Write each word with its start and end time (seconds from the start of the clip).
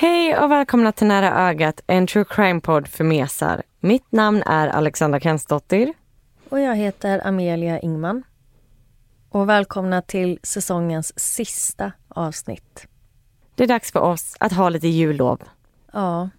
Hej 0.00 0.38
och 0.38 0.50
välkomna 0.50 0.92
till 0.92 1.06
Nära 1.06 1.48
ögat, 1.48 1.80
en 1.86 2.06
true 2.06 2.24
crime-podd 2.24 2.88
för 2.88 3.04
mesar. 3.04 3.62
Mitt 3.80 4.12
namn 4.12 4.42
är 4.46 4.68
Alexandra 4.68 5.20
Kensdottir. 5.20 5.92
Och 6.48 6.60
jag 6.60 6.76
heter 6.76 7.26
Amelia 7.26 7.80
Ingman. 7.80 8.22
Och 9.28 9.48
välkomna 9.48 10.02
till 10.02 10.38
säsongens 10.42 11.18
sista 11.18 11.92
avsnitt. 12.08 12.86
Det 13.54 13.64
är 13.64 13.68
dags 13.68 13.92
för 13.92 14.00
oss 14.00 14.36
att 14.40 14.52
ha 14.52 14.68
lite 14.68 14.88
jullov. 14.88 15.42
Ja. 15.92 16.30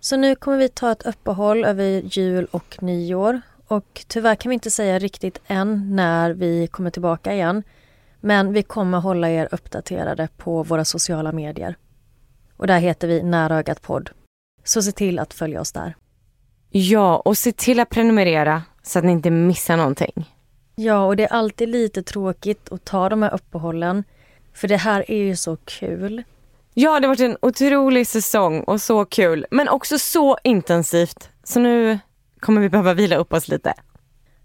Så 0.00 0.16
nu 0.16 0.34
kommer 0.34 0.58
vi 0.58 0.68
ta 0.68 0.92
ett 0.92 1.06
uppehåll 1.06 1.64
över 1.64 2.02
jul 2.04 2.46
och 2.50 2.82
nyår. 2.82 3.40
Och 3.66 4.04
tyvärr 4.08 4.34
kan 4.34 4.50
vi 4.50 4.54
inte 4.54 4.70
säga 4.70 4.98
riktigt 4.98 5.40
än 5.46 5.96
när 5.96 6.30
vi 6.30 6.66
kommer 6.66 6.90
tillbaka 6.90 7.34
igen. 7.34 7.62
Men 8.20 8.52
vi 8.52 8.62
kommer 8.62 8.98
hålla 8.98 9.30
er 9.30 9.48
uppdaterade 9.50 10.28
på 10.36 10.62
våra 10.62 10.84
sociala 10.84 11.32
medier. 11.32 11.76
Och 12.56 12.66
där 12.66 12.78
heter 12.78 13.08
vi 13.08 13.22
Nära 13.22 13.58
ögat 13.58 13.82
podd. 13.82 14.10
Så 14.64 14.82
se 14.82 14.92
till 14.92 15.18
att 15.18 15.34
följa 15.34 15.60
oss 15.60 15.72
där. 15.72 15.96
Ja, 16.70 17.16
och 17.16 17.38
se 17.38 17.52
till 17.52 17.80
att 17.80 17.90
prenumerera 17.90 18.62
så 18.82 18.98
att 18.98 19.04
ni 19.04 19.12
inte 19.12 19.30
missar 19.30 19.76
någonting. 19.76 20.30
Ja, 20.74 21.04
och 21.04 21.16
det 21.16 21.24
är 21.24 21.32
alltid 21.32 21.68
lite 21.68 22.02
tråkigt 22.02 22.72
att 22.72 22.84
ta 22.84 23.08
de 23.08 23.22
här 23.22 23.34
uppehållen. 23.34 24.04
För 24.52 24.68
det 24.68 24.76
här 24.76 25.10
är 25.10 25.16
ju 25.22 25.36
så 25.36 25.56
kul. 25.56 26.22
Ja, 26.74 27.00
det 27.00 27.06
har 27.06 27.14
varit 27.14 27.20
en 27.20 27.38
otrolig 27.42 28.06
säsong 28.06 28.60
och 28.60 28.80
så 28.80 29.04
kul, 29.04 29.46
men 29.50 29.68
också 29.68 29.98
så 29.98 30.38
intensivt. 30.44 31.30
Så 31.44 31.60
nu 31.60 31.98
kommer 32.40 32.60
vi 32.60 32.68
behöva 32.68 32.94
vila 32.94 33.16
upp 33.16 33.32
oss 33.32 33.48
lite. 33.48 33.74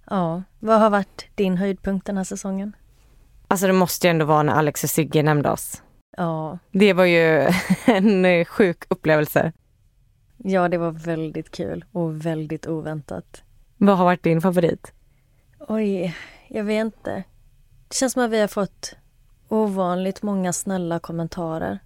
Ja, 0.10 0.44
vad 0.60 0.80
har 0.80 0.90
varit 0.90 1.26
din 1.36 1.58
höjdpunkt 1.58 2.06
den 2.06 2.18
här 2.18 2.24
säsongen? 2.24 2.76
Alltså 3.48 3.68
det 3.68 3.74
måste 3.74 4.08
ju 4.08 4.12
ändå 4.12 4.26
vara 4.26 4.44
när 4.44 4.54
Alex 4.54 4.84
och 4.84 4.90
Sigge 4.90 5.24
nämnde 5.24 5.50
oss. 5.50 5.82
Ja, 6.18 6.58
Det 6.72 6.94
var 6.94 7.06
ju 7.06 7.50
en 7.86 8.26
eh, 8.26 8.46
sjuk 8.46 8.84
upplevelse. 8.90 9.52
ja 10.38 10.68
det 10.70 10.78
var 10.78 10.92
väldigt 10.92 11.52
kul 11.52 11.86
och 11.92 12.26
väldigt 12.26 12.68
oväntat. 12.68 13.44
Vad 13.78 13.98
har 13.98 14.06
varit 14.06 14.24
din 14.24 14.42
favorit? 14.42 14.94
Oj, 15.60 16.16
jag 16.48 16.64
vet 16.64 16.86
inte. 16.86 17.24
Det 17.88 17.96
känns 17.96 18.14
som 18.14 18.24
att 18.24 18.32
vi 18.32 18.40
har 18.42 18.48
fått 18.48 18.96
ovanligt 19.48 20.22
många 20.22 20.54
snälla 20.54 21.00
kommentarer. 21.00 21.80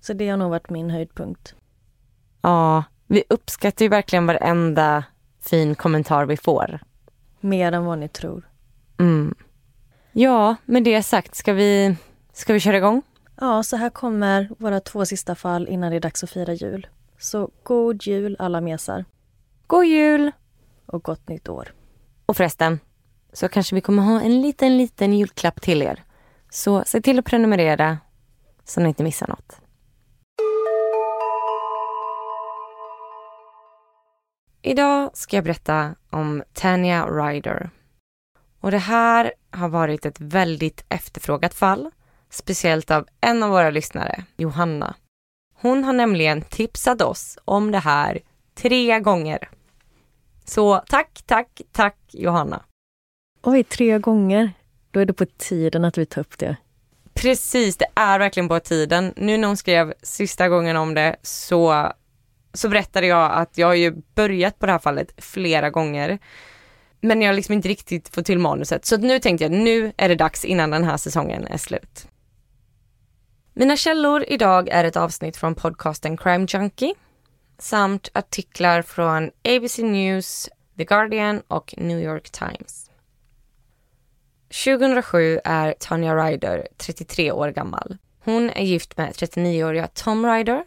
Så 0.00 0.12
det 0.12 0.28
har 0.28 0.36
nog 0.36 0.50
varit 0.50 0.70
min 0.70 0.90
höjdpunkt. 0.90 1.54
Ja, 2.40 2.84
vi 3.06 3.24
uppskattar 3.28 3.84
ju 3.84 3.88
verkligen 3.88 4.26
varenda 4.26 5.04
fin 5.40 5.74
kommentar 5.74 6.26
vi 6.26 6.36
får. 6.36 6.80
Mer 7.40 7.72
än 7.72 7.84
vad 7.84 7.98
ni 7.98 8.08
tror. 8.08 8.48
Mm. 8.98 9.34
Ja, 10.12 10.56
med 10.64 10.84
det 10.84 11.02
sagt, 11.02 11.34
ska 11.34 11.52
vi, 11.52 11.96
ska 12.32 12.52
vi 12.52 12.60
köra 12.60 12.76
igång? 12.76 13.02
Ja, 13.42 13.62
så 13.62 13.76
här 13.76 13.90
kommer 13.90 14.48
våra 14.58 14.80
två 14.80 15.04
sista 15.04 15.34
fall 15.34 15.68
innan 15.68 15.90
det 15.90 15.96
är 15.96 16.00
dags 16.00 16.24
att 16.24 16.30
fira 16.30 16.52
jul. 16.52 16.86
Så 17.18 17.50
god 17.62 18.06
jul 18.06 18.36
alla 18.38 18.60
mesar 18.60 19.04
God 19.66 19.84
jul! 19.84 20.32
och 20.86 21.02
gott 21.02 21.28
nytt 21.28 21.48
år. 21.48 21.72
Och 22.26 22.36
förresten, 22.36 22.80
så 23.32 23.48
kanske 23.48 23.74
vi 23.74 23.80
kommer 23.80 24.02
ha 24.02 24.20
en 24.20 24.40
liten, 24.40 24.76
liten 24.76 25.12
julklapp 25.12 25.60
till 25.60 25.82
er. 25.82 26.04
Så 26.50 26.84
se 26.86 27.00
till 27.00 27.18
att 27.18 27.24
prenumerera 27.24 27.98
så 28.64 28.80
ni 28.80 28.88
inte 28.88 29.02
missar 29.02 29.28
något. 29.28 29.60
Idag 34.62 35.10
ska 35.14 35.36
jag 35.36 35.44
berätta 35.44 35.94
om 36.10 36.42
Tanya 36.52 37.06
Ryder. 37.06 37.70
Och 38.60 38.70
det 38.70 38.78
här 38.78 39.32
har 39.50 39.68
varit 39.68 40.06
ett 40.06 40.20
väldigt 40.20 40.84
efterfrågat 40.88 41.54
fall, 41.54 41.90
speciellt 42.32 42.90
av 42.90 43.06
en 43.20 43.42
av 43.42 43.50
våra 43.50 43.70
lyssnare, 43.70 44.24
Johanna. 44.36 44.94
Hon 45.54 45.84
har 45.84 45.92
nämligen 45.92 46.42
tipsat 46.42 47.02
oss 47.02 47.38
om 47.44 47.70
det 47.70 47.78
här 47.78 48.18
tre 48.54 49.00
gånger. 49.00 49.48
Så 50.44 50.82
tack, 50.88 51.22
tack, 51.26 51.60
tack 51.72 51.96
Johanna. 52.10 52.62
Oj, 53.42 53.64
tre 53.64 53.98
gånger. 53.98 54.52
Då 54.90 55.00
är 55.00 55.06
det 55.06 55.12
på 55.12 55.26
tiden 55.26 55.84
att 55.84 55.98
vi 55.98 56.06
tar 56.06 56.20
upp 56.20 56.38
det. 56.38 56.56
Precis, 57.14 57.76
det 57.76 57.86
är 57.94 58.18
verkligen 58.18 58.48
på 58.48 58.60
tiden. 58.60 59.12
Nu 59.16 59.36
när 59.36 59.48
hon 59.48 59.56
skrev 59.56 59.94
sista 60.02 60.48
gången 60.48 60.76
om 60.76 60.94
det 60.94 61.16
så, 61.22 61.92
så 62.54 62.68
berättade 62.68 63.06
jag 63.06 63.32
att 63.32 63.58
jag 63.58 63.66
har 63.66 63.74
ju 63.74 64.02
börjat 64.14 64.58
på 64.58 64.66
det 64.66 64.72
här 64.72 64.78
fallet 64.78 65.14
flera 65.18 65.70
gånger. 65.70 66.18
Men 67.00 67.22
jag 67.22 67.28
har 67.28 67.34
liksom 67.34 67.54
inte 67.54 67.68
riktigt 67.68 68.08
fått 68.08 68.26
till 68.26 68.38
manuset. 68.38 68.84
Så 68.86 68.96
nu 68.96 69.18
tänkte 69.18 69.44
jag, 69.44 69.52
nu 69.52 69.92
är 69.96 70.08
det 70.08 70.14
dags 70.14 70.44
innan 70.44 70.70
den 70.70 70.84
här 70.84 70.96
säsongen 70.96 71.46
är 71.46 71.58
slut. 71.58 72.08
Mina 73.54 73.76
källor 73.76 74.24
idag 74.28 74.68
är 74.68 74.84
ett 74.84 74.96
avsnitt 74.96 75.36
från 75.36 75.54
podcasten 75.54 76.16
Crime 76.16 76.46
Junkie 76.48 76.94
samt 77.58 78.08
artiklar 78.12 78.82
från 78.82 79.30
ABC 79.44 79.78
News, 79.78 80.48
The 80.76 80.84
Guardian 80.84 81.42
och 81.48 81.74
New 81.76 82.00
York 82.00 82.30
Times. 82.30 82.90
2007 84.64 85.40
är 85.44 85.74
Tanya 85.78 86.16
Ryder 86.16 86.68
33 86.76 87.32
år 87.32 87.48
gammal. 87.48 87.96
Hon 88.24 88.50
är 88.50 88.64
gift 88.64 88.96
med 88.96 89.12
39-åriga 89.12 89.86
Tom 89.86 90.26
Ryder 90.26 90.64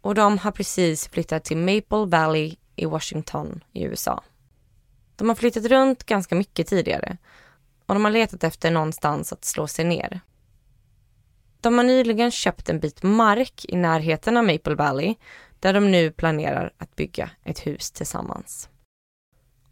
och 0.00 0.14
de 0.14 0.38
har 0.38 0.50
precis 0.50 1.08
flyttat 1.08 1.44
till 1.44 1.56
Maple 1.56 2.06
Valley 2.06 2.56
i 2.76 2.84
Washington 2.84 3.64
i 3.72 3.82
USA. 3.82 4.22
De 5.16 5.28
har 5.28 5.36
flyttat 5.36 5.64
runt 5.64 6.04
ganska 6.04 6.34
mycket 6.34 6.66
tidigare 6.66 7.16
och 7.86 7.94
de 7.94 8.04
har 8.04 8.12
letat 8.12 8.44
efter 8.44 8.70
någonstans 8.70 9.32
att 9.32 9.44
slå 9.44 9.66
sig 9.66 9.84
ner. 9.84 10.20
De 11.62 11.78
har 11.78 11.84
nyligen 11.84 12.30
köpt 12.30 12.68
en 12.68 12.80
bit 12.80 13.02
mark 13.02 13.64
i 13.68 13.76
närheten 13.76 14.36
av 14.36 14.44
Maple 14.44 14.74
Valley 14.74 15.14
där 15.60 15.72
de 15.72 15.90
nu 15.90 16.10
planerar 16.10 16.72
att 16.78 16.96
bygga 16.96 17.30
ett 17.44 17.66
hus 17.66 17.90
tillsammans. 17.90 18.68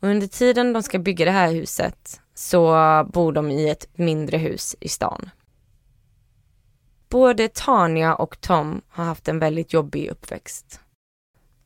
Och 0.00 0.08
under 0.08 0.26
tiden 0.26 0.72
de 0.72 0.82
ska 0.82 0.98
bygga 0.98 1.24
det 1.24 1.30
här 1.30 1.52
huset 1.52 2.20
så 2.34 2.74
bor 3.12 3.32
de 3.32 3.50
i 3.50 3.68
ett 3.68 3.88
mindre 3.94 4.36
hus 4.36 4.76
i 4.80 4.88
stan. 4.88 5.30
Både 7.08 7.48
Tania 7.48 8.14
och 8.14 8.40
Tom 8.40 8.80
har 8.88 9.04
haft 9.04 9.28
en 9.28 9.38
väldigt 9.38 9.72
jobbig 9.72 10.08
uppväxt. 10.10 10.80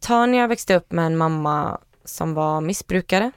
Tania 0.00 0.46
växte 0.46 0.74
upp 0.74 0.92
med 0.92 1.06
en 1.06 1.16
mamma 1.16 1.80
som 2.04 2.34
var 2.34 2.60
missbrukare 2.60 3.32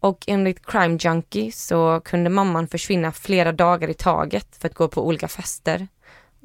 och 0.00 0.24
enligt 0.26 0.66
Crime 0.66 0.98
Junkie 1.00 1.52
så 1.52 2.00
kunde 2.04 2.30
mamman 2.30 2.68
försvinna 2.68 3.12
flera 3.12 3.52
dagar 3.52 3.88
i 3.88 3.94
taget 3.94 4.56
för 4.56 4.68
att 4.68 4.74
gå 4.74 4.88
på 4.88 5.06
olika 5.06 5.28
fester 5.28 5.88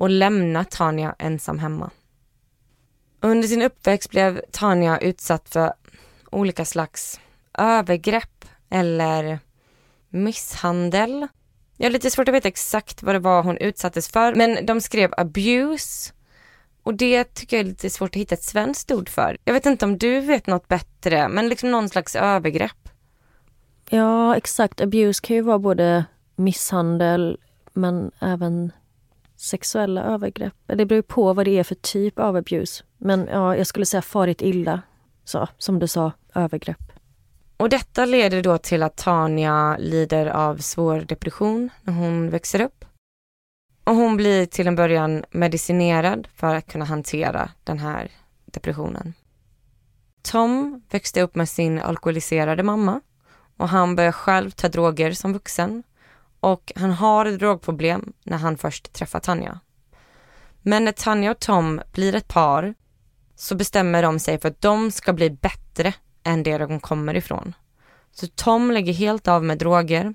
och 0.01 0.09
lämna 0.09 0.63
Tanja 0.63 1.16
ensam 1.19 1.59
hemma. 1.59 1.89
Under 3.19 3.47
sin 3.47 3.62
uppväxt 3.62 4.09
blev 4.09 4.41
Tanja 4.51 4.97
utsatt 4.97 5.50
för 5.50 5.73
olika 6.31 6.66
slags 6.66 7.20
övergrepp 7.58 8.46
eller 8.70 9.40
misshandel. 10.09 11.28
Jag 11.78 11.85
har 11.85 11.91
lite 11.91 12.11
svårt 12.11 12.28
att 12.28 12.34
veta 12.34 12.47
exakt 12.47 13.03
vad 13.03 13.16
det 13.16 13.20
var 13.20 13.43
hon 13.43 13.58
utsattes 13.58 14.08
för, 14.09 14.35
men 14.35 14.66
de 14.66 14.81
skrev 14.81 15.14
abuse 15.17 16.14
och 16.84 16.93
det 16.93 17.23
tycker 17.23 17.58
jag 17.58 17.66
är 17.66 17.70
lite 17.70 17.90
svårt 17.90 18.09
att 18.09 18.22
hitta 18.22 18.35
ett 18.35 18.43
svenskt 18.43 18.91
ord 18.91 19.09
för. 19.09 19.37
Jag 19.43 19.53
vet 19.53 19.66
inte 19.66 19.85
om 19.85 19.97
du 19.97 20.20
vet 20.20 20.47
något 20.47 20.67
bättre, 20.67 21.29
men 21.29 21.49
liksom 21.49 21.72
någon 21.72 21.90
slags 21.90 22.16
övergrepp. 22.16 22.90
Ja, 23.90 24.35
exakt. 24.35 24.81
Abuse 24.81 25.22
kan 25.22 25.35
ju 25.35 25.41
vara 25.41 25.59
både 25.59 26.05
misshandel 26.35 27.37
men 27.73 28.11
även 28.20 28.72
sexuella 29.41 30.03
övergrepp. 30.03 30.53
Det 30.66 30.85
beror 30.85 30.97
ju 30.97 31.02
på 31.02 31.34
vad 31.34 31.46
det 31.46 31.59
är 31.59 31.64
för 31.64 31.76
typ 31.76 32.20
av 32.20 32.35
abuse. 32.35 32.84
Men 32.97 33.28
ja, 33.32 33.55
jag 33.55 33.67
skulle 33.67 33.85
säga 33.85 34.02
farit 34.02 34.41
illa. 34.41 34.82
Så, 35.23 35.47
som 35.58 35.79
du 35.79 35.88
sa, 35.88 36.11
övergrepp. 36.35 36.91
Och 37.58 37.70
detta 37.70 38.05
leder 38.05 38.43
då 38.43 38.58
till 38.58 38.84
att 38.84 38.97
Tanya 38.97 39.78
lider 39.78 40.26
av 40.26 40.58
svår 40.58 40.99
depression 40.99 41.70
när 41.82 41.93
hon 41.93 42.29
växer 42.29 42.61
upp. 42.61 42.85
Och 43.84 43.96
hon 43.96 44.17
blir 44.17 44.46
till 44.46 44.67
en 44.67 44.76
början 44.76 45.26
medicinerad 45.32 46.28
för 46.35 46.55
att 46.55 46.72
kunna 46.72 46.85
hantera 46.85 47.49
den 47.64 47.79
här 47.79 48.11
depressionen. 48.46 49.14
Tom 50.22 50.82
växte 50.90 51.22
upp 51.22 51.35
med 51.35 51.49
sin 51.49 51.79
alkoholiserade 51.79 52.64
mamma 52.64 53.02
och 53.58 53.70
han 53.70 53.96
började 53.96 54.14
själv 54.14 54.52
ta 54.52 54.70
droger 54.70 55.11
som 55.11 55.34
vuxen 55.34 55.84
och 56.41 56.72
han 56.76 56.91
har 56.91 57.26
ett 57.26 57.40
drogproblem 57.40 58.14
när 58.23 58.38
han 58.38 58.58
först 58.58 58.93
träffar 58.93 59.20
Tanja. 59.20 59.59
Men 60.61 60.85
när 60.85 60.91
Tanja 60.91 61.32
och 61.32 61.40
Tom 61.40 61.82
blir 61.91 62.16
ett 62.16 62.28
par 62.28 62.73
så 63.35 63.55
bestämmer 63.55 64.03
de 64.03 64.20
sig 64.20 64.40
för 64.40 64.49
att 64.49 64.61
de 64.61 64.91
ska 64.91 65.14
bli 65.14 65.29
bättre 65.29 65.93
än 66.23 66.43
det 66.43 66.58
de 66.58 66.79
kommer 66.79 67.16
ifrån. 67.16 67.53
Så 68.11 68.28
Tom 68.28 68.72
lägger 68.72 68.93
helt 68.93 69.28
av 69.28 69.43
med 69.43 69.58
droger 69.58 70.14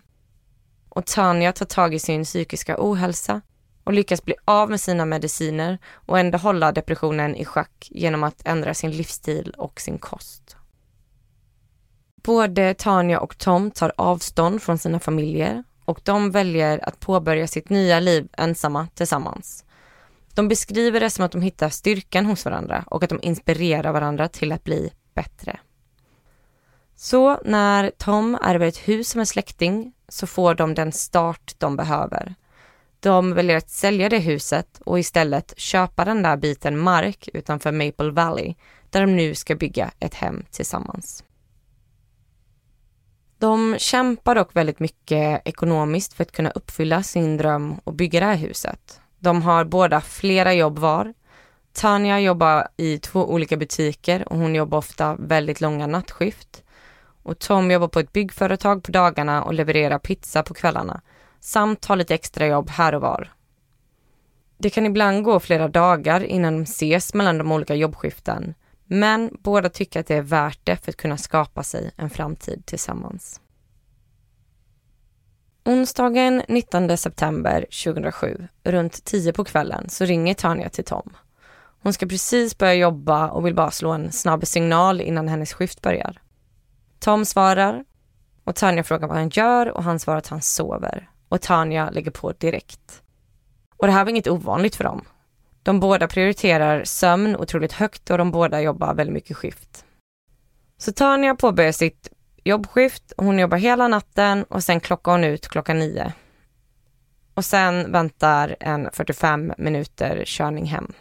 och 0.88 1.06
Tanja 1.06 1.52
tar 1.52 1.66
tag 1.66 1.94
i 1.94 1.98
sin 1.98 2.24
psykiska 2.24 2.76
ohälsa 2.78 3.40
och 3.84 3.92
lyckas 3.92 4.24
bli 4.24 4.34
av 4.44 4.70
med 4.70 4.80
sina 4.80 5.04
mediciner 5.04 5.78
och 5.92 6.18
ändå 6.18 6.38
hålla 6.38 6.72
depressionen 6.72 7.36
i 7.36 7.44
schack 7.44 7.88
genom 7.90 8.24
att 8.24 8.42
ändra 8.44 8.74
sin 8.74 8.90
livsstil 8.90 9.54
och 9.58 9.80
sin 9.80 9.98
kost. 9.98 10.56
Både 12.22 12.74
Tanja 12.74 13.20
och 13.20 13.38
Tom 13.38 13.70
tar 13.70 13.92
avstånd 13.96 14.62
från 14.62 14.78
sina 14.78 15.00
familjer 15.00 15.64
och 15.86 16.00
de 16.02 16.30
väljer 16.30 16.88
att 16.88 17.00
påbörja 17.00 17.46
sitt 17.46 17.70
nya 17.70 18.00
liv 18.00 18.28
ensamma 18.36 18.88
tillsammans. 18.94 19.64
De 20.34 20.48
beskriver 20.48 21.00
det 21.00 21.10
som 21.10 21.24
att 21.24 21.32
de 21.32 21.42
hittar 21.42 21.68
styrkan 21.68 22.26
hos 22.26 22.44
varandra 22.44 22.84
och 22.86 23.02
att 23.02 23.10
de 23.10 23.18
inspirerar 23.22 23.92
varandra 23.92 24.28
till 24.28 24.52
att 24.52 24.64
bli 24.64 24.90
bättre. 25.14 25.60
Så 26.96 27.40
när 27.44 27.90
Tom 27.98 28.38
ärver 28.42 28.66
ett 28.66 28.88
hus 28.88 29.08
som 29.08 29.20
en 29.20 29.26
släkting 29.26 29.92
så 30.08 30.26
får 30.26 30.54
de 30.54 30.74
den 30.74 30.92
start 30.92 31.54
de 31.58 31.76
behöver. 31.76 32.34
De 33.00 33.34
väljer 33.34 33.56
att 33.56 33.70
sälja 33.70 34.08
det 34.08 34.18
huset 34.18 34.80
och 34.84 34.98
istället 34.98 35.54
köpa 35.56 36.04
den 36.04 36.22
där 36.22 36.36
biten 36.36 36.78
mark 36.78 37.28
utanför 37.34 37.72
Maple 37.72 38.10
Valley 38.10 38.54
där 38.90 39.00
de 39.00 39.16
nu 39.16 39.34
ska 39.34 39.54
bygga 39.54 39.90
ett 40.00 40.14
hem 40.14 40.44
tillsammans. 40.50 41.24
De 43.38 43.76
kämpar 43.78 44.34
dock 44.34 44.56
väldigt 44.56 44.80
mycket 44.80 45.42
ekonomiskt 45.44 46.12
för 46.12 46.22
att 46.22 46.32
kunna 46.32 46.50
uppfylla 46.50 47.02
sin 47.02 47.36
dröm 47.36 47.80
och 47.84 47.94
bygga 47.94 48.20
det 48.20 48.26
här 48.26 48.36
huset. 48.36 49.00
De 49.18 49.42
har 49.42 49.64
båda 49.64 50.00
flera 50.00 50.54
jobb 50.54 50.78
var. 50.78 51.14
Tanja 51.72 52.20
jobbar 52.20 52.68
i 52.76 52.98
två 52.98 53.32
olika 53.32 53.56
butiker 53.56 54.28
och 54.28 54.38
hon 54.38 54.54
jobbar 54.54 54.78
ofta 54.78 55.16
väldigt 55.18 55.60
långa 55.60 55.86
nattskift. 55.86 56.62
Och 57.22 57.38
Tom 57.38 57.70
jobbar 57.70 57.88
på 57.88 58.00
ett 58.00 58.12
byggföretag 58.12 58.82
på 58.82 58.92
dagarna 58.92 59.42
och 59.42 59.54
levererar 59.54 59.98
pizza 59.98 60.42
på 60.42 60.54
kvällarna 60.54 61.00
samt 61.40 61.84
har 61.84 61.96
lite 61.96 62.14
extra 62.14 62.46
jobb 62.46 62.70
här 62.70 62.94
och 62.94 63.02
var. 63.02 63.32
Det 64.58 64.70
kan 64.70 64.86
ibland 64.86 65.24
gå 65.24 65.40
flera 65.40 65.68
dagar 65.68 66.24
innan 66.24 66.56
de 66.56 66.62
ses 66.62 67.14
mellan 67.14 67.38
de 67.38 67.52
olika 67.52 67.74
jobbskiften 67.74 68.54
men 68.86 69.30
båda 69.40 69.68
tycker 69.68 70.00
att 70.00 70.06
det 70.06 70.14
är 70.14 70.22
värt 70.22 70.60
det 70.64 70.76
för 70.76 70.92
att 70.92 70.96
kunna 70.96 71.16
skapa 71.16 71.62
sig 71.62 71.90
en 71.96 72.10
framtid 72.10 72.66
tillsammans. 72.66 73.40
Onsdagen 75.64 76.42
19 76.48 76.96
september 76.96 77.66
2007, 77.84 78.48
runt 78.64 79.04
10 79.04 79.32
på 79.32 79.44
kvällen, 79.44 79.88
så 79.88 80.04
ringer 80.04 80.34
Tanja 80.34 80.68
till 80.68 80.84
Tom. 80.84 81.16
Hon 81.82 81.92
ska 81.92 82.06
precis 82.06 82.58
börja 82.58 82.74
jobba 82.74 83.28
och 83.28 83.46
vill 83.46 83.54
bara 83.54 83.70
slå 83.70 83.92
en 83.92 84.12
snabb 84.12 84.46
signal 84.46 85.00
innan 85.00 85.28
hennes 85.28 85.52
skift 85.52 85.82
börjar. 85.82 86.20
Tom 86.98 87.24
svarar 87.24 87.84
och 88.44 88.54
Tanja 88.54 88.84
frågar 88.84 89.08
vad 89.08 89.16
han 89.16 89.28
gör 89.28 89.70
och 89.70 89.82
han 89.82 89.98
svarar 89.98 90.18
att 90.18 90.28
han 90.28 90.42
sover. 90.42 91.10
Och 91.28 91.40
Tanja 91.40 91.90
lägger 91.90 92.10
på 92.10 92.32
direkt. 92.32 93.02
Och 93.76 93.86
det 93.86 93.92
här 93.92 94.04
var 94.04 94.10
inget 94.10 94.28
ovanligt 94.28 94.76
för 94.76 94.84
dem. 94.84 95.04
De 95.66 95.80
båda 95.80 96.08
prioriterar 96.08 96.84
sömn 96.84 97.36
otroligt 97.36 97.72
högt 97.72 98.10
och 98.10 98.18
de 98.18 98.30
båda 98.30 98.60
jobbar 98.60 98.94
väldigt 98.94 99.14
mycket 99.14 99.36
skift. 99.36 99.84
Så 100.78 100.92
Tanja 100.92 101.34
påbörjar 101.34 101.72
sitt 101.72 102.08
jobbskift, 102.44 103.12
hon 103.16 103.38
jobbar 103.38 103.58
hela 103.58 103.88
natten 103.88 104.44
och 104.44 104.64
sen 104.64 104.80
klockar 104.80 105.12
hon 105.12 105.24
ut 105.24 105.48
klockan 105.48 105.78
nio. 105.78 106.12
Och 107.34 107.44
sen 107.44 107.92
väntar 107.92 108.56
en 108.60 108.88
45 108.92 109.52
minuter 109.58 110.22
körning 110.26 110.64
hem. 110.64 110.92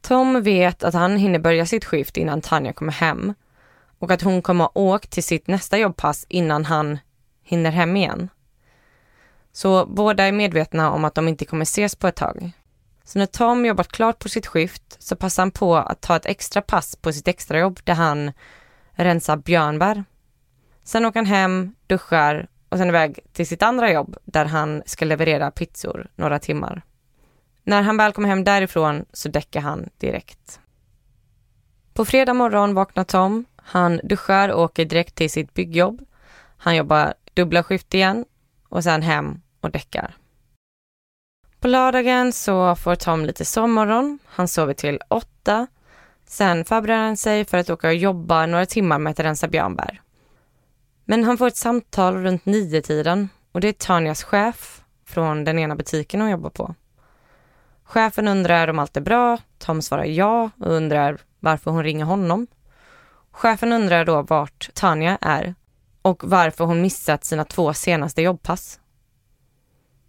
Tom 0.00 0.42
vet 0.42 0.84
att 0.84 0.94
han 0.94 1.16
hinner 1.16 1.38
börja 1.38 1.66
sitt 1.66 1.84
skift 1.84 2.16
innan 2.16 2.40
Tanja 2.40 2.72
kommer 2.72 2.92
hem 2.92 3.34
och 3.98 4.10
att 4.10 4.22
hon 4.22 4.42
kommer 4.42 4.64
ha 4.64 4.72
åkt 4.74 5.10
till 5.10 5.24
sitt 5.24 5.46
nästa 5.46 5.78
jobbpass 5.78 6.26
innan 6.28 6.64
han 6.64 6.98
hinner 7.42 7.70
hem 7.70 7.96
igen. 7.96 8.28
Så 9.52 9.86
båda 9.86 10.24
är 10.24 10.32
medvetna 10.32 10.90
om 10.90 11.04
att 11.04 11.14
de 11.14 11.28
inte 11.28 11.44
kommer 11.44 11.62
ses 11.62 11.96
på 11.96 12.08
ett 12.08 12.16
tag. 12.16 12.52
Så 13.12 13.18
när 13.18 13.26
Tom 13.26 13.66
jobbat 13.66 13.88
klart 13.88 14.18
på 14.18 14.28
sitt 14.28 14.46
skift 14.46 14.96
så 14.98 15.16
passar 15.16 15.42
han 15.42 15.50
på 15.50 15.76
att 15.76 16.00
ta 16.00 16.16
ett 16.16 16.26
extra 16.26 16.62
pass 16.62 16.96
på 16.96 17.12
sitt 17.12 17.28
extrajobb 17.28 17.80
där 17.84 17.94
han 17.94 18.32
rensar 18.92 19.36
björnbär. 19.36 20.04
Sen 20.82 21.06
åker 21.06 21.18
han 21.18 21.26
hem, 21.26 21.74
duschar 21.86 22.48
och 22.68 22.78
sen 22.78 22.88
iväg 22.88 23.18
till 23.32 23.46
sitt 23.46 23.62
andra 23.62 23.92
jobb 23.92 24.16
där 24.24 24.44
han 24.44 24.82
ska 24.86 25.04
leverera 25.04 25.50
pizzor 25.50 26.08
några 26.16 26.38
timmar. 26.38 26.82
När 27.64 27.82
han 27.82 27.96
väl 27.96 28.12
kommer 28.12 28.28
hem 28.28 28.44
därifrån 28.44 29.04
så 29.12 29.28
däckar 29.28 29.60
han 29.60 29.88
direkt. 29.98 30.60
På 31.94 32.04
fredag 32.04 32.34
morgon 32.34 32.74
vaknar 32.74 33.04
Tom. 33.04 33.44
Han 33.56 34.00
duschar 34.04 34.48
och 34.48 34.62
åker 34.62 34.84
direkt 34.84 35.14
till 35.14 35.30
sitt 35.30 35.54
byggjobb. 35.54 36.04
Han 36.56 36.76
jobbar 36.76 37.14
dubbla 37.34 37.62
skift 37.62 37.94
igen 37.94 38.24
och 38.68 38.84
sen 38.84 39.02
hem 39.02 39.40
och 39.60 39.70
däckar. 39.70 40.19
På 41.60 41.68
lördagen 41.68 42.32
så 42.32 42.76
får 42.76 42.94
Tom 42.94 43.24
lite 43.24 43.44
sovmorgon. 43.44 44.18
Han 44.24 44.48
sover 44.48 44.74
till 44.74 45.00
åtta. 45.08 45.66
Sen 46.26 46.64
förbereder 46.64 47.02
han 47.02 47.16
sig 47.16 47.44
för 47.44 47.58
att 47.58 47.70
åka 47.70 47.88
och 47.88 47.94
jobba 47.94 48.46
några 48.46 48.66
timmar 48.66 48.98
med 48.98 49.10
att 49.10 49.20
rensa 49.20 49.48
björnbär. 49.48 50.00
Men 51.04 51.24
han 51.24 51.38
får 51.38 51.46
ett 51.46 51.56
samtal 51.56 52.14
runt 52.14 52.46
nio 52.46 52.82
tiden 52.82 53.28
och 53.52 53.60
det 53.60 53.68
är 53.68 53.72
Tanjas 53.72 54.22
chef 54.22 54.82
från 55.06 55.44
den 55.44 55.58
ena 55.58 55.76
butiken 55.76 56.20
hon 56.20 56.30
jobbar 56.30 56.50
på. 56.50 56.74
Chefen 57.84 58.28
undrar 58.28 58.68
om 58.68 58.78
allt 58.78 58.96
är 58.96 59.00
bra. 59.00 59.38
Tom 59.58 59.82
svarar 59.82 60.04
ja 60.04 60.50
och 60.58 60.72
undrar 60.72 61.18
varför 61.40 61.70
hon 61.70 61.82
ringer 61.82 62.04
honom. 62.04 62.46
Chefen 63.30 63.72
undrar 63.72 64.04
då 64.04 64.22
vart 64.22 64.70
Tanja 64.74 65.18
är 65.20 65.54
och 66.02 66.22
varför 66.24 66.64
hon 66.64 66.82
missat 66.82 67.24
sina 67.24 67.44
två 67.44 67.74
senaste 67.74 68.22
jobbpass. 68.22 68.80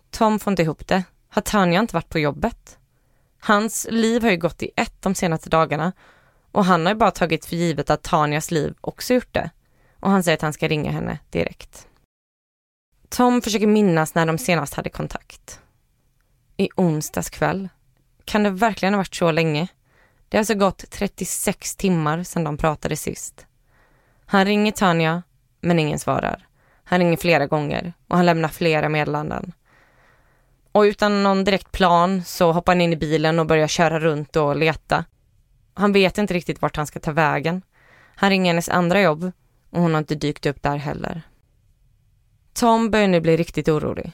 Tom 0.10 0.40
får 0.40 0.52
inte 0.52 0.64
ihop 0.64 0.88
det. 0.88 1.04
Har 1.34 1.42
Tanja 1.42 1.80
inte 1.80 1.96
varit 1.96 2.10
på 2.10 2.20
jobbet? 2.20 2.78
Hans 3.40 3.88
liv 3.90 4.24
har 4.24 4.32
ju 4.32 4.38
gått 4.38 4.64
i 4.64 4.72
ett 4.76 5.02
de 5.02 5.16
senaste 5.16 5.50
dagarna 5.50 5.92
och 6.52 6.66
han 6.66 6.86
har 6.86 6.94
ju 6.94 7.00
bara 7.00 7.12
tagit 7.12 7.46
för 7.46 7.56
givet 7.56 7.90
att 7.90 8.04
Tanjas 8.04 8.52
liv 8.52 8.76
också 8.82 9.14
gjort 9.14 9.34
det. 9.34 9.50
Och 10.00 10.12
han 10.12 10.24
säger 10.24 10.38
att 10.38 10.42
han 10.42 10.54
ska 10.54 10.68
ringa 10.68 10.92
henne 10.92 11.20
direkt. 11.30 11.88
Tom 13.10 13.42
försöker 13.42 13.68
minnas 13.68 14.16
när 14.16 14.26
de 14.26 14.38
senast 14.38 14.74
hade 14.74 14.90
kontakt. 14.90 15.60
I 16.58 16.70
onsdags 16.76 17.30
kväll. 17.30 17.70
Kan 18.26 18.44
det 18.44 18.50
verkligen 18.50 18.94
ha 18.94 19.00
varit 19.00 19.16
så 19.16 19.32
länge? 19.32 19.68
Det 20.30 20.38
har 20.38 20.40
alltså 20.40 20.56
gått 20.56 20.92
36 20.92 21.76
timmar 21.76 22.24
sedan 22.24 22.44
de 22.44 22.58
pratade 22.58 22.96
sist. 22.96 23.46
Han 24.26 24.46
ringer 24.46 24.72
Tanja, 24.72 25.24
men 25.62 25.80
ingen 25.80 26.00
svarar. 26.00 26.48
Han 26.84 27.00
ringer 27.00 27.18
flera 27.18 27.48
gånger 27.48 27.94
och 28.08 28.18
han 28.18 28.26
lämnar 28.26 28.50
flera 28.50 28.90
meddelanden. 28.90 29.54
Och 30.72 30.82
utan 30.82 31.24
någon 31.24 31.44
direkt 31.44 31.72
plan 31.72 32.24
så 32.24 32.52
hoppar 32.52 32.72
han 32.72 32.82
in 32.82 32.94
i 32.94 32.96
bilen 32.96 33.40
och 33.40 33.46
börjar 33.46 33.68
köra 33.68 34.00
runt 34.00 34.36
och 34.36 34.56
leta. 34.56 35.06
Han 35.74 35.94
vet 35.94 36.18
inte 36.18 36.34
riktigt 36.34 36.62
vart 36.62 36.78
han 36.78 36.88
ska 36.88 37.00
ta 37.00 37.12
vägen. 37.12 37.62
Han 38.16 38.30
ringer 38.30 38.50
hennes 38.52 38.70
andra 38.70 39.02
jobb 39.02 39.32
och 39.70 39.82
hon 39.82 39.92
har 39.92 40.00
inte 40.00 40.16
dykt 40.16 40.46
upp 40.46 40.64
där 40.64 40.78
heller. 40.78 41.22
Tom 42.54 42.92
börjar 42.92 43.08
nu 43.08 43.22
bli 43.22 43.38
riktigt 43.38 43.70
orolig. 43.70 44.12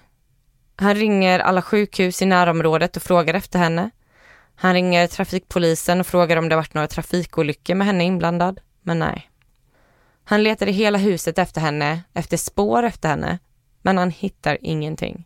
Han 0.75 0.95
ringer 0.95 1.39
alla 1.39 1.61
sjukhus 1.61 2.21
i 2.21 2.25
närområdet 2.25 2.97
och 2.97 3.03
frågar 3.03 3.33
efter 3.33 3.59
henne. 3.59 3.89
Han 4.55 4.73
ringer 4.73 5.07
trafikpolisen 5.07 5.99
och 5.99 6.07
frågar 6.07 6.37
om 6.37 6.49
det 6.49 6.55
varit 6.55 6.73
några 6.73 6.87
trafikolyckor 6.87 7.75
med 7.75 7.87
henne 7.87 8.03
inblandad, 8.03 8.59
men 8.81 8.99
nej. 8.99 9.29
Han 10.23 10.43
letar 10.43 10.67
i 10.67 10.71
hela 10.71 10.97
huset 10.97 11.39
efter 11.39 11.61
henne, 11.61 12.03
efter 12.13 12.37
spår 12.37 12.83
efter 12.83 13.09
henne, 13.09 13.39
men 13.81 13.97
han 13.97 14.11
hittar 14.11 14.57
ingenting. 14.61 15.25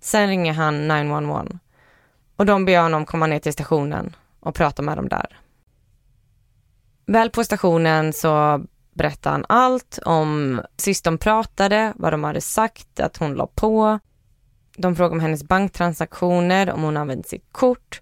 Sen 0.00 0.28
ringer 0.28 0.52
han 0.52 0.88
911 0.88 1.46
och 2.36 2.46
de 2.46 2.64
ber 2.64 2.82
honom 2.82 3.06
komma 3.06 3.26
ner 3.26 3.38
till 3.38 3.52
stationen 3.52 4.16
och 4.40 4.54
prata 4.54 4.82
med 4.82 4.98
dem 4.98 5.08
där. 5.08 5.38
Väl 7.06 7.30
på 7.30 7.44
stationen 7.44 8.12
så 8.12 8.64
berättar 8.94 9.30
han 9.30 9.44
allt 9.48 9.98
om 10.04 10.60
sist 10.76 11.04
de 11.04 11.18
pratade, 11.18 11.92
vad 11.96 12.12
de 12.12 12.24
hade 12.24 12.40
sagt, 12.40 13.00
att 13.00 13.16
hon 13.16 13.34
la 13.34 13.46
på. 13.46 13.98
De 14.76 14.96
frågar 14.96 15.12
om 15.12 15.20
hennes 15.20 15.44
banktransaktioner, 15.44 16.70
om 16.70 16.82
hon 16.82 16.96
använt 16.96 17.28
sitt 17.28 17.52
kort. 17.52 18.00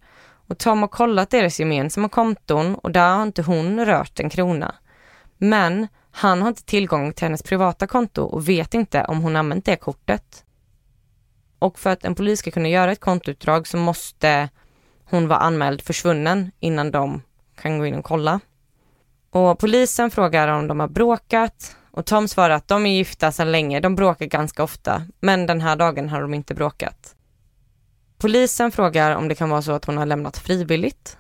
Och 0.49 0.59
Tom 0.59 0.81
har 0.81 0.89
kollat 0.89 1.31
deras 1.31 1.61
gemensamma 1.61 2.09
konton 2.09 2.75
och 2.75 2.91
där 2.91 3.17
har 3.17 3.23
inte 3.23 3.43
hon 3.43 3.87
rört 3.87 4.21
en 4.21 4.31
krona. 4.31 4.75
Men 5.39 5.89
han 6.11 6.43
har 6.43 6.49
inte 6.49 6.65
tillgång 6.65 7.13
till 7.13 7.25
hennes 7.25 7.43
privata 7.43 7.87
konto 7.87 8.23
och 8.23 8.49
vet 8.49 8.75
inte 8.75 9.05
om 9.05 9.21
hon 9.21 9.37
använt 9.37 9.65
det 9.65 9.77
kortet. 9.77 10.45
Och 11.59 11.79
för 11.79 11.91
att 11.91 12.05
en 12.05 12.15
polis 12.15 12.39
ska 12.39 12.51
kunna 12.51 12.69
göra 12.69 12.93
ett 12.93 13.01
kontoutdrag 13.01 13.67
så 13.67 13.77
måste 13.77 14.49
hon 15.05 15.29
vara 15.29 15.39
anmäld 15.39 15.83
försvunnen 15.83 16.51
innan 16.61 16.91
de 16.91 17.23
kan 17.57 17.79
gå 17.79 17.87
in 17.87 17.95
och 17.95 18.05
kolla. 18.05 18.41
Och 19.31 19.59
polisen 19.59 20.11
frågar 20.11 20.49
om 20.49 20.67
de 20.67 20.81
har 20.81 20.89
bråkat 20.89 21.77
och 21.91 22.07
Tom 22.07 22.29
svarar 22.29 22.55
att 22.55 22.69
de 22.69 22.87
är 22.87 22.91
gifta 22.91 23.33
sedan 23.33 23.53
länge, 23.53 23.81
de 23.81 23.95
bråkar 23.95 24.27
ganska 24.27 24.63
ofta, 24.63 25.03
men 25.21 25.47
den 25.47 25.61
här 25.61 25.77
dagen 25.77 26.09
har 26.09 26.23
de 26.23 26.35
inte 26.35 26.55
bråkat. 26.55 27.15
Polisen 28.19 28.73
frågar 28.73 29.17
om 29.17 29.29
det 29.29 29.35
kan 29.35 29.51
vara 29.51 29.63
så 29.63 29.73
att 29.73 29.85
hon 29.85 29.97
har 29.97 30.07
lämnat 30.07 30.39
frivilligt. 30.39 31.19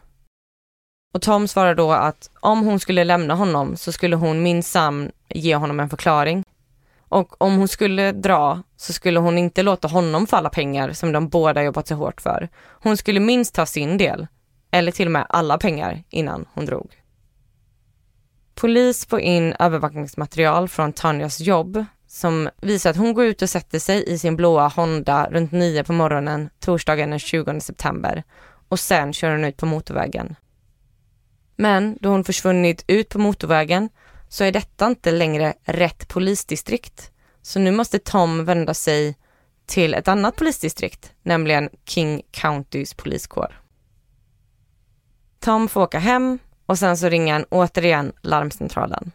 Och 1.14 1.22
Tom 1.22 1.48
svarar 1.48 1.74
då 1.74 1.92
att 1.92 2.30
om 2.40 2.60
hon 2.60 2.80
skulle 2.80 3.04
lämna 3.04 3.34
honom 3.34 3.76
så 3.76 3.92
skulle 3.92 4.16
hon 4.16 4.42
minsann 4.42 5.12
ge 5.28 5.56
honom 5.56 5.80
en 5.80 5.90
förklaring. 5.90 6.44
Och 7.14 7.42
om 7.42 7.56
hon 7.56 7.68
skulle 7.68 8.12
dra 8.12 8.62
så 8.76 8.92
skulle 8.92 9.20
hon 9.20 9.38
inte 9.38 9.62
låta 9.62 9.88
honom 9.88 10.26
få 10.26 10.36
alla 10.36 10.50
pengar 10.50 10.92
som 10.92 11.12
de 11.12 11.28
båda 11.28 11.62
jobbat 11.62 11.86
så 11.86 11.94
hårt 11.94 12.20
för. 12.20 12.48
Hon 12.64 12.96
skulle 12.96 13.20
minst 13.20 13.54
ta 13.54 13.66
sin 13.66 13.98
del, 13.98 14.26
eller 14.70 14.92
till 14.92 15.08
och 15.08 15.12
med 15.12 15.26
alla 15.28 15.58
pengar 15.58 16.02
innan 16.10 16.44
hon 16.54 16.66
drog. 16.66 17.02
Polis 18.54 19.06
får 19.06 19.20
in 19.20 19.52
övervakningsmaterial 19.58 20.68
från 20.68 20.92
Tanjas 20.92 21.40
jobb 21.40 21.84
som 22.06 22.48
visar 22.62 22.90
att 22.90 22.96
hon 22.96 23.14
går 23.14 23.24
ut 23.24 23.42
och 23.42 23.50
sätter 23.50 23.78
sig 23.78 24.04
i 24.12 24.18
sin 24.18 24.36
blåa 24.36 24.68
Honda 24.68 25.28
runt 25.30 25.52
nio 25.52 25.84
på 25.84 25.92
morgonen 25.92 26.50
torsdagen 26.60 27.10
den 27.10 27.18
20 27.18 27.60
september 27.60 28.22
och 28.68 28.78
sen 28.78 29.12
kör 29.12 29.30
hon 29.30 29.44
ut 29.44 29.56
på 29.56 29.66
motorvägen. 29.66 30.36
Men 31.56 31.98
då 32.00 32.08
hon 32.08 32.24
försvunnit 32.24 32.84
ut 32.86 33.08
på 33.08 33.18
motorvägen 33.18 33.88
så 34.34 34.44
är 34.44 34.52
detta 34.52 34.86
inte 34.86 35.10
längre 35.10 35.54
rätt 35.64 36.08
polisdistrikt. 36.08 37.10
Så 37.42 37.58
nu 37.58 37.70
måste 37.70 37.98
Tom 37.98 38.44
vända 38.44 38.74
sig 38.74 39.16
till 39.66 39.94
ett 39.94 40.08
annat 40.08 40.36
polisdistrikt, 40.36 41.12
nämligen 41.22 41.68
King 41.84 42.22
Countys 42.30 42.94
poliskår. 42.94 43.60
Tom 45.40 45.68
får 45.68 45.82
åka 45.82 45.98
hem 45.98 46.38
och 46.66 46.78
sen 46.78 46.96
så 46.96 47.08
ringer 47.08 47.32
han 47.32 47.44
återigen 47.50 48.12
larmcentralen. 48.20 49.12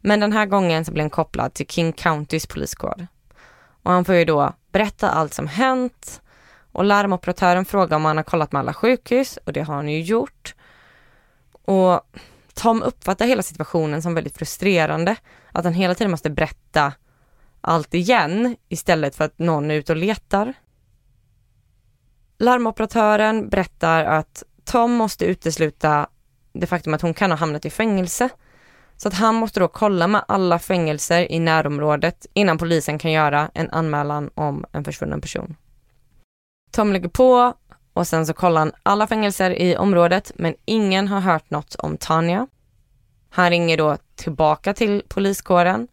Men 0.00 0.20
den 0.20 0.32
här 0.32 0.46
gången 0.46 0.84
så 0.84 0.92
blir 0.92 1.02
han 1.02 1.10
kopplad 1.10 1.54
till 1.54 1.66
King 1.66 1.92
Countys 1.92 2.46
poliskår. 2.46 3.06
Och 3.82 3.92
han 3.92 4.04
får 4.04 4.14
ju 4.14 4.24
då 4.24 4.52
berätta 4.72 5.10
allt 5.10 5.34
som 5.34 5.46
hänt 5.46 6.22
och 6.72 6.84
larmoperatören 6.84 7.64
frågar 7.64 7.96
om 7.96 8.04
han 8.04 8.16
har 8.16 8.24
kollat 8.24 8.52
med 8.52 8.60
alla 8.60 8.74
sjukhus 8.74 9.38
och 9.46 9.52
det 9.52 9.62
har 9.62 9.74
han 9.74 9.88
ju 9.88 10.00
gjort. 10.00 10.54
Och 11.52 12.00
Tom 12.58 12.82
uppfattar 12.82 13.26
hela 13.26 13.42
situationen 13.42 14.02
som 14.02 14.14
väldigt 14.14 14.38
frustrerande. 14.38 15.16
Att 15.52 15.64
han 15.64 15.74
hela 15.74 15.94
tiden 15.94 16.10
måste 16.10 16.30
berätta 16.30 16.92
allt 17.60 17.94
igen 17.94 18.56
istället 18.68 19.16
för 19.16 19.24
att 19.24 19.38
någon 19.38 19.70
är 19.70 19.74
ute 19.74 19.92
och 19.92 19.98
letar. 19.98 20.54
Larmoperatören 22.38 23.48
berättar 23.48 24.04
att 24.04 24.42
Tom 24.64 24.92
måste 24.92 25.24
utesluta 25.24 26.08
det 26.52 26.66
faktum 26.66 26.94
att 26.94 27.02
hon 27.02 27.14
kan 27.14 27.30
ha 27.30 27.38
hamnat 27.38 27.64
i 27.64 27.70
fängelse. 27.70 28.28
Så 28.96 29.08
att 29.08 29.14
han 29.14 29.34
måste 29.34 29.60
då 29.60 29.68
kolla 29.68 30.06
med 30.06 30.24
alla 30.28 30.58
fängelser 30.58 31.32
i 31.32 31.38
närområdet 31.38 32.26
innan 32.32 32.58
polisen 32.58 32.98
kan 32.98 33.12
göra 33.12 33.50
en 33.54 33.70
anmälan 33.70 34.30
om 34.34 34.64
en 34.72 34.84
försvunnen 34.84 35.20
person. 35.20 35.56
Tom 36.70 36.92
lägger 36.92 37.08
på 37.08 37.54
och 37.98 38.06
sen 38.06 38.26
så 38.26 38.32
kollar 38.32 38.60
han 38.60 38.72
alla 38.82 39.06
fängelser 39.06 39.50
i 39.62 39.76
området 39.76 40.32
men 40.34 40.54
ingen 40.64 41.08
har 41.08 41.20
hört 41.20 41.50
något 41.50 41.74
om 41.74 41.96
Tanja. 41.96 42.46
Han 43.30 43.50
ringer 43.50 43.76
då 43.76 43.96
tillbaka 44.14 44.74
till 44.74 45.02
poliskåren 45.08 45.88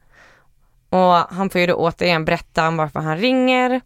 och 0.89 1.13
han 1.13 1.49
får 1.49 1.61
ju 1.61 1.67
då 1.67 1.73
återigen 1.73 2.25
berätta 2.25 2.67
om 2.67 2.77
varför 2.77 2.99
han 2.99 3.17
ringer. 3.17 3.81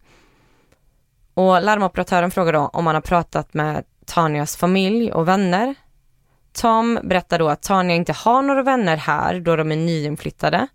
Och 1.34 1.62
larmoperatören 1.62 2.30
frågar 2.30 2.52
då 2.52 2.60
om 2.60 2.86
han 2.86 2.94
har 2.94 3.02
pratat 3.02 3.54
med 3.54 3.84
Tanjas 4.04 4.56
familj 4.56 5.12
och 5.12 5.28
vänner. 5.28 5.74
Tom 6.52 6.98
berättar 7.02 7.38
då 7.38 7.48
att 7.48 7.62
Tanja 7.62 7.94
inte 7.94 8.12
har 8.12 8.42
några 8.42 8.62
vänner 8.62 8.96
här 8.96 9.40
då 9.40 9.56
de 9.56 9.72
är 9.72 9.76
nyinflyttade 9.76 10.68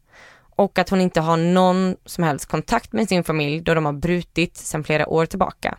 och 0.55 0.79
att 0.79 0.89
hon 0.89 1.01
inte 1.01 1.21
har 1.21 1.37
någon 1.37 1.95
som 2.05 2.23
helst 2.23 2.45
kontakt 2.45 2.93
med 2.93 3.09
sin 3.09 3.23
familj 3.23 3.61
då 3.61 3.73
de 3.73 3.85
har 3.85 3.93
brutit 3.93 4.57
sedan 4.57 4.83
flera 4.83 5.07
år 5.07 5.25
tillbaka. 5.25 5.77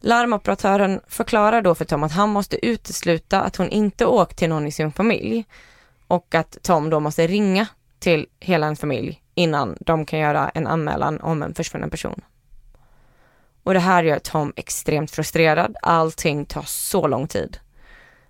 Larmoperatören 0.00 1.00
förklarar 1.06 1.62
då 1.62 1.74
för 1.74 1.84
Tom 1.84 2.02
att 2.02 2.12
han 2.12 2.28
måste 2.28 2.66
utesluta 2.66 3.40
att 3.40 3.56
hon 3.56 3.68
inte 3.68 4.06
åkt 4.06 4.38
till 4.38 4.48
någon 4.48 4.66
i 4.66 4.72
sin 4.72 4.92
familj 4.92 5.44
och 6.06 6.34
att 6.34 6.58
Tom 6.62 6.90
då 6.90 7.00
måste 7.00 7.26
ringa 7.26 7.66
till 7.98 8.26
hela 8.40 8.66
en 8.66 8.76
familj 8.76 9.22
innan 9.34 9.76
de 9.80 10.06
kan 10.06 10.18
göra 10.18 10.48
en 10.48 10.66
anmälan 10.66 11.20
om 11.20 11.42
en 11.42 11.54
försvunnen 11.54 11.90
person. 11.90 12.20
Och 13.62 13.74
det 13.74 13.80
här 13.80 14.02
gör 14.02 14.18
Tom 14.18 14.52
extremt 14.56 15.10
frustrerad. 15.10 15.76
Allting 15.82 16.46
tar 16.46 16.62
så 16.62 17.06
lång 17.06 17.28
tid. 17.28 17.58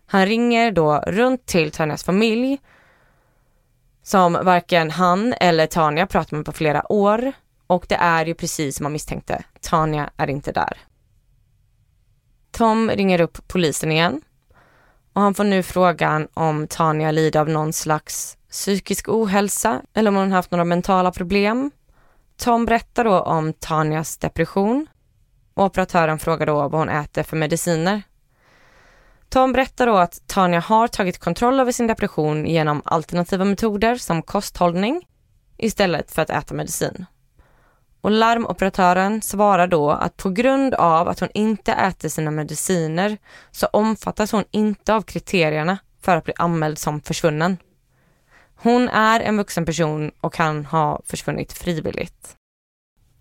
Han 0.07 0.27
ringer 0.27 0.71
då 0.71 0.97
runt 1.07 1.47
till 1.47 1.71
Tanjas 1.71 2.05
familj 2.05 2.59
som 4.03 4.33
varken 4.33 4.91
han 4.91 5.35
eller 5.41 5.67
Tanja 5.67 6.07
pratat 6.07 6.33
med 6.33 6.45
på 6.45 6.53
flera 6.53 6.93
år 6.93 7.33
och 7.67 7.85
det 7.89 7.95
är 7.95 8.27
ju 8.27 8.35
precis 8.35 8.77
som 8.77 8.85
man 8.85 8.93
misstänkte. 8.93 9.45
Tanja 9.61 10.11
är 10.17 10.31
inte 10.31 10.53
där. 10.53 10.79
Tom 12.51 12.91
ringer 12.91 13.21
upp 13.21 13.49
polisen 13.49 13.93
igen 13.93 14.21
och 15.13 15.23
han 15.23 15.35
får 15.35 15.45
nu 15.45 15.63
frågan 15.63 16.29
om 16.35 16.67
Tanja 16.67 17.11
lider 17.11 17.41
av 17.41 17.49
någon 17.49 17.73
slags 17.73 18.37
psykisk 18.51 19.09
ohälsa 19.09 19.83
eller 19.95 20.09
om 20.09 20.17
hon 20.17 20.33
haft 20.33 20.51
några 20.51 20.65
mentala 20.65 21.13
problem. 21.13 21.71
Tom 22.37 22.65
berättar 22.65 23.05
då 23.05 23.21
om 23.21 23.53
Tanjas 23.53 24.17
depression 24.17 24.87
och 25.55 25.65
operatören 25.65 26.19
frågar 26.19 26.47
då 26.47 26.55
vad 26.55 26.73
hon 26.73 26.89
äter 26.89 27.23
för 27.23 27.37
mediciner. 27.37 28.03
Tom 29.29 29.53
berättar 29.53 29.87
då 29.87 29.97
att 29.97 30.23
Tanja 30.27 30.61
har 30.61 30.89
tagit 30.89 31.19
kontroll 31.19 31.61
över 31.61 31.73
sin 31.73 31.87
depression 31.87 32.47
genom 32.47 32.83
alternativa 32.85 33.45
metoder 33.45 33.97
som 33.97 34.23
kosthållning 34.23 35.07
istället 35.57 36.11
för 36.11 36.23
att 36.23 36.31
äta 36.31 36.55
medicin. 36.55 37.07
Och 38.01 38.11
larmoperatören 38.11 39.23
svarar 39.23 39.67
då 39.67 39.91
att 39.91 40.17
på 40.17 40.31
grund 40.31 40.75
av 40.75 41.09
att 41.09 41.21
hon 41.21 41.29
inte 41.35 41.73
äter 41.73 42.09
sina 42.09 42.31
mediciner 42.31 43.19
så 43.51 43.67
omfattas 43.67 44.33
hon 44.33 44.45
inte 44.51 44.95
av 44.95 45.03
kriterierna 45.03 45.79
för 46.01 46.17
att 46.17 46.25
bli 46.25 46.35
anmäld 46.37 46.79
som 46.79 47.01
försvunnen. 47.01 47.57
Hon 48.55 48.89
är 48.89 49.21
en 49.21 49.37
vuxen 49.37 49.67
person 49.67 50.11
och 50.21 50.35
kan 50.35 50.65
ha 50.65 51.01
försvunnit 51.05 51.53
frivilligt. 51.53 52.37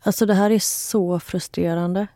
Alltså 0.04 0.26
det 0.26 0.34
här 0.34 0.52
är 0.52 0.60
så 0.60 1.20
frustrerande. 1.20 2.08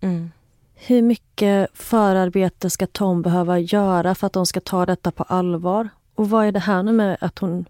Mm. 0.00 0.30
Hur 0.74 1.02
mycket 1.02 1.70
förarbete 1.74 2.70
ska 2.70 2.86
Tom 2.86 3.22
behöva 3.22 3.58
göra 3.58 4.14
för 4.14 4.26
att 4.26 4.32
de 4.32 4.46
ska 4.46 4.60
ta 4.60 4.86
detta 4.86 5.10
på 5.10 5.22
allvar? 5.22 5.88
Och 6.14 6.30
vad 6.30 6.46
är 6.46 6.52
det 6.52 6.60
här 6.60 6.82
nu 6.82 6.92
med 6.92 7.16
att 7.20 7.38
hon 7.38 7.64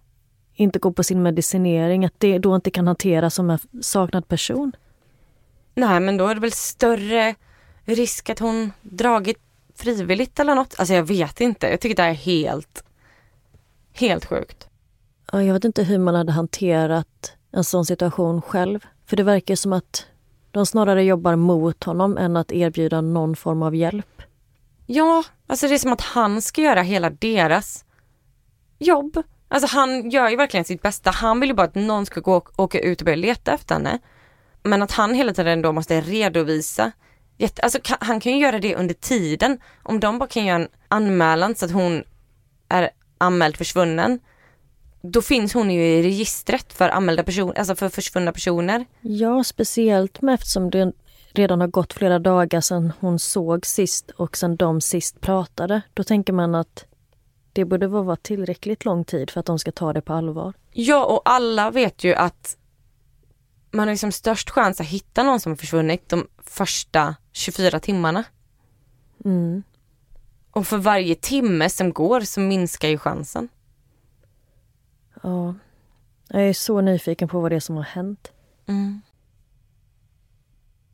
inte 0.60 0.78
går 0.78 0.92
på 0.92 1.04
sin 1.04 1.22
medicinering, 1.22 2.04
att 2.04 2.14
det 2.18 2.38
då 2.38 2.54
inte 2.54 2.70
kan 2.70 2.86
hanteras 2.86 3.34
som 3.34 3.50
en 3.50 3.58
saknad 3.82 4.28
person? 4.28 4.72
Nej, 5.74 6.00
men 6.00 6.16
då 6.16 6.26
är 6.26 6.34
det 6.34 6.40
väl 6.40 6.52
större 6.52 7.34
risk 7.84 8.30
att 8.30 8.38
hon 8.38 8.72
dragit 8.82 9.38
frivilligt 9.74 10.40
eller 10.40 10.54
något. 10.54 10.74
Alltså 10.78 10.94
jag 10.94 11.02
vet 11.02 11.40
inte. 11.40 11.66
Jag 11.68 11.80
tycker 11.80 11.96
det 11.96 12.02
är 12.02 12.12
helt, 12.12 12.84
helt 13.92 14.24
sjukt. 14.24 14.68
Ja, 15.32 15.42
jag 15.42 15.54
vet 15.54 15.64
inte 15.64 15.82
hur 15.82 15.98
man 15.98 16.14
hade 16.14 16.32
hanterat 16.32 17.32
en 17.52 17.64
sån 17.64 17.86
situation 17.86 18.42
själv. 18.42 18.86
För 19.06 19.16
det 19.16 19.22
verkar 19.22 19.56
som 19.56 19.72
att 19.72 20.06
de 20.50 20.66
snarare 20.66 21.04
jobbar 21.04 21.36
mot 21.36 21.84
honom 21.84 22.18
än 22.18 22.36
att 22.36 22.52
erbjuda 22.52 23.00
någon 23.00 23.36
form 23.36 23.62
av 23.62 23.74
hjälp. 23.74 24.22
Ja, 24.86 25.24
alltså 25.46 25.68
det 25.68 25.74
är 25.74 25.78
som 25.78 25.92
att 25.92 26.00
han 26.00 26.42
ska 26.42 26.62
göra 26.62 26.82
hela 26.82 27.10
deras 27.10 27.84
jobb. 28.78 29.22
Alltså 29.52 29.76
han 29.76 30.10
gör 30.10 30.28
ju 30.28 30.36
verkligen 30.36 30.64
sitt 30.64 30.82
bästa. 30.82 31.10
Han 31.10 31.40
vill 31.40 31.48
ju 31.48 31.54
bara 31.54 31.66
att 31.66 31.74
någon 31.74 32.06
ska 32.06 32.20
gå 32.20 32.36
och 32.36 32.60
åka 32.60 32.80
ut 32.80 33.00
och 33.00 33.04
börja 33.04 33.16
leta 33.16 33.52
efter 33.52 33.74
henne. 33.74 33.98
Men 34.62 34.82
att 34.82 34.92
han 34.92 35.14
hela 35.14 35.32
tiden 35.32 35.62
då 35.62 35.72
måste 35.72 36.00
redovisa. 36.00 36.92
Alltså 37.62 37.78
han 37.84 38.20
kan 38.20 38.32
ju 38.32 38.38
göra 38.38 38.58
det 38.58 38.76
under 38.76 38.94
tiden. 38.94 39.58
Om 39.82 40.00
de 40.00 40.18
bara 40.18 40.28
kan 40.28 40.44
göra 40.44 40.58
en 40.62 40.68
anmälan 40.88 41.54
så 41.54 41.64
att 41.64 41.72
hon 41.72 42.04
är 42.68 42.90
anmäld 43.18 43.56
försvunnen. 43.56 44.20
Då 45.02 45.22
finns 45.22 45.54
hon 45.54 45.70
ju 45.70 45.82
i 45.82 46.02
registret 46.02 46.72
för 46.72 46.88
anmälda 46.88 47.22
personer, 47.22 47.58
alltså 47.58 47.76
för 47.76 47.88
försvunna 47.88 48.32
personer. 48.32 48.84
Ja, 49.00 49.44
speciellt 49.44 50.22
med 50.22 50.34
eftersom 50.34 50.70
det 50.70 50.92
redan 51.32 51.60
har 51.60 51.68
gått 51.68 51.92
flera 51.92 52.18
dagar 52.18 52.60
sedan 52.60 52.92
hon 53.00 53.18
såg 53.18 53.66
sist 53.66 54.10
och 54.10 54.36
sedan 54.36 54.56
de 54.56 54.80
sist 54.80 55.20
pratade. 55.20 55.82
Då 55.94 56.04
tänker 56.04 56.32
man 56.32 56.54
att 56.54 56.84
det 57.52 57.64
borde 57.64 57.86
vara 57.86 58.16
tillräckligt 58.16 58.84
lång 58.84 59.04
tid 59.04 59.30
för 59.30 59.40
att 59.40 59.46
de 59.46 59.58
ska 59.58 59.72
ta 59.72 59.92
det 59.92 60.00
på 60.00 60.12
allvar. 60.12 60.52
Ja, 60.72 61.04
och 61.04 61.22
alla 61.24 61.70
vet 61.70 62.04
ju 62.04 62.14
att 62.14 62.56
man 63.70 63.88
har 63.88 63.94
liksom 63.94 64.12
störst 64.12 64.50
chans 64.50 64.80
att 64.80 64.86
hitta 64.86 65.22
någon 65.22 65.40
som 65.40 65.52
har 65.52 65.56
försvunnit 65.56 66.08
de 66.08 66.28
första 66.38 67.16
24 67.32 67.80
timmarna. 67.80 68.24
Mm. 69.24 69.62
Och 70.50 70.66
för 70.66 70.78
varje 70.78 71.14
timme 71.14 71.70
som 71.70 71.92
går 71.92 72.20
så 72.20 72.40
minskar 72.40 72.88
ju 72.88 72.98
chansen. 72.98 73.48
Ja. 75.22 75.54
Jag 76.28 76.48
är 76.48 76.52
så 76.52 76.80
nyfiken 76.80 77.28
på 77.28 77.40
vad 77.40 77.52
det 77.52 77.56
är 77.56 77.60
som 77.60 77.76
har 77.76 77.82
hänt. 77.82 78.32
Mm. 78.66 79.00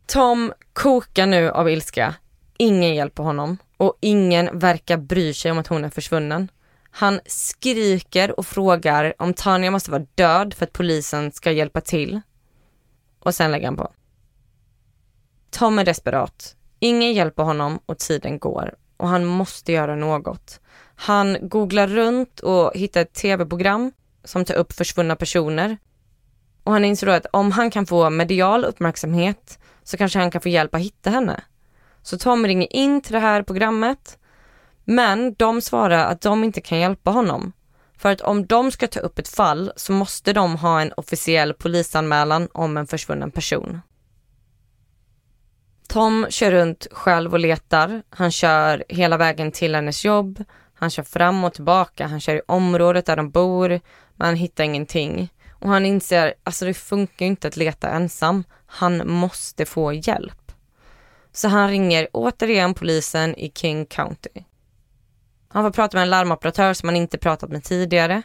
Tom 0.06 0.52
kokar 0.72 1.26
nu 1.26 1.50
av 1.50 1.70
ilska. 1.70 2.14
Ingen 2.56 2.94
hjälper 2.94 3.22
honom 3.22 3.58
och 3.76 3.98
ingen 4.00 4.58
verkar 4.58 4.96
bry 4.96 5.34
sig 5.34 5.50
om 5.50 5.58
att 5.58 5.66
hon 5.66 5.84
är 5.84 5.90
försvunnen. 5.90 6.50
Han 6.90 7.20
skriker 7.26 8.38
och 8.38 8.46
frågar 8.46 9.14
om 9.18 9.34
Tanja 9.34 9.70
måste 9.70 9.90
vara 9.90 10.06
död 10.14 10.54
för 10.54 10.64
att 10.66 10.72
polisen 10.72 11.32
ska 11.32 11.52
hjälpa 11.52 11.80
till. 11.80 12.20
Och 13.18 13.34
sen 13.34 13.52
lägger 13.52 13.66
han 13.66 13.76
på. 13.76 13.92
Tom 15.50 15.78
är 15.78 15.84
desperat. 15.84 16.56
Ingen 16.78 17.12
hjälper 17.12 17.42
honom 17.42 17.78
och 17.86 17.98
tiden 17.98 18.38
går 18.38 18.74
och 18.96 19.08
han 19.08 19.24
måste 19.24 19.72
göra 19.72 19.96
något. 19.96 20.60
Han 20.94 21.36
googlar 21.42 21.86
runt 21.86 22.40
och 22.40 22.72
hittar 22.74 23.00
ett 23.00 23.12
tv-program 23.12 23.92
som 24.24 24.44
tar 24.44 24.54
upp 24.54 24.72
försvunna 24.72 25.16
personer. 25.16 25.78
Och 26.64 26.72
han 26.72 26.84
inser 26.84 27.06
då 27.06 27.12
att 27.12 27.26
om 27.30 27.52
han 27.52 27.70
kan 27.70 27.86
få 27.86 28.10
medial 28.10 28.64
uppmärksamhet 28.64 29.58
så 29.82 29.96
kanske 29.96 30.18
han 30.18 30.30
kan 30.30 30.40
få 30.40 30.48
hjälp 30.48 30.74
att 30.74 30.80
hitta 30.80 31.10
henne. 31.10 31.42
Så 32.06 32.18
Tom 32.18 32.46
ringer 32.46 32.76
in 32.76 33.00
till 33.00 33.12
det 33.12 33.18
här 33.18 33.42
programmet 33.42 34.18
men 34.84 35.34
de 35.34 35.60
svarar 35.60 36.04
att 36.04 36.20
de 36.20 36.44
inte 36.44 36.60
kan 36.60 36.78
hjälpa 36.78 37.10
honom. 37.10 37.52
För 37.98 38.12
att 38.12 38.20
om 38.20 38.46
de 38.46 38.70
ska 38.70 38.86
ta 38.86 39.00
upp 39.00 39.18
ett 39.18 39.28
fall 39.28 39.72
så 39.76 39.92
måste 39.92 40.32
de 40.32 40.56
ha 40.56 40.80
en 40.80 40.92
officiell 40.96 41.54
polisanmälan 41.54 42.48
om 42.52 42.76
en 42.76 42.86
försvunnen 42.86 43.30
person. 43.30 43.80
Tom 45.88 46.26
kör 46.30 46.50
runt 46.50 46.86
själv 46.92 47.32
och 47.32 47.38
letar. 47.38 48.02
Han 48.10 48.30
kör 48.30 48.84
hela 48.88 49.16
vägen 49.16 49.52
till 49.52 49.74
hennes 49.74 50.04
jobb. 50.04 50.44
Han 50.74 50.90
kör 50.90 51.02
fram 51.02 51.44
och 51.44 51.54
tillbaka. 51.54 52.06
Han 52.06 52.20
kör 52.20 52.34
i 52.34 52.42
området 52.48 53.06
där 53.06 53.16
de 53.16 53.30
bor. 53.30 53.68
Men 54.14 54.26
han 54.26 54.36
hittar 54.36 54.64
ingenting. 54.64 55.32
Och 55.52 55.68
han 55.68 55.86
inser, 55.86 56.34
alltså 56.44 56.64
det 56.64 56.74
funkar 56.74 57.26
inte 57.26 57.48
att 57.48 57.56
leta 57.56 57.90
ensam. 57.90 58.44
Han 58.66 59.10
måste 59.10 59.64
få 59.64 59.92
hjälp. 59.92 60.45
Så 61.36 61.48
han 61.48 61.68
ringer 61.68 62.08
återigen 62.12 62.74
polisen 62.74 63.34
i 63.34 63.52
King 63.54 63.86
County. 63.86 64.42
Han 65.48 65.64
får 65.64 65.70
prata 65.70 65.96
med 65.96 66.02
en 66.02 66.10
larmoperatör 66.10 66.74
som 66.74 66.88
han 66.88 66.96
inte 66.96 67.18
pratat 67.18 67.50
med 67.50 67.64
tidigare. 67.64 68.22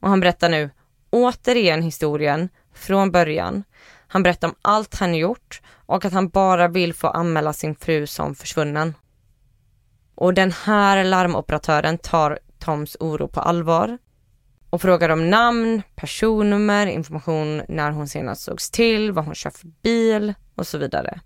Och 0.00 0.08
han 0.08 0.20
berättar 0.20 0.48
nu 0.48 0.70
återigen 1.10 1.82
historien 1.82 2.48
från 2.74 3.10
början. 3.10 3.64
Han 4.06 4.22
berättar 4.22 4.48
om 4.48 4.54
allt 4.62 4.94
han 4.94 5.14
gjort 5.14 5.62
och 5.86 6.04
att 6.04 6.12
han 6.12 6.28
bara 6.28 6.68
vill 6.68 6.94
få 6.94 7.08
anmäla 7.08 7.52
sin 7.52 7.74
fru 7.74 8.06
som 8.06 8.34
försvunnen. 8.34 8.94
Och 10.14 10.34
den 10.34 10.52
här 10.52 11.04
larmoperatören 11.04 11.98
tar 11.98 12.38
Toms 12.58 12.96
oro 13.00 13.28
på 13.28 13.40
allvar 13.40 13.98
och 14.70 14.82
frågar 14.82 15.08
om 15.08 15.30
namn, 15.30 15.82
personnummer, 15.94 16.86
information 16.86 17.62
när 17.68 17.90
hon 17.90 18.08
senast 18.08 18.42
sågs 18.42 18.70
till, 18.70 19.12
vad 19.12 19.24
hon 19.24 19.34
kör 19.34 19.50
för 19.50 19.68
bil 19.82 20.34
och 20.54 20.66
så 20.66 20.78
vidare. 20.78 21.20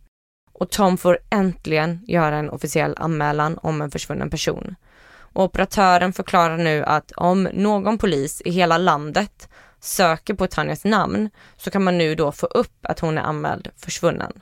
Och 0.59 0.71
Tom 0.71 0.99
får 0.99 1.19
äntligen 1.31 2.05
göra 2.07 2.37
en 2.37 2.51
officiell 2.51 2.95
anmälan 2.97 3.59
om 3.59 3.83
en 3.83 3.91
försvunnen 3.91 4.31
person. 4.31 4.77
Och 5.19 5.45
operatören 5.45 6.13
förklarar 6.13 6.57
nu 6.57 6.85
att 6.85 7.13
om 7.13 7.49
någon 7.53 7.99
polis 7.99 8.43
i 8.45 8.51
hela 8.51 8.79
landet 8.79 9.49
söker 9.81 10.35
på 10.35 10.47
Tanjas 10.47 10.85
namn 10.85 11.31
så 11.57 11.71
kan 11.71 11.85
man 11.85 11.99
nu 11.99 12.15
då 12.15 12.33
få 12.33 12.47
upp 12.47 12.77
att 12.83 13.01
hon 13.01 13.19
är 13.19 13.23
anmäld 13.23 13.69
försvunnen. 13.77 14.33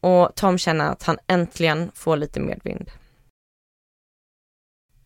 Och 0.00 0.34
Tom 0.34 0.58
känner 0.58 0.90
att 0.90 1.02
han 1.02 1.18
äntligen 1.26 1.90
får 1.94 2.16
lite 2.16 2.40
medvind. 2.40 2.90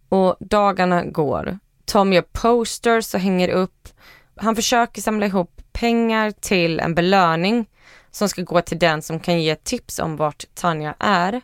Och 0.08 0.36
dagarna 0.40 1.04
går. 1.04 1.58
Tom 1.84 2.12
gör 2.12 2.24
posters 2.32 3.14
och 3.14 3.20
hänger 3.20 3.48
upp. 3.48 3.88
Han 4.36 4.56
försöker 4.56 5.02
samla 5.02 5.26
ihop 5.26 5.62
pengar 5.72 6.30
till 6.30 6.80
en 6.80 6.94
belöning 6.94 7.66
som 8.10 8.28
ska 8.28 8.42
gå 8.42 8.60
till 8.60 8.78
den 8.78 9.02
som 9.02 9.20
kan 9.20 9.42
ge 9.42 9.54
tips 9.54 9.98
om 9.98 10.16
vart 10.16 10.44
Tanja 10.54 10.94
är. 10.98 11.40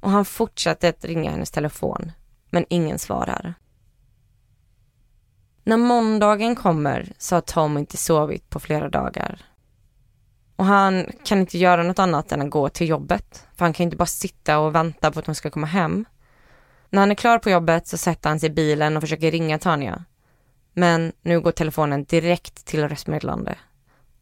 Och 0.00 0.10
han 0.10 0.24
fortsätter 0.24 0.88
att 0.88 1.04
ringa 1.04 1.30
hennes 1.30 1.50
telefon, 1.50 2.12
men 2.50 2.64
ingen 2.68 2.98
svarar. 2.98 3.54
När 5.64 5.76
måndagen 5.76 6.56
kommer 6.56 7.12
så 7.18 7.36
har 7.36 7.40
Tom 7.40 7.78
inte 7.78 7.96
sovit 7.96 8.50
på 8.50 8.60
flera 8.60 8.88
dagar. 8.88 9.44
Och 10.56 10.64
han 10.64 11.06
kan 11.24 11.38
inte 11.38 11.58
göra 11.58 11.82
något 11.82 11.98
annat 11.98 12.32
än 12.32 12.42
att 12.42 12.50
gå 12.50 12.68
till 12.68 12.88
jobbet. 12.88 13.46
För 13.56 13.64
han 13.64 13.72
kan 13.72 13.84
inte 13.84 13.96
bara 13.96 14.06
sitta 14.06 14.58
och 14.58 14.74
vänta 14.74 15.10
på 15.10 15.18
att 15.18 15.26
hon 15.26 15.34
ska 15.34 15.50
komma 15.50 15.66
hem. 15.66 16.04
När 16.90 17.00
han 17.00 17.10
är 17.10 17.14
klar 17.14 17.38
på 17.38 17.50
jobbet 17.50 17.86
så 17.86 17.96
sätter 17.98 18.28
han 18.28 18.40
sig 18.40 18.48
i 18.48 18.52
bilen 18.52 18.96
och 18.96 19.02
försöker 19.02 19.30
ringa 19.30 19.58
Tanja. 19.58 20.04
Men 20.72 21.12
nu 21.22 21.40
går 21.40 21.52
telefonen 21.52 22.04
direkt 22.04 22.64
till 22.64 22.88
röstmeddelande. 22.88 23.58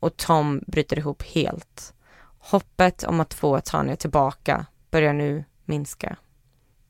Och 0.01 0.17
Tom 0.17 0.63
bryter 0.67 0.99
ihop 0.99 1.23
helt. 1.23 1.95
Hoppet 2.39 3.05
om 3.05 3.21
att 3.21 3.35
få 3.35 3.61
Tanja 3.61 3.97
tillbaka 3.97 4.67
börjar 4.91 5.13
nu 5.13 5.45
minska. 5.65 6.17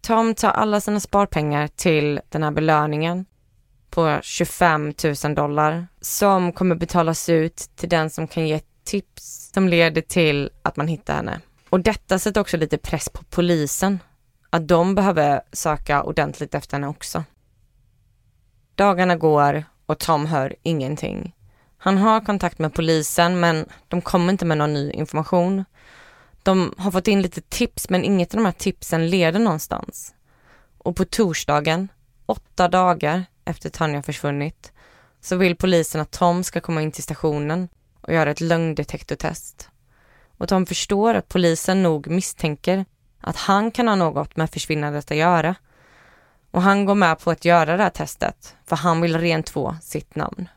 Tom 0.01 0.35
tar 0.35 0.51
alla 0.51 0.81
sina 0.81 1.01
sparpengar 1.01 1.69
till 1.69 2.21
den 2.29 2.43
här 2.43 2.51
belöningen 2.51 3.27
på 3.91 4.19
25 4.23 4.95
000 5.25 5.35
dollar 5.35 5.87
som 6.01 6.53
kommer 6.53 6.75
betalas 6.75 7.29
ut 7.29 7.57
till 7.57 7.89
den 7.89 8.11
som 8.11 8.29
kan 8.29 8.49
ge 8.49 8.61
tips 8.85 9.51
som 9.55 9.69
leder 9.69 10.03
till 10.03 10.51
att 10.63 10.77
man 10.77 10.89
hittar 10.89 11.15
henne. 11.15 11.41
Och 11.71 11.81
detta 11.81 12.19
sätter 12.19 12.41
också 12.41 12.57
lite 12.57 12.79
press 12.79 13.09
på 13.09 13.25
polisen. 13.25 13.99
Att 14.51 14.69
de 14.69 14.95
behöver 14.95 15.41
söka 15.53 16.03
ordentligt 16.03 16.55
efter 16.55 16.77
henne 16.77 16.89
också. 16.89 17.25
Dagarna 18.75 19.17
går 19.17 19.65
och 19.87 19.99
Tom 19.99 20.27
hör 20.27 20.57
ingenting. 20.63 21.36
Han 21.79 21.99
har 21.99 22.21
kontakt 22.21 22.59
med 22.59 22.75
polisen 22.75 23.41
men 23.41 23.67
de 23.89 24.01
kommer 24.01 24.33
inte 24.33 24.45
med 24.45 24.59
någon 24.59 24.73
ny 24.73 24.91
information. 24.91 25.65
De 26.43 26.75
har 26.79 26.91
fått 26.91 27.09
in 27.09 27.23
lite 27.23 27.41
tips 27.41 27.91
men 27.91 28.05
inget 28.05 28.35
av 28.35 28.39
de 28.39 28.45
här 28.45 28.53
tipsen 28.53 29.11
leder 29.11 29.41
någonstans. 29.41 30.15
Och 30.79 30.97
på 30.97 31.05
torsdagen, 31.05 31.89
åtta 32.27 32.69
dagar 32.69 33.25
efter 33.45 33.71
Tanja 33.71 34.03
försvunnit, 34.03 34.73
så 35.21 35.37
vill 35.37 35.57
polisen 35.57 36.01
att 36.01 36.11
Tom 36.11 36.45
ska 36.45 36.61
komma 36.61 36.83
in 36.83 36.93
till 36.93 37.03
stationen 37.03 37.69
och 38.01 38.13
göra 38.13 38.31
ett 38.31 38.41
lögndetektortest. 38.41 39.69
Och 40.39 40.49
Tom 40.49 40.67
förstår 40.67 41.15
att 41.15 41.29
polisen 41.29 41.83
nog 41.83 42.07
misstänker 42.07 42.85
att 43.21 43.37
han 43.37 43.71
kan 43.71 43.89
ha 43.89 43.95
något 43.95 44.37
med 44.37 44.51
försvinnandet 44.51 45.11
att 45.11 45.17
göra. 45.17 45.55
Och 46.51 46.63
han 46.63 46.85
går 46.85 46.95
med 46.95 47.19
på 47.19 47.31
att 47.31 47.45
göra 47.45 47.77
det 47.77 47.83
här 47.83 47.91
testet, 47.91 48.57
för 48.67 48.77
han 48.77 49.01
vill 49.01 49.19
rentvå 49.19 49.77
sitt 49.83 50.15
namn. 50.15 50.49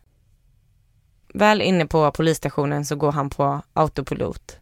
Väl 1.33 1.61
inne 1.61 1.85
på 1.85 2.11
polisstationen 2.11 2.85
så 2.85 2.95
går 2.95 3.11
han 3.11 3.29
på 3.29 3.61
autopilot. 3.73 4.59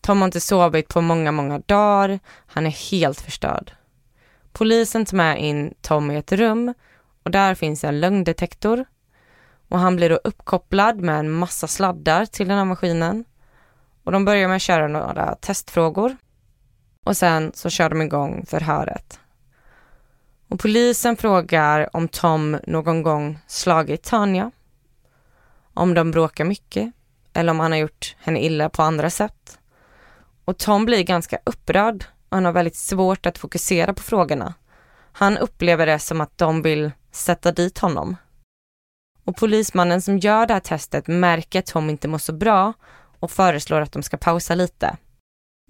Tom 0.00 0.18
har 0.18 0.24
inte 0.28 0.40
sovit 0.40 0.88
på 0.88 1.00
många, 1.00 1.32
många 1.32 1.58
dagar. 1.58 2.18
Han 2.46 2.66
är 2.66 2.90
helt 2.90 3.20
förstörd. 3.20 3.72
Polisen 4.52 5.04
tar 5.04 5.16
med 5.16 5.42
in 5.42 5.74
Tom 5.80 6.10
i 6.10 6.16
ett 6.16 6.32
rum 6.32 6.74
och 7.22 7.30
där 7.30 7.54
finns 7.54 7.84
en 7.84 8.00
lögndetektor 8.00 8.84
och 9.68 9.78
han 9.78 9.96
blir 9.96 10.10
då 10.10 10.20
uppkopplad 10.24 11.00
med 11.00 11.18
en 11.18 11.30
massa 11.30 11.66
sladdar 11.66 12.26
till 12.26 12.48
den 12.48 12.58
här 12.58 12.64
maskinen. 12.64 13.24
Och 14.04 14.12
de 14.12 14.24
börjar 14.24 14.48
med 14.48 14.56
att 14.56 14.62
köra 14.62 14.88
några 14.88 15.34
testfrågor. 15.34 16.16
Och 17.04 17.16
sen 17.16 17.52
så 17.54 17.70
kör 17.70 17.88
de 17.90 18.02
igång 18.02 18.46
förhöret. 18.46 19.20
Och 20.48 20.60
polisen 20.60 21.16
frågar 21.16 21.96
om 21.96 22.08
Tom 22.08 22.58
någon 22.66 23.02
gång 23.02 23.38
slagit 23.46 24.02
Tanja. 24.02 24.50
Om 25.74 25.94
de 25.94 26.10
bråkar 26.10 26.44
mycket 26.44 26.92
eller 27.32 27.50
om 27.50 27.60
han 27.60 27.72
har 27.72 27.78
gjort 27.78 28.16
henne 28.18 28.40
illa 28.40 28.68
på 28.68 28.82
andra 28.82 29.10
sätt. 29.10 29.58
Och 30.44 30.58
Tom 30.58 30.84
blir 30.84 31.02
ganska 31.02 31.38
upprörd 31.44 32.04
och 32.28 32.36
han 32.36 32.44
har 32.44 32.52
väldigt 32.52 32.76
svårt 32.76 33.26
att 33.26 33.38
fokusera 33.38 33.94
på 33.94 34.02
frågorna. 34.02 34.54
Han 35.12 35.38
upplever 35.38 35.86
det 35.86 35.98
som 35.98 36.20
att 36.20 36.38
de 36.38 36.62
vill 36.62 36.90
sätta 37.12 37.52
dit 37.52 37.78
honom. 37.78 38.16
Och 39.24 39.36
polismannen 39.36 40.02
som 40.02 40.18
gör 40.18 40.46
det 40.46 40.54
här 40.54 40.60
testet 40.60 41.06
märker 41.06 41.58
att 41.58 41.66
Tom 41.66 41.90
inte 41.90 42.08
mår 42.08 42.18
så 42.18 42.32
bra 42.32 42.72
och 43.20 43.30
föreslår 43.30 43.80
att 43.80 43.92
de 43.92 44.02
ska 44.02 44.16
pausa 44.16 44.54
lite. 44.54 44.96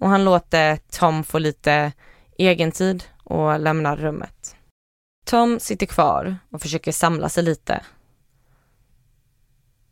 Och 0.01 0.09
han 0.09 0.25
låter 0.25 0.77
Tom 0.77 1.23
få 1.23 1.39
lite 1.39 1.91
egentid 2.37 3.03
och 3.23 3.59
lämnar 3.59 3.97
rummet. 3.97 4.55
Tom 5.25 5.59
sitter 5.59 5.85
kvar 5.85 6.37
och 6.51 6.61
försöker 6.61 6.91
samla 6.91 7.29
sig 7.29 7.43
lite. 7.43 7.83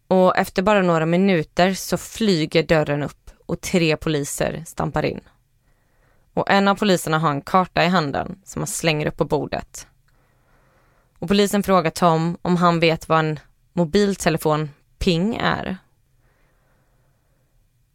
Och 0.10 0.38
efter 0.38 0.62
bara 0.62 0.82
några 0.82 1.06
minuter 1.06 1.74
så 1.74 1.98
flyger 1.98 2.64
dörren 2.64 3.04
upp 3.04 3.32
och 3.46 3.62
tre 3.62 3.98
poliser 3.98 4.64
stampar 4.68 5.06
in. 5.06 5.22
Och 6.34 6.50
en 6.50 6.68
av 6.68 6.76
poliserna 6.76 7.20
har 7.20 7.32
en 7.32 7.42
karta 7.42 7.84
i 7.84 7.88
handen 7.88 8.40
som 8.46 8.62
han 8.62 8.68
slänger 8.68 9.06
upp 9.06 9.18
på 9.18 9.26
bordet. 9.26 9.88
Och 11.20 11.28
polisen 11.28 11.64
frågar 11.64 11.92
Tom 11.92 12.38
om 12.42 12.58
han 12.58 12.80
vet 12.80 13.10
vad 13.10 13.20
en 13.20 13.40
mobiltelefon 13.74 14.70
ping 15.00 15.36
är. 15.36 15.78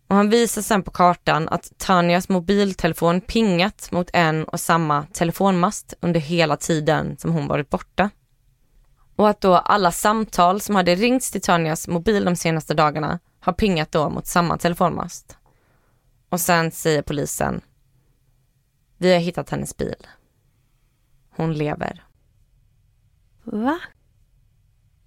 Och 0.09 0.17
han 0.17 0.31
visar 0.31 0.63
sen 0.63 0.83
på 0.83 0.91
kartan 0.91 1.49
att 1.49 1.73
Tanjas 1.77 2.29
mobiltelefon 2.29 3.21
pingat 3.21 3.89
mot 3.93 4.11
en 4.13 4.45
och 4.45 4.61
samma 4.61 5.07
telefonmast 5.13 5.95
under 6.01 6.21
hela 6.21 6.57
tiden 6.57 7.17
som 7.17 7.33
hon 7.33 7.49
varit 7.49 7.71
borta. 7.71 8.11
Och 9.17 9.29
att 9.29 9.41
då 9.41 9.55
alla 9.55 9.93
samtal 9.93 10.61
som 10.61 10.77
hade 10.77 10.95
ringts 10.95 11.31
till 11.31 11.41
Tanjas 11.41 11.89
mobil 11.89 12.25
de 12.25 12.37
senaste 12.37 12.75
dagarna 12.75 13.19
har 13.41 13.53
pingat 13.53 13.93
då 13.93 14.09
mot 14.11 14.27
samma 14.27 14.59
telefonmast. 14.59 15.39
Och 16.29 16.41
sen 16.41 16.71
säger 16.71 17.03
polisen, 17.03 17.61
vi 18.97 19.13
har 19.13 19.21
hittat 19.21 19.51
hennes 19.51 19.77
bil. 19.77 20.07
Hon 21.31 21.55
lever. 21.55 22.05
Va? 23.45 23.81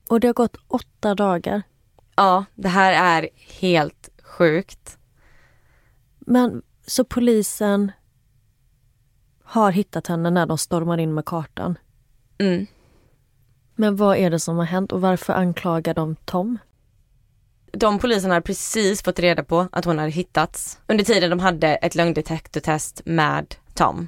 Och 0.10 0.20
det 0.20 0.28
har 0.28 0.34
gått 0.34 0.58
åtta 0.68 1.16
dagar. 1.16 1.64
Ja, 2.16 2.46
det 2.56 2.70
här 2.70 3.22
är 3.22 3.30
helt 3.60 4.10
sjukt. 4.24 4.98
Men 6.20 6.62
så 6.86 7.04
polisen 7.04 7.92
har 9.44 9.72
hittat 9.72 10.08
henne 10.08 10.30
när 10.30 10.46
de 10.46 10.58
stormar 10.58 10.98
in 10.98 11.14
med 11.14 11.26
kartan. 11.26 11.78
Mm. 12.38 12.68
Men 13.80 13.96
vad 13.96 14.18
är 14.18 14.30
det 14.30 14.40
som 14.40 14.58
har 14.58 14.66
hänt 14.66 14.92
och 14.92 15.02
varför 15.02 15.34
anklagar 15.34 15.94
de 15.94 16.16
Tom? 16.16 16.58
De 17.72 18.00
poliserna 18.00 18.34
hade 18.34 18.46
precis 18.46 19.04
fått 19.04 19.20
reda 19.20 19.44
på 19.44 19.68
att 19.72 19.86
hon 19.86 20.00
hade 20.00 20.12
hittats 20.12 20.80
under 20.88 21.04
tiden 21.04 21.30
de 21.30 21.40
hade 21.40 21.76
ett 21.76 21.96
lögndetektortest 21.96 23.02
med 23.06 23.56
Tom. 23.74 24.08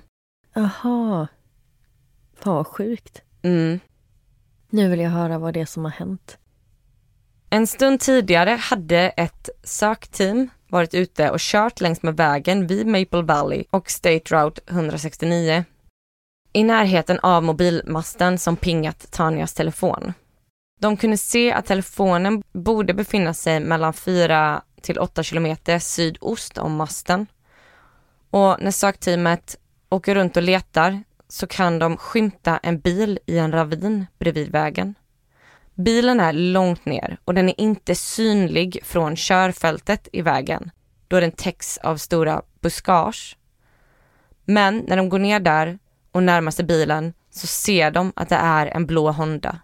Aha. 0.56 1.28
Fan 2.40 2.56
vad 2.56 2.68
sjukt. 2.68 3.22
Mm. 3.42 3.80
Nu 4.70 4.90
vill 4.90 5.00
jag 5.00 5.10
höra 5.10 5.38
vad 5.38 5.54
det 5.54 5.62
är 5.62 5.66
som 5.66 5.84
har 5.84 5.92
hänt. 5.92 6.38
En 7.50 7.68
stund 7.68 8.00
tidigare 8.00 8.50
hade 8.50 9.00
ett 9.00 9.50
sökteam 9.64 10.50
varit 10.68 10.94
ute 10.94 11.30
och 11.30 11.40
kört 11.40 11.82
längs 11.82 12.04
med 12.04 12.18
vägen 12.18 12.68
vid 12.68 12.88
Maple 12.88 13.22
Valley 13.22 13.64
och 13.70 13.90
State 13.90 14.36
Route 14.36 14.62
169 14.68 15.66
i 16.54 16.64
närheten 16.64 17.20
av 17.20 17.44
mobilmasten 17.44 18.38
som 18.38 18.56
pingat 18.56 19.12
Tanias 19.12 19.54
telefon. 19.54 20.14
De 20.80 20.98
kunde 20.98 21.18
se 21.18 21.52
att 21.54 21.66
telefonen 21.66 22.44
borde 22.52 22.94
befinna 22.94 23.34
sig 23.34 23.60
mellan 23.60 23.94
4 23.94 24.62
till 24.82 25.00
8 25.00 25.24
kilometer 25.24 25.80
sydost 25.80 26.58
om 26.58 26.76
masten. 26.76 27.28
Och 28.30 28.58
när 28.60 28.72
sökteamet 28.72 29.58
åker 29.90 30.16
runt 30.16 30.38
och 30.38 30.44
letar 30.44 31.04
så 31.28 31.48
kan 31.48 31.80
de 31.80 31.98
skymta 31.98 32.58
en 32.58 32.80
bil 32.80 33.20
i 33.26 33.38
en 33.38 33.52
ravin 33.52 34.06
bredvid 34.20 34.52
vägen. 34.52 34.96
Bilen 35.76 36.20
är 36.20 36.34
långt 36.34 36.86
ner 36.86 37.18
och 37.26 37.34
den 37.34 37.50
är 37.50 37.62
inte 37.62 37.96
synlig 37.96 38.80
från 38.84 39.16
körfältet 39.16 40.08
i 40.14 40.22
vägen 40.22 40.72
då 41.08 41.20
den 41.20 41.32
täcks 41.32 41.78
av 41.78 41.98
stora 41.98 42.42
buskage. 42.62 43.38
Men 44.46 44.78
när 44.88 44.98
de 44.98 45.10
går 45.10 45.20
ner 45.20 45.40
där 45.40 45.80
och 46.20 46.24
närmar 46.24 46.52
sig 46.52 46.66
bilen 46.66 47.14
så 47.30 47.48
ser 47.48 47.92
de 47.92 48.14
att 48.16 48.30
det 48.30 48.36
är 48.36 48.66
en 48.66 48.86
blå 48.86 49.12
Honda. 49.12 49.60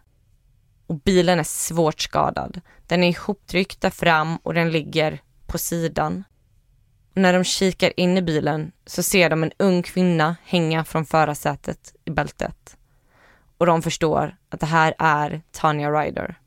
Och 0.87 0.95
bilen 0.99 1.39
är 1.39 1.43
svårt 1.43 1.99
skadad. 1.99 2.61
Den 2.87 3.03
är 3.03 3.09
ihoptryckt 3.09 3.81
där 3.81 3.89
fram 3.89 4.37
och 4.37 4.53
den 4.53 4.71
ligger 4.71 5.21
på 5.45 5.57
sidan. 5.57 6.23
Och 7.11 7.21
när 7.21 7.33
de 7.33 7.43
kikar 7.43 7.99
in 7.99 8.17
i 8.17 8.21
bilen 8.21 8.71
så 8.85 9.03
ser 9.03 9.29
de 9.29 9.43
en 9.43 9.51
ung 9.59 9.83
kvinna 9.83 10.35
hänga 10.43 10.83
från 10.83 11.05
förarsätet 11.05 11.95
i 12.05 12.11
bältet. 12.11 12.77
Och 13.57 13.65
de 13.65 13.81
förstår 13.81 14.37
att 14.49 14.59
det 14.59 14.65
här 14.65 14.95
är 14.99 15.41
Tanya 15.51 15.91
Ryder. 15.91 16.39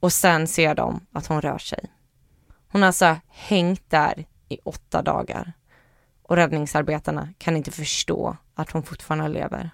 Och 0.00 0.12
sen 0.12 0.46
ser 0.46 0.74
de 0.74 1.06
att 1.12 1.26
hon 1.26 1.40
rör 1.40 1.58
sig. 1.58 1.92
Hon 2.68 2.82
har 2.82 2.86
alltså 2.86 3.16
hängt 3.28 3.90
där 3.90 4.26
i 4.48 4.58
åtta 4.64 5.02
dagar. 5.02 5.52
Och 6.28 6.36
räddningsarbetarna 6.36 7.28
kan 7.38 7.56
inte 7.56 7.70
förstå 7.70 8.36
att 8.54 8.70
hon 8.70 8.82
fortfarande 8.82 9.28
lever. 9.28 9.70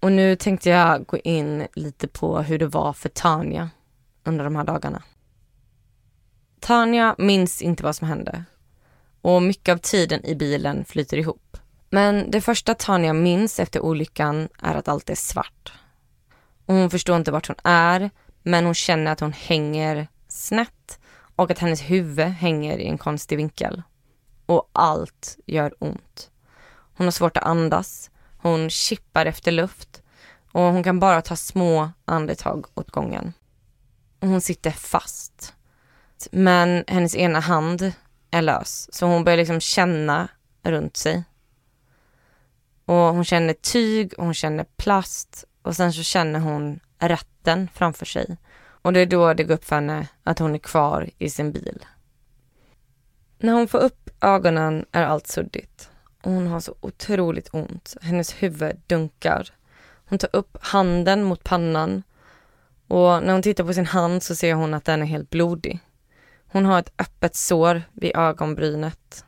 Och 0.00 0.12
nu 0.12 0.36
tänkte 0.36 0.70
jag 0.70 1.06
gå 1.06 1.18
in 1.18 1.66
lite 1.74 2.08
på 2.08 2.38
hur 2.38 2.58
det 2.58 2.66
var 2.66 2.92
för 2.92 3.08
Tanja 3.08 3.70
under 4.24 4.44
de 4.44 4.56
här 4.56 4.64
dagarna. 4.64 5.02
Tanja 6.60 7.14
minns 7.18 7.62
inte 7.62 7.82
vad 7.82 7.96
som 7.96 8.08
hände 8.08 8.44
och 9.24 9.42
mycket 9.42 9.72
av 9.72 9.78
tiden 9.78 10.24
i 10.24 10.34
bilen 10.34 10.84
flyter 10.84 11.16
ihop. 11.16 11.56
Men 11.90 12.30
det 12.30 12.40
första 12.40 12.74
Tanja 12.74 13.12
minns 13.12 13.60
efter 13.60 13.80
olyckan 13.80 14.48
är 14.62 14.74
att 14.74 14.88
allt 14.88 15.10
är 15.10 15.14
svart. 15.14 15.72
Och 16.66 16.74
hon 16.74 16.90
förstår 16.90 17.16
inte 17.16 17.32
vart 17.32 17.48
hon 17.48 17.56
är, 17.64 18.10
men 18.42 18.64
hon 18.64 18.74
känner 18.74 19.12
att 19.12 19.20
hon 19.20 19.32
hänger 19.32 20.08
snett 20.28 21.00
och 21.36 21.50
att 21.50 21.58
hennes 21.58 21.80
huvud 21.80 22.26
hänger 22.26 22.78
i 22.78 22.86
en 22.86 22.98
konstig 22.98 23.36
vinkel. 23.36 23.82
Och 24.46 24.70
allt 24.72 25.38
gör 25.46 25.74
ont. 25.78 26.30
Hon 26.96 27.06
har 27.06 27.12
svårt 27.12 27.36
att 27.36 27.44
andas, 27.44 28.10
hon 28.36 28.70
kippar 28.70 29.26
efter 29.26 29.52
luft 29.52 30.02
och 30.52 30.62
hon 30.62 30.82
kan 30.82 31.00
bara 31.00 31.22
ta 31.22 31.36
små 31.36 31.90
andetag 32.04 32.66
åt 32.74 32.90
gången. 32.90 33.32
Hon 34.20 34.40
sitter 34.40 34.70
fast. 34.70 35.54
Men 36.30 36.84
hennes 36.86 37.16
ena 37.16 37.40
hand 37.40 37.92
är 38.30 38.42
lös, 38.42 38.94
så 38.94 39.06
hon 39.06 39.24
börjar 39.24 39.38
liksom 39.38 39.60
känna 39.60 40.28
runt 40.62 40.96
sig. 40.96 41.24
Och 42.84 42.94
hon 42.94 43.24
känner 43.24 43.52
tyg 43.52 44.14
och 44.18 44.24
hon 44.24 44.34
känner 44.34 44.64
plast 44.64 45.44
och 45.62 45.76
sen 45.76 45.92
så 45.92 46.02
känner 46.02 46.40
hon 46.40 46.80
ratten 46.98 47.68
framför 47.74 48.06
sig. 48.06 48.36
Och 48.82 48.92
det 48.92 49.00
är 49.00 49.06
då 49.06 49.34
det 49.34 49.44
går 49.44 49.54
upp 49.54 49.64
för 49.64 49.76
henne 49.76 50.08
att 50.22 50.38
hon 50.38 50.54
är 50.54 50.58
kvar 50.58 51.10
i 51.18 51.30
sin 51.30 51.52
bil. 51.52 51.84
När 53.44 53.52
hon 53.52 53.68
får 53.68 53.78
upp 53.78 54.10
ögonen 54.20 54.86
är 54.92 55.04
allt 55.04 55.26
suddigt. 55.26 55.90
Och 56.22 56.32
hon 56.32 56.46
har 56.46 56.60
så 56.60 56.74
otroligt 56.80 57.48
ont. 57.52 57.96
Hennes 58.00 58.32
huvud 58.32 58.80
dunkar. 58.86 59.48
Hon 60.08 60.18
tar 60.18 60.30
upp 60.32 60.56
handen 60.60 61.24
mot 61.24 61.44
pannan 61.44 62.02
och 62.88 63.22
när 63.22 63.32
hon 63.32 63.42
tittar 63.42 63.64
på 63.64 63.74
sin 63.74 63.86
hand 63.86 64.22
så 64.22 64.34
ser 64.34 64.54
hon 64.54 64.74
att 64.74 64.84
den 64.84 65.02
är 65.02 65.06
helt 65.06 65.30
blodig. 65.30 65.78
Hon 66.46 66.64
har 66.64 66.78
ett 66.78 66.92
öppet 66.98 67.36
sår 67.36 67.82
vid 67.92 68.16
ögonbrynet 68.16 69.24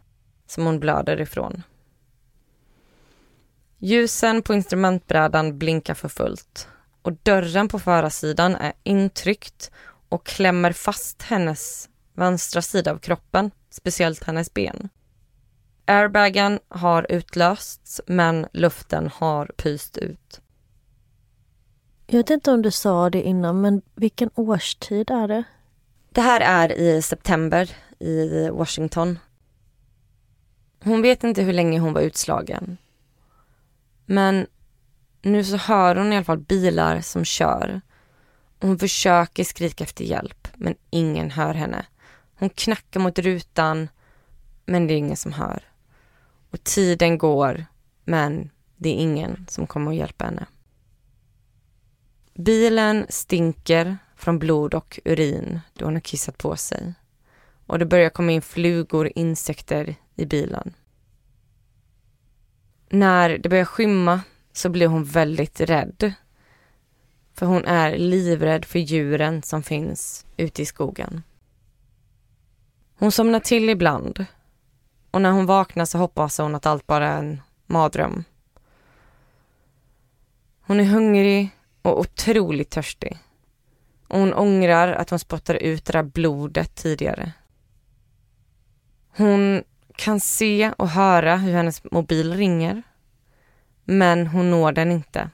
som 0.46 0.66
hon 0.66 0.81
blöder 0.81 1.20
ifrån. 1.20 1.62
Ljusen 3.79 4.42
på 4.42 4.55
instrumentbrädan 4.55 5.59
blinkar 5.59 5.94
för 5.94 6.09
fullt 6.09 6.68
och 7.02 7.12
dörren 7.12 7.68
på 7.68 7.79
förarsidan 7.79 8.57
är 8.57 8.72
intryckt 8.83 9.70
och 10.09 10.26
klämmer 10.26 10.72
fast 10.72 11.22
hennes 11.22 11.88
vänstra 12.14 12.62
sida 12.62 12.90
av 12.90 12.98
kroppen, 12.98 13.50
speciellt 13.77 14.25
hennes 14.25 14.55
ben. 14.55 14.89
Airbagen 15.87 16.61
har 16.69 17.07
utlösts 17.12 18.01
men 18.07 18.47
luften 18.53 19.11
har 19.15 19.47
pyst 19.47 19.97
ut. 19.97 20.41
Jag 22.07 22.19
vet 22.19 22.31
inte 22.31 22.51
om 22.51 22.62
du 22.62 22.71
sa 22.71 23.11
det 23.11 23.23
innan, 23.23 23.61
men 23.61 23.83
vilken 23.95 24.31
årstid 24.35 25.11
är 25.11 25.29
det? 25.29 25.45
Det 26.11 26.21
här 26.21 26.41
är 26.41 26.73
i 26.73 27.03
september 27.03 27.71
i 27.99 28.49
Washington. 28.49 29.19
Hon 30.83 31.03
vet 31.03 31.25
inte 31.25 31.43
hur 31.43 31.53
länge 31.53 31.79
hon 31.79 31.93
var 31.93 32.01
utslagen. 32.01 32.77
Men 34.07 34.47
nu 35.23 35.45
så 35.45 35.57
hör 35.57 35.97
hon 35.97 36.12
i 36.12 36.17
alla 36.17 36.25
fall 36.25 36.39
bilar 36.39 37.01
som 37.01 37.25
kör. 37.25 37.81
Hon 38.61 38.79
försöker 38.79 39.45
skrika 39.45 39.85
efter 39.85 40.05
hjälp, 40.05 40.49
men 40.55 40.75
ingen 40.91 41.31
hör 41.31 41.55
henne. 41.55 41.87
Hon 42.38 42.51
knackar 42.51 43.01
mot 43.01 43.18
rutan, 43.18 43.88
men 44.66 44.87
det 44.87 44.94
är 44.94 44.99
ingen 44.99 45.16
som 45.16 45.33
hör. 45.33 45.62
Och 46.51 46.64
tiden 46.64 47.18
går, 47.18 47.66
men 48.05 48.51
det 48.77 48.88
är 48.88 48.94
ingen 48.94 49.46
som 49.49 49.66
kommer 49.66 49.90
att 49.90 49.96
hjälpa 49.96 50.25
henne. 50.25 50.46
Bilen 52.35 53.07
stinker 53.09 53.99
från 54.16 54.38
blod 54.38 54.75
och 54.75 55.01
urin 55.05 55.61
då 55.75 55.85
hon 55.85 55.94
har 55.94 56.01
kissat 56.01 56.38
på 56.38 56.57
sig. 56.57 56.94
Och 57.66 57.79
det 57.79 57.87
börjar 57.87 58.11
komma 58.11 58.33
in 58.33 58.42
flugor 58.42 59.05
och 59.05 59.12
insekter 59.14 59.94
i 60.14 60.27
bilen. 60.27 60.75
När 62.88 63.38
det 63.38 63.49
börjar 63.49 63.64
skymma 63.64 64.20
så 64.53 64.68
blir 64.68 64.87
hon 64.87 65.05
väldigt 65.05 65.61
rädd. 65.61 66.12
För 67.35 67.46
hon 67.46 67.64
är 67.64 67.99
livrädd 67.99 68.64
för 68.64 68.79
djuren 68.79 69.42
som 69.42 69.62
finns 69.62 70.27
ute 70.37 70.62
i 70.62 70.66
skogen. 70.66 71.22
Hon 72.98 73.12
somnar 73.12 73.40
till 73.40 73.68
ibland 73.68 74.26
och 75.11 75.22
när 75.22 75.30
hon 75.30 75.46
vaknar 75.46 75.85
så 75.85 75.98
hoppas 75.98 76.38
hon 76.38 76.54
att 76.54 76.66
allt 76.66 76.87
bara 76.87 77.09
är 77.09 77.18
en 77.18 77.42
mardröm. 77.66 78.24
Hon 80.61 80.80
är 80.80 80.85
hungrig 80.85 81.50
och 81.82 82.00
otroligt 82.00 82.70
törstig. 82.70 83.18
Och 84.09 84.18
hon 84.18 84.35
ångrar 84.35 84.92
att 84.92 85.11
hon 85.11 85.18
spottade 85.18 85.59
ut 85.59 85.85
det 85.85 85.92
där 85.92 86.02
blodet 86.02 86.74
tidigare. 86.74 87.32
Hon 89.16 89.64
kan 89.96 90.20
se 90.20 90.72
och 90.78 90.88
höra 90.88 91.37
hur 91.37 91.52
hennes 91.52 91.85
mobil 91.85 92.35
ringer. 92.35 92.82
Men 93.85 94.26
hon 94.26 94.50
når 94.50 94.72
den 94.72 94.92
inte. 94.92 95.30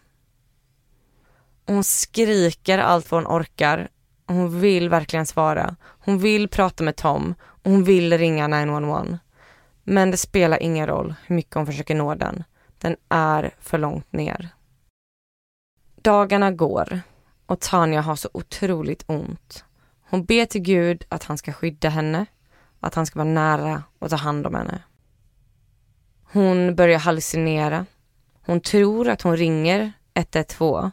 Hon 1.67 1.85
skriker 1.85 2.79
allt 2.79 3.11
vad 3.11 3.25
hon 3.25 3.37
orkar. 3.41 3.89
Hon 4.27 4.61
vill 4.61 4.89
verkligen 4.89 5.27
svara. 5.27 5.77
Hon 6.05 6.19
vill 6.19 6.49
prata 6.49 6.85
med 6.85 6.97
Tom 6.97 7.35
och 7.43 7.71
hon 7.71 7.85
vill 7.85 8.19
ringa 8.19 8.49
911. 8.49 9.19
Men 9.85 10.11
det 10.11 10.17
spelar 10.17 10.63
ingen 10.63 10.87
roll 10.87 11.15
hur 11.27 11.37
mycket 11.37 11.55
hon 11.55 11.67
försöker 11.67 11.95
nå 11.95 12.15
den. 12.15 12.45
Den 12.79 12.97
är 13.09 13.55
för 13.61 13.79
långt 13.79 14.13
ner. 14.13 14.49
Dagarna 15.97 16.51
går 16.51 17.01
och 17.47 17.61
Tanja 17.61 18.01
har 18.01 18.17
så 18.17 18.29
otroligt 18.35 19.05
ont. 19.07 19.65
Hon 20.11 20.25
ber 20.25 20.47
till 20.47 20.61
Gud 20.61 21.05
att 21.09 21.25
han 21.25 21.39
ska 21.39 21.53
skydda 21.53 21.89
henne, 21.89 22.27
att 22.81 22.95
han 22.95 23.07
ska 23.07 23.19
vara 23.19 23.29
nära 23.29 23.83
och 23.99 24.11
ta 24.11 24.17
hand 24.17 24.47
om 24.47 24.55
henne. 24.55 24.83
Hon 26.33 26.75
börjar 26.77 26.99
hallucinera. 26.99 27.87
Hon 28.47 28.61
tror 28.61 29.09
att 29.09 29.23
hon 29.23 29.37
ringer 29.37 29.93
112 30.15 30.91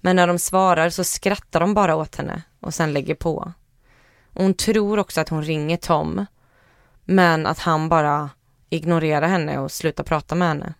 men 0.00 0.16
när 0.16 0.26
de 0.26 0.38
svarar 0.38 0.90
så 0.90 1.04
skrattar 1.04 1.60
de 1.60 1.74
bara 1.74 1.96
åt 1.96 2.16
henne 2.16 2.42
och 2.60 2.74
sen 2.74 2.92
lägger 2.92 3.14
på. 3.14 3.52
Och 4.36 4.42
hon 4.42 4.54
tror 4.54 4.98
också 4.98 5.20
att 5.20 5.28
hon 5.28 5.42
ringer 5.42 5.76
Tom 5.76 6.26
men 7.04 7.46
att 7.46 7.58
han 7.58 7.88
bara 7.88 8.30
ignorerar 8.70 9.28
henne 9.28 9.58
och 9.58 9.72
slutar 9.72 10.04
prata 10.04 10.34
med 10.34 10.48
henne. 10.48 10.74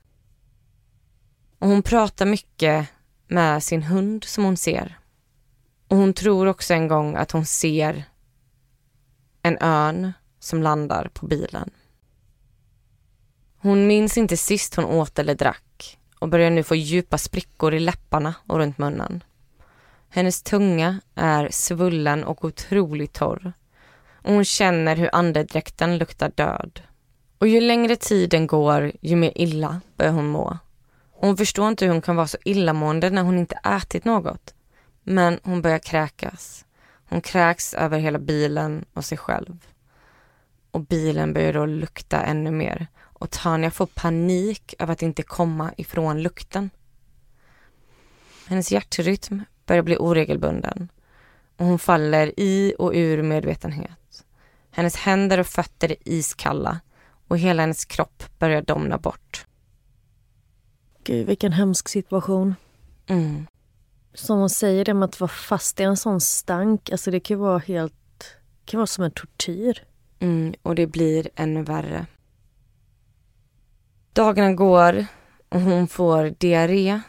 Och 1.59 1.69
hon 1.69 1.83
pratar 1.83 2.27
mycket 2.27 2.89
med 3.29 3.63
sin 3.63 3.83
hund 3.83 4.25
som 4.25 4.45
hon 4.45 4.57
ser. 4.57 4.99
Och 5.89 5.97
hon 5.97 6.13
tror 6.13 6.47
också 6.47 6.75
en 6.75 6.89
gång 6.89 7.17
att 7.17 7.31
hon 7.31 7.47
ser 7.47 8.05
en 9.43 9.59
örn 9.61 10.13
som 10.39 10.63
landar 10.63 11.11
på 11.15 11.27
bilen. 11.27 11.71
Hon 13.59 13.87
minns 13.87 14.19
inte 14.19 14.37
sist 14.37 14.75
hon 14.75 14.85
åt 14.85 15.19
eller 15.19 15.35
drack 15.35 15.99
och 16.19 16.29
börjar 16.29 16.51
nu 16.51 16.63
få 16.63 16.75
djupa 16.75 17.19
sprickor 17.19 17.75
i 17.75 17.81
läpparna 17.81 18.35
och 18.47 18.59
runt 18.59 18.79
munnen. 18.79 19.25
Hennes 20.17 20.43
tunga 20.43 21.01
är 21.15 21.49
svullen 21.51 22.25
och 22.25 22.45
otroligt 22.45 23.13
torr 23.13 23.53
och 24.23 24.33
hon 24.33 24.45
känner 24.45 24.97
hur 24.97 25.11
andedräkten 25.13 25.99
luktar 25.99 26.33
död. 26.35 26.83
Och 27.39 27.49
ju 27.49 27.61
längre 27.61 27.97
tiden 27.97 28.47
går, 28.47 28.93
ju 29.01 29.17
mer 29.17 29.33
illa 29.35 29.81
börjar 29.97 30.13
hon 30.13 30.27
må. 30.27 30.59
Och 31.13 31.27
hon 31.27 31.37
förstår 31.37 31.69
inte 31.69 31.85
hur 31.85 31.93
hon 31.93 32.03
kan 32.03 32.17
vara 32.17 32.27
så 32.27 32.39
illamående 32.45 33.11
när 33.11 33.23
hon 33.23 33.39
inte 33.39 33.55
ätit 33.65 34.05
något. 34.05 34.55
Men 35.03 35.41
hon 35.43 35.63
börjar 35.63 35.79
kräkas. 35.79 36.65
Hon 37.09 37.21
kräks 37.21 37.75
över 37.75 37.99
hela 37.99 38.19
bilen 38.19 38.85
och 38.93 39.05
sig 39.05 39.19
själv. 39.19 39.67
Och 40.71 40.81
bilen 40.81 41.33
börjar 41.33 41.53
då 41.53 41.67
lukta 41.67 42.23
ännu 42.23 42.51
mer. 42.51 42.87
Och 43.01 43.31
Tanja 43.31 43.71
får 43.71 43.87
panik 43.87 44.75
över 44.79 44.93
att 44.93 45.03
inte 45.03 45.23
komma 45.23 45.73
ifrån 45.77 46.23
lukten. 46.23 46.71
Hennes 48.47 48.73
hjärtrytm 48.73 49.45
börjar 49.67 49.83
bli 49.83 49.97
oregelbunden. 49.97 50.89
Och 51.57 51.67
hon 51.67 51.79
faller 51.79 52.41
i 52.41 52.75
och 52.79 52.93
ur 52.95 53.23
medvetenhet. 53.23 54.25
Hennes 54.71 54.97
händer 54.97 55.39
och 55.41 55.47
fötter 55.47 55.91
är 55.91 55.97
iskalla 56.05 56.81
och 57.29 57.39
hela 57.39 57.63
hennes 57.63 57.85
kropp 57.85 58.23
börjar 58.39 58.63
domna 58.63 58.99
bort. 58.99 59.47
Gud, 61.05 61.27
vilken 61.27 61.53
hemsk 61.53 61.89
situation. 61.89 62.55
Mm. 63.07 63.47
Som 64.15 64.39
hon 64.39 64.51
säger, 64.51 64.85
det 64.85 64.95
med 64.95 65.05
att 65.05 65.21
vara 65.21 65.29
fast 65.29 65.81
i 65.81 65.83
en 65.83 65.97
sån 65.97 66.21
stank, 66.21 66.91
alltså 66.91 67.11
det 67.11 67.21
kan 67.21 67.39
vara 67.39 67.59
helt... 67.59 68.37
kan 68.65 68.79
vara 68.79 68.87
som 68.87 69.05
en 69.05 69.11
tortyr. 69.11 69.85
Mm, 70.19 70.55
och 70.63 70.75
det 70.75 70.87
blir 70.87 71.29
ännu 71.35 71.63
värre. 71.63 72.07
Dagarna 74.13 74.53
går 74.53 75.07
och 75.49 75.61
hon 75.61 75.89
får 75.89 76.35
diarré 76.39 77.01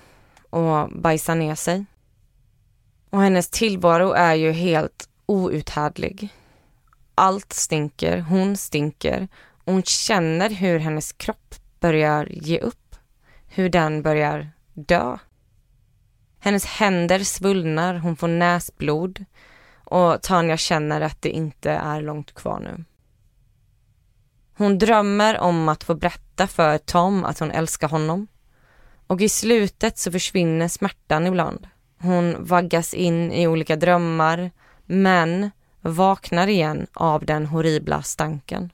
och 0.49 0.89
bajsar 0.91 1.35
ner 1.35 1.55
sig. 1.55 1.85
Och 3.17 3.23
hennes 3.23 3.49
tillvaro 3.49 4.11
är 4.11 4.35
ju 4.35 4.51
helt 4.51 5.09
outhärdlig. 5.25 6.29
Allt 7.15 7.53
stinker, 7.53 8.19
hon 8.19 8.57
stinker 8.57 9.27
och 9.63 9.73
hon 9.73 9.83
känner 9.83 10.49
hur 10.49 10.79
hennes 10.79 11.11
kropp 11.11 11.55
börjar 11.79 12.27
ge 12.31 12.59
upp. 12.59 12.95
Hur 13.47 13.69
den 13.69 14.01
börjar 14.01 14.49
dö. 14.73 15.17
Hennes 16.39 16.65
händer 16.65 17.19
svullnar, 17.19 17.95
hon 17.95 18.15
får 18.15 18.27
näsblod 18.27 19.25
och 19.83 20.21
Tanja 20.21 20.57
känner 20.57 21.01
att 21.01 21.21
det 21.21 21.29
inte 21.29 21.71
är 21.71 22.01
långt 22.01 22.33
kvar 22.33 22.59
nu. 22.59 22.83
Hon 24.57 24.77
drömmer 24.77 25.39
om 25.39 25.69
att 25.69 25.83
få 25.83 25.95
berätta 25.95 26.47
för 26.47 26.77
Tom 26.77 27.23
att 27.23 27.39
hon 27.39 27.51
älskar 27.51 27.89
honom. 27.89 28.27
Och 29.07 29.21
i 29.21 29.29
slutet 29.29 29.97
så 29.97 30.11
försvinner 30.11 30.67
smärtan 30.67 31.27
ibland. 31.27 31.67
Hon 31.99 32.45
vaggas 32.45 32.93
in 32.93 33.31
i 33.31 33.47
olika 33.47 33.75
drömmar 33.75 34.51
men 34.85 35.51
vaknar 35.81 36.47
igen 36.47 36.87
av 36.93 37.25
den 37.25 37.45
horribla 37.45 38.01
stanken. 38.01 38.71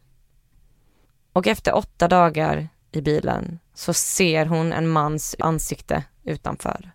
Och 1.34 1.48
efter 1.48 1.76
åtta 1.76 2.08
dagar 2.08 2.68
i 2.92 3.02
bilen 3.02 3.60
så 3.74 3.94
ser 3.94 4.46
hon 4.46 4.74
en 4.74 4.88
mans 4.88 5.36
ansikte 5.40 6.04
utanför. 6.24 6.92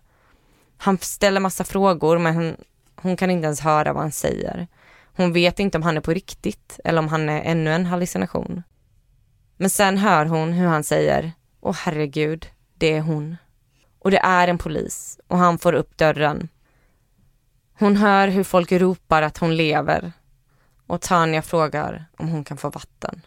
Han 0.77 0.97
ställer 0.97 1.39
massa 1.39 1.63
frågor 1.63 2.17
men 2.17 2.35
hon, 2.35 2.55
hon 2.95 3.17
kan 3.17 3.31
inte 3.31 3.45
ens 3.45 3.59
höra 3.59 3.93
vad 3.93 4.03
han 4.03 4.11
säger. 4.11 4.67
Hon 5.15 5.33
vet 5.33 5.59
inte 5.59 5.77
om 5.77 5.83
han 5.83 5.97
är 5.97 6.01
på 6.01 6.13
riktigt 6.13 6.79
eller 6.83 6.99
om 6.99 7.07
han 7.07 7.29
är 7.29 7.41
ännu 7.41 7.71
en 7.73 7.85
hallucination. 7.85 8.63
Men 9.57 9.69
sen 9.69 9.97
hör 9.97 10.25
hon 10.25 10.53
hur 10.53 10.67
han 10.67 10.83
säger, 10.83 11.31
åh 11.61 11.75
herregud, 11.75 12.47
det 12.77 12.93
är 12.93 13.01
hon. 13.01 13.37
Och 13.99 14.11
det 14.11 14.19
är 14.19 14.47
en 14.47 14.57
polis 14.57 15.19
och 15.27 15.37
han 15.37 15.57
får 15.57 15.73
upp 15.73 15.97
dörren. 15.97 16.49
Hon 17.79 17.95
hör 17.95 18.27
hur 18.27 18.43
folk 18.43 18.71
ropar 18.71 19.21
att 19.21 19.37
hon 19.37 19.55
lever 19.55 20.11
och 20.87 21.01
Tanja 21.01 21.41
frågar 21.41 22.05
om 22.17 22.27
hon 22.27 22.43
kan 22.43 22.57
få 22.57 22.69
vatten. 22.69 23.21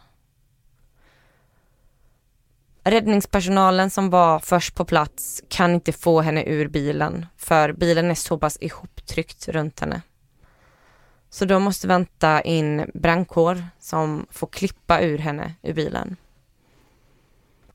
Räddningspersonalen 2.83 3.89
som 3.89 4.09
var 4.09 4.39
först 4.39 4.75
på 4.75 4.85
plats 4.85 5.43
kan 5.47 5.73
inte 5.73 5.91
få 5.91 6.21
henne 6.21 6.43
ur 6.45 6.67
bilen 6.67 7.25
för 7.37 7.73
bilen 7.73 8.11
är 8.11 8.15
så 8.15 8.37
pass 8.37 8.57
ihoptryckt 8.61 9.47
runt 9.47 9.79
henne. 9.79 10.01
Så 11.29 11.45
de 11.45 11.63
måste 11.63 11.87
vänta 11.87 12.41
in 12.41 12.91
brandkår 12.93 13.63
som 13.79 14.25
får 14.31 14.47
klippa 14.47 15.01
ur 15.01 15.17
henne 15.17 15.53
ur 15.61 15.73
bilen. 15.73 16.15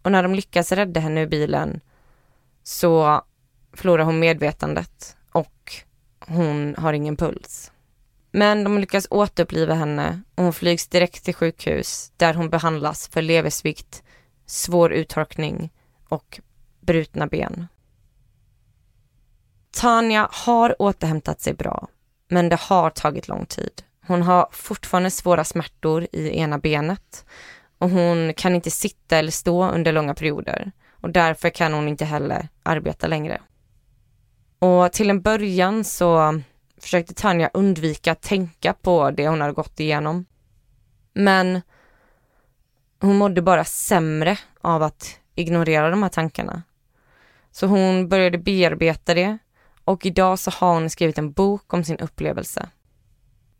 Och 0.02 0.12
när 0.12 0.22
de 0.22 0.34
lyckas 0.34 0.72
rädda 0.72 1.00
henne 1.00 1.22
ur 1.22 1.26
bilen 1.26 1.80
så 2.68 3.22
förlorar 3.72 4.04
hon 4.04 4.18
medvetandet 4.18 5.16
och 5.32 5.72
hon 6.20 6.74
har 6.78 6.92
ingen 6.92 7.16
puls. 7.16 7.72
Men 8.30 8.64
de 8.64 8.78
lyckas 8.78 9.06
återuppliva 9.10 9.74
henne 9.74 10.22
och 10.34 10.44
hon 10.44 10.52
flygs 10.52 10.88
direkt 10.88 11.24
till 11.24 11.34
sjukhus 11.34 12.12
där 12.16 12.34
hon 12.34 12.50
behandlas 12.50 13.08
för 13.08 13.22
leversvikt, 13.22 14.02
svår 14.46 14.92
uttorkning 14.92 15.70
och 16.08 16.40
brutna 16.80 17.26
ben. 17.26 17.66
Tanja 19.70 20.28
har 20.32 20.82
återhämtat 20.82 21.40
sig 21.40 21.54
bra, 21.54 21.88
men 22.28 22.48
det 22.48 22.60
har 22.60 22.90
tagit 22.90 23.28
lång 23.28 23.46
tid. 23.46 23.82
Hon 24.06 24.22
har 24.22 24.48
fortfarande 24.52 25.10
svåra 25.10 25.44
smärtor 25.44 26.06
i 26.12 26.38
ena 26.38 26.58
benet 26.58 27.24
och 27.78 27.90
hon 27.90 28.34
kan 28.34 28.54
inte 28.54 28.70
sitta 28.70 29.18
eller 29.18 29.32
stå 29.32 29.70
under 29.70 29.92
långa 29.92 30.14
perioder 30.14 30.72
och 31.00 31.10
därför 31.10 31.50
kan 31.50 31.72
hon 31.72 31.88
inte 31.88 32.04
heller 32.04 32.48
arbeta 32.62 33.06
längre. 33.06 33.40
Och 34.58 34.92
till 34.92 35.10
en 35.10 35.22
början 35.22 35.84
så 35.84 36.40
försökte 36.80 37.14
Tanja 37.14 37.50
undvika 37.54 38.12
att 38.12 38.22
tänka 38.22 38.72
på 38.72 39.10
det 39.10 39.28
hon 39.28 39.40
hade 39.40 39.52
gått 39.52 39.80
igenom. 39.80 40.26
Men 41.12 41.60
hon 43.00 43.16
mådde 43.16 43.42
bara 43.42 43.64
sämre 43.64 44.38
av 44.60 44.82
att 44.82 45.20
ignorera 45.34 45.90
de 45.90 46.02
här 46.02 46.10
tankarna. 46.10 46.62
Så 47.50 47.66
hon 47.66 48.08
började 48.08 48.38
bearbeta 48.38 49.14
det 49.14 49.38
och 49.84 50.06
idag 50.06 50.38
så 50.38 50.50
har 50.50 50.74
hon 50.74 50.90
skrivit 50.90 51.18
en 51.18 51.32
bok 51.32 51.74
om 51.74 51.84
sin 51.84 51.98
upplevelse. 51.98 52.68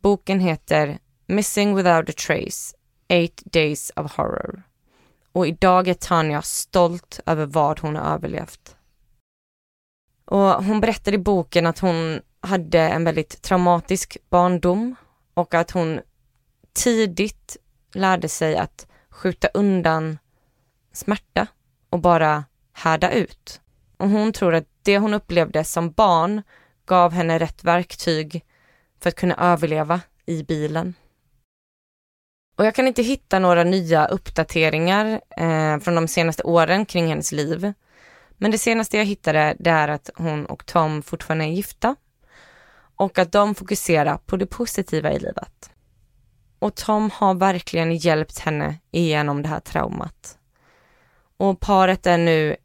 Boken 0.01 0.41
heter 0.41 0.99
Missing 1.27 1.77
without 1.77 2.11
a 2.11 2.13
trace, 2.27 2.77
Eight 3.09 3.43
days 3.45 3.93
of 3.97 4.17
horror. 4.17 4.63
Och 5.39 5.47
idag 5.47 5.89
är 5.89 5.95
Tanja 5.95 6.43
stolt 6.43 7.21
över 7.27 7.47
vad 7.47 7.81
hon 7.81 7.97
har 7.97 8.15
överlevt. 8.15 8.77
Och 10.25 10.65
hon 10.65 10.81
berättar 10.81 11.15
i 11.15 11.19
boken 11.19 11.67
att 11.67 11.79
hon 11.79 12.21
hade 12.41 12.81
en 12.81 13.05
väldigt 13.05 13.43
traumatisk 13.43 14.17
barndom 14.31 14.97
och 15.35 15.55
att 15.55 15.71
hon 15.71 16.01
tidigt 16.73 17.57
lärde 17.93 18.29
sig 18.29 18.57
att 18.57 18.87
skjuta 19.11 19.49
undan 19.55 20.19
smärta 20.93 21.47
och 21.91 22.01
bara 22.01 22.45
härda 22.73 23.13
ut. 23.13 23.61
Och 23.97 24.09
hon 24.09 24.33
tror 24.33 24.55
att 24.55 24.69
det 24.83 24.99
hon 24.99 25.15
upplevde 25.15 25.65
som 25.65 25.91
barn 25.91 26.43
gav 26.87 27.13
henne 27.13 27.39
rätt 27.39 27.65
verktyg 27.65 28.45
för 29.01 29.09
att 29.09 29.17
kunna 29.17 29.35
överleva 29.35 30.01
i 30.27 30.43
bilen. 30.43 30.95
Och 32.59 32.65
jag 32.65 32.75
kan 32.75 32.87
inte 32.87 33.03
hitta 33.03 33.39
några 33.39 33.65
nya 33.65 34.07
uppdateringar 34.07 35.21
eh, 35.37 35.79
från 35.79 35.95
de 35.95 36.09
senaste 36.09 36.43
åren 36.43 36.87
kring 36.87 37.07
hennes 37.07 37.33
liv. 37.33 37.73
Men 38.37 38.51
det 38.51 38.59
senaste 38.59 38.97
jag 38.97 39.05
hittade 39.05 39.57
det 39.59 39.71
är 39.71 39.89
att 39.89 40.11
hon 40.15 40.47
och 40.47 40.67
Tom 40.67 41.03
fortfarande 41.03 41.45
är 41.45 41.49
gifta 41.49 41.97
och 42.97 43.19
att 43.19 43.33
de 43.33 43.55
fokuserar 43.55 44.17
på 44.17 44.37
det 44.37 44.47
positiva 44.47 45.13
i 45.13 45.19
livet. 45.19 45.71
Och 46.59 46.75
Tom 46.75 47.11
har 47.15 47.35
verkligen 47.35 47.97
hjälpt 47.97 48.39
henne 48.39 48.79
igenom 48.91 49.43
det 49.43 49.49
här 49.49 49.61
traumat. 49.61 50.39
Och 51.37 51.61
paret 51.61 52.07
är 52.07 52.19
nu 52.19 52.57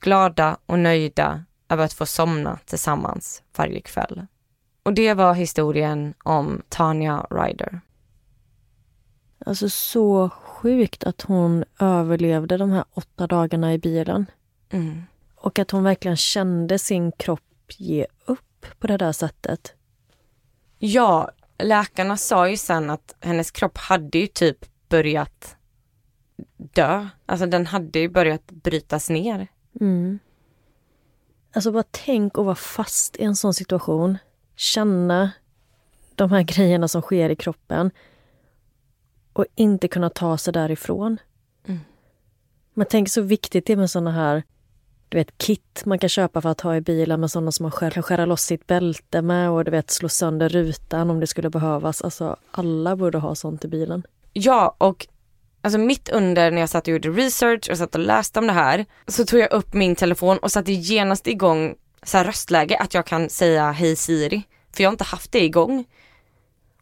glada 0.00 0.56
och 0.66 0.78
nöjda 0.78 1.44
över 1.68 1.84
att 1.84 1.92
få 1.92 2.06
somna 2.06 2.58
tillsammans 2.64 3.42
varje 3.56 3.80
kväll. 3.80 4.26
Och 4.82 4.94
det 4.94 5.14
var 5.14 5.34
historien 5.34 6.14
om 6.24 6.62
Tanya 6.68 7.26
Ryder. 7.30 7.80
Alltså 9.46 9.68
så 9.68 10.28
sjukt 10.28 11.04
att 11.04 11.22
hon 11.22 11.64
överlevde 11.78 12.56
de 12.56 12.70
här 12.70 12.84
åtta 12.94 13.26
dagarna 13.26 13.74
i 13.74 13.78
bilen. 13.78 14.26
Mm. 14.70 15.02
Och 15.34 15.58
att 15.58 15.70
hon 15.70 15.84
verkligen 15.84 16.16
kände 16.16 16.78
sin 16.78 17.12
kropp 17.12 17.72
ge 17.76 18.06
upp 18.24 18.66
på 18.78 18.86
det 18.86 18.96
där 18.96 19.12
sättet. 19.12 19.74
Ja, 20.78 21.30
läkarna 21.58 22.16
sa 22.16 22.48
ju 22.48 22.56
sen 22.56 22.90
att 22.90 23.14
hennes 23.20 23.50
kropp 23.50 23.78
hade 23.78 24.18
ju 24.18 24.26
typ 24.26 24.66
börjat 24.88 25.56
dö. 26.56 27.08
Alltså 27.26 27.46
den 27.46 27.66
hade 27.66 27.98
ju 27.98 28.08
börjat 28.08 28.46
brytas 28.46 29.10
ner. 29.10 29.48
Mm. 29.80 30.18
Alltså 31.52 31.72
bara 31.72 31.84
tänk 31.90 32.38
att 32.38 32.44
vara 32.44 32.54
fast 32.54 33.16
i 33.16 33.24
en 33.24 33.36
sån 33.36 33.54
situation. 33.54 34.18
Känna 34.56 35.30
de 36.14 36.32
här 36.32 36.42
grejerna 36.42 36.88
som 36.88 37.02
sker 37.02 37.30
i 37.30 37.36
kroppen 37.36 37.90
och 39.36 39.46
inte 39.54 39.88
kunna 39.88 40.10
ta 40.10 40.38
sig 40.38 40.52
därifrån. 40.52 41.18
Mm. 41.66 41.80
Man 42.74 42.86
tänker 42.86 43.10
så 43.10 43.20
viktigt 43.20 43.66
det 43.66 43.72
är 43.72 43.76
med 43.76 43.90
såna 43.90 44.12
här 44.12 44.42
du 45.08 45.18
vet, 45.18 45.38
kit 45.38 45.82
man 45.84 45.98
kan 45.98 46.08
köpa 46.08 46.40
för 46.40 46.48
att 46.48 46.60
ha 46.60 46.76
i 46.76 46.80
bilen 46.80 47.20
med 47.20 47.30
sådana 47.30 47.52
som 47.52 47.64
man 47.64 47.70
själv 47.70 47.90
kan 47.90 48.02
skära 48.02 48.26
loss 48.26 48.42
sitt 48.42 48.66
bälte 48.66 49.22
med 49.22 49.50
och 49.50 49.64
du 49.64 49.70
vet, 49.70 49.90
slå 49.90 50.08
sönder 50.08 50.48
rutan 50.48 51.10
om 51.10 51.20
det 51.20 51.26
skulle 51.26 51.50
behövas. 51.50 52.02
Alltså 52.02 52.36
alla 52.50 52.96
borde 52.96 53.18
ha 53.18 53.34
sånt 53.34 53.64
i 53.64 53.68
bilen. 53.68 54.02
Ja, 54.32 54.76
och 54.78 55.06
alltså 55.62 55.78
mitt 55.78 56.08
under 56.08 56.50
när 56.50 56.60
jag 56.60 56.68
satt 56.68 56.86
och 56.86 56.92
gjorde 56.92 57.08
research 57.08 57.70
och 57.70 57.78
satt 57.78 57.94
och 57.94 58.00
läste 58.00 58.38
om 58.38 58.46
det 58.46 58.52
här 58.52 58.86
så 59.06 59.24
tog 59.24 59.40
jag 59.40 59.52
upp 59.52 59.74
min 59.74 59.96
telefon 59.96 60.38
och 60.38 60.52
satte 60.52 60.72
genast 60.72 61.26
igång 61.26 61.74
så 62.02 62.16
här 62.16 62.24
röstläge 62.24 62.78
att 62.78 62.94
jag 62.94 63.06
kan 63.06 63.28
säga 63.28 63.70
hej 63.70 63.96
Siri. 63.96 64.42
För 64.72 64.82
jag 64.82 64.90
har 64.90 64.94
inte 64.94 65.04
haft 65.04 65.32
det 65.32 65.44
igång. 65.44 65.84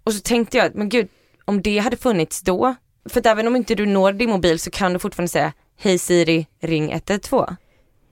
Och 0.05 0.13
så 0.13 0.21
tänkte 0.21 0.57
jag, 0.57 0.75
men 0.75 0.89
gud, 0.89 1.09
om 1.45 1.63
det 1.63 1.79
hade 1.79 1.97
funnits 1.97 2.43
då, 2.43 2.75
för 3.09 3.21
att 3.21 3.27
även 3.27 3.47
om 3.47 3.57
inte 3.57 3.75
du 3.75 3.87
når 3.87 4.13
din 4.13 4.31
mobil 4.31 4.59
så 4.59 4.71
kan 4.71 4.93
du 4.93 4.99
fortfarande 4.99 5.29
säga 5.29 5.53
hej 5.77 5.99
Siri, 5.99 6.47
ring 6.61 6.93
112. 6.93 7.57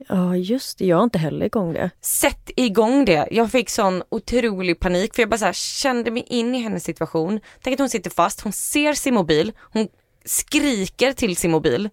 Ja, 0.08 0.36
just 0.36 0.78
det. 0.78 0.86
Jag 0.86 0.96
har 0.96 1.04
inte 1.04 1.18
heller 1.18 1.46
igång 1.46 1.72
det. 1.72 1.90
Sätt 2.00 2.50
igång 2.56 3.04
det. 3.04 3.28
Jag 3.30 3.50
fick 3.50 3.70
sån 3.70 4.02
otrolig 4.08 4.80
panik 4.80 5.14
för 5.14 5.22
jag 5.22 5.30
bara 5.30 5.38
så 5.38 5.44
här, 5.44 5.52
kände 5.52 6.10
mig 6.10 6.22
in 6.26 6.54
i 6.54 6.58
hennes 6.58 6.84
situation. 6.84 7.40
Tänk 7.62 7.74
att 7.74 7.80
hon 7.80 7.88
sitter 7.88 8.10
fast, 8.10 8.40
hon 8.40 8.52
ser 8.52 8.92
sin 8.92 9.14
mobil, 9.14 9.52
hon 9.72 9.88
skriker 10.24 11.12
till 11.12 11.36
sin 11.36 11.50
mobil, 11.50 11.88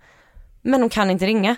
men 0.61 0.81
hon 0.81 0.89
kan 0.89 1.09
inte 1.09 1.25
ringa. 1.25 1.55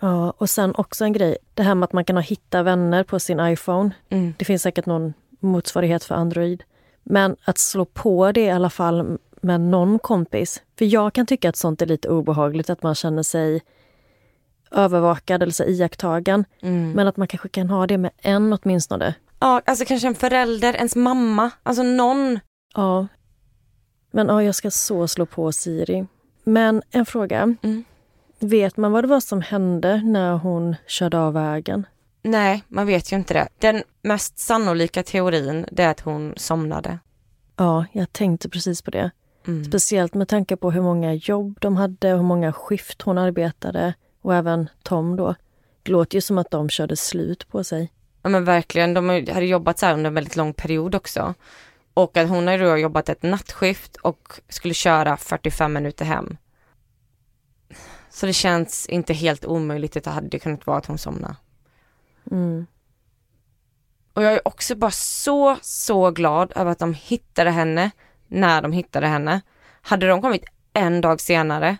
Ja, 0.00 0.30
och 0.38 0.50
sen 0.50 0.74
också 0.74 1.04
en 1.04 1.12
grej. 1.12 1.36
Det 1.54 1.62
här 1.62 1.74
med 1.74 1.84
att 1.84 1.92
man 1.92 2.04
kan 2.04 2.16
ha 2.16 2.22
hitta 2.22 2.62
vänner 2.62 3.04
på 3.04 3.20
sin 3.20 3.40
iPhone. 3.40 3.90
Mm. 4.10 4.34
Det 4.38 4.44
finns 4.44 4.62
säkert 4.62 4.86
någon 4.86 5.14
motsvarighet 5.40 6.04
för 6.04 6.14
Android. 6.14 6.62
Men 7.04 7.36
att 7.44 7.58
slå 7.58 7.84
på 7.84 8.32
det 8.32 8.40
i 8.40 8.50
alla 8.50 8.70
fall 8.70 9.18
med 9.40 9.60
någon 9.60 9.98
kompis. 9.98 10.62
För 10.78 10.84
jag 10.84 11.12
kan 11.12 11.26
tycka 11.26 11.48
att 11.48 11.56
sånt 11.56 11.82
är 11.82 11.86
lite 11.86 12.08
obehagligt, 12.08 12.70
att 12.70 12.82
man 12.82 12.94
känner 12.94 13.22
sig 13.22 13.62
övervakad 14.70 15.42
eller 15.42 15.52
så 15.52 15.64
iakttagen. 15.64 16.44
Mm. 16.62 16.92
Men 16.92 17.08
att 17.08 17.16
man 17.16 17.28
kanske 17.28 17.48
kan 17.48 17.70
ha 17.70 17.86
det 17.86 17.98
med 17.98 18.10
en 18.18 18.52
åtminstone. 18.52 19.14
Ja, 19.40 19.62
alltså 19.64 19.84
kanske 19.84 20.08
en 20.08 20.14
förälder, 20.14 20.74
ens 20.74 20.96
mamma, 20.96 21.50
alltså 21.62 21.82
någon. 21.82 22.40
Ja. 22.74 23.06
Men 24.10 24.28
ja, 24.28 24.42
jag 24.42 24.54
ska 24.54 24.70
så 24.70 25.08
slå 25.08 25.26
på 25.26 25.52
Siri. 25.52 26.06
Men 26.44 26.82
en 26.90 27.06
fråga. 27.06 27.56
Mm. 27.62 27.84
Vet 28.38 28.76
man 28.76 28.92
vad 28.92 29.04
det 29.04 29.08
var 29.08 29.20
som 29.20 29.40
hände 29.40 30.02
när 30.04 30.32
hon 30.32 30.76
körde 30.86 31.18
av 31.18 31.32
vägen? 31.32 31.86
Nej, 32.26 32.62
man 32.68 32.86
vet 32.86 33.12
ju 33.12 33.16
inte 33.16 33.34
det. 33.34 33.48
Den 33.58 33.82
mest 34.02 34.38
sannolika 34.38 35.02
teorin 35.02 35.66
det 35.72 35.82
är 35.82 35.90
att 35.90 36.00
hon 36.00 36.34
somnade. 36.36 36.98
Ja, 37.56 37.84
jag 37.92 38.12
tänkte 38.12 38.48
precis 38.48 38.82
på 38.82 38.90
det. 38.90 39.10
Mm. 39.46 39.64
Speciellt 39.64 40.14
med 40.14 40.28
tanke 40.28 40.56
på 40.56 40.70
hur 40.70 40.82
många 40.82 41.14
jobb 41.14 41.58
de 41.60 41.76
hade 41.76 42.12
och 42.12 42.18
hur 42.18 42.26
många 42.26 42.52
skift 42.52 43.02
hon 43.02 43.18
arbetade. 43.18 43.94
Och 44.22 44.34
även 44.34 44.68
Tom 44.82 45.16
då. 45.16 45.34
Det 45.82 45.92
låter 45.92 46.16
ju 46.16 46.20
som 46.20 46.38
att 46.38 46.50
de 46.50 46.68
körde 46.68 46.96
slut 46.96 47.48
på 47.48 47.64
sig. 47.64 47.92
Ja 48.22 48.28
men 48.28 48.44
verkligen, 48.44 48.94
de 48.94 49.08
hade 49.08 49.46
jobbat 49.46 49.78
så 49.78 49.86
här 49.86 49.94
under 49.94 50.08
en 50.08 50.14
väldigt 50.14 50.36
lång 50.36 50.54
period 50.54 50.94
också. 50.94 51.34
Och 51.94 52.16
att 52.16 52.28
hon 52.28 52.46
hade 52.46 52.64
då 52.64 52.76
jobbat 52.76 53.08
ett 53.08 53.22
nattskift 53.22 53.96
och 53.96 54.32
skulle 54.48 54.74
köra 54.74 55.16
45 55.16 55.72
minuter 55.72 56.04
hem. 56.04 56.36
Så 58.10 58.26
det 58.26 58.32
känns 58.32 58.86
inte 58.86 59.12
helt 59.12 59.44
omöjligt 59.44 59.96
att 59.96 60.04
det 60.04 60.10
hade 60.10 60.38
kunnat 60.38 60.66
vara 60.66 60.78
att 60.78 60.86
hon 60.86 60.98
somnade. 60.98 61.36
Mm. 62.30 62.66
Och 64.14 64.22
jag 64.22 64.32
är 64.32 64.48
också 64.48 64.74
bara 64.74 64.90
så, 64.90 65.56
så 65.62 66.10
glad 66.10 66.52
över 66.56 66.70
att 66.70 66.78
de 66.78 66.94
hittade 66.94 67.50
henne 67.50 67.90
när 68.28 68.62
de 68.62 68.72
hittade 68.72 69.06
henne. 69.06 69.40
Hade 69.82 70.08
de 70.08 70.22
kommit 70.22 70.44
en 70.72 71.00
dag 71.00 71.20
senare 71.20 71.76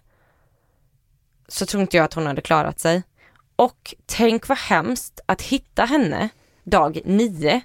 så 1.48 1.66
tror 1.66 1.80
inte 1.80 1.96
jag 1.96 2.04
att 2.04 2.14
hon 2.14 2.26
hade 2.26 2.42
klarat 2.42 2.80
sig. 2.80 3.02
Och 3.56 3.94
tänk 4.06 4.48
vad 4.48 4.58
hemskt 4.58 5.20
att 5.26 5.42
hitta 5.42 5.84
henne 5.84 6.28
dag 6.64 7.00
nio 7.04 7.60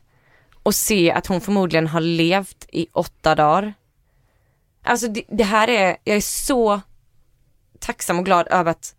och 0.64 0.76
se 0.76 1.12
att 1.12 1.28
hon 1.28 1.42
förmodligen 1.42 1.88
har 1.88 2.02
levt 2.02 2.66
i 2.70 2.88
åtta 2.94 3.36
dagar. 3.36 3.74
Alltså 4.84 5.08
det, 5.08 5.24
det 5.28 5.44
här 5.44 5.68
är, 5.68 5.98
jag 6.04 6.18
är 6.18 6.22
så 6.22 6.82
tacksam 7.80 8.20
och 8.20 8.26
glad 8.26 8.48
över 8.48 8.72
att 8.72 8.96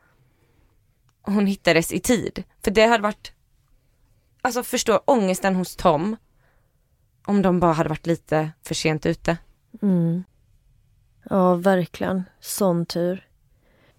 hon 1.23 1.47
hittades 1.47 1.93
i 1.93 2.01
tid. 2.01 2.45
För 2.65 2.71
det 2.71 2.87
hade 2.87 3.03
varit, 3.03 3.33
alltså 4.43 4.63
förstå 4.63 5.01
ångesten 5.05 5.57
hos 5.57 5.77
Tom 5.77 6.17
om 7.27 7.43
de 7.43 7.61
bara 7.61 7.73
hade 7.73 7.89
varit 7.89 8.07
lite 8.07 8.51
för 8.63 8.75
sent 8.75 9.07
ute. 9.07 9.39
Mm. 9.83 10.25
Ja, 11.31 11.55
verkligen. 11.55 12.25
Sån 12.41 12.87
tur. 12.87 13.27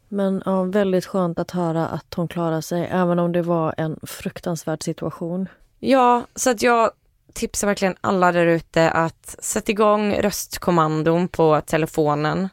Men 0.08 0.43
ja, 0.45 0.63
väldigt 0.63 1.06
skönt 1.06 1.39
att 1.39 1.51
höra 1.51 1.88
att 1.88 2.13
hon 2.13 2.27
klarar 2.27 2.62
sig, 2.62 2.88
även 2.91 3.19
om 3.19 3.32
det 3.32 3.41
var 3.41 3.75
en 3.77 3.99
fruktansvärd 4.04 4.84
situation. 4.84 5.49
Ja, 5.80 6.25
så 6.36 6.49
att 6.49 6.62
jag 6.62 6.91
tipsar 7.34 7.67
verkligen 7.67 7.95
alla 8.01 8.32
där 8.32 8.45
ute 8.45 8.91
att 8.91 9.36
sätta 9.39 9.71
igång 9.71 10.13
röstkommandon 10.13 11.27
på 11.27 11.62
telefonen. 11.62 12.49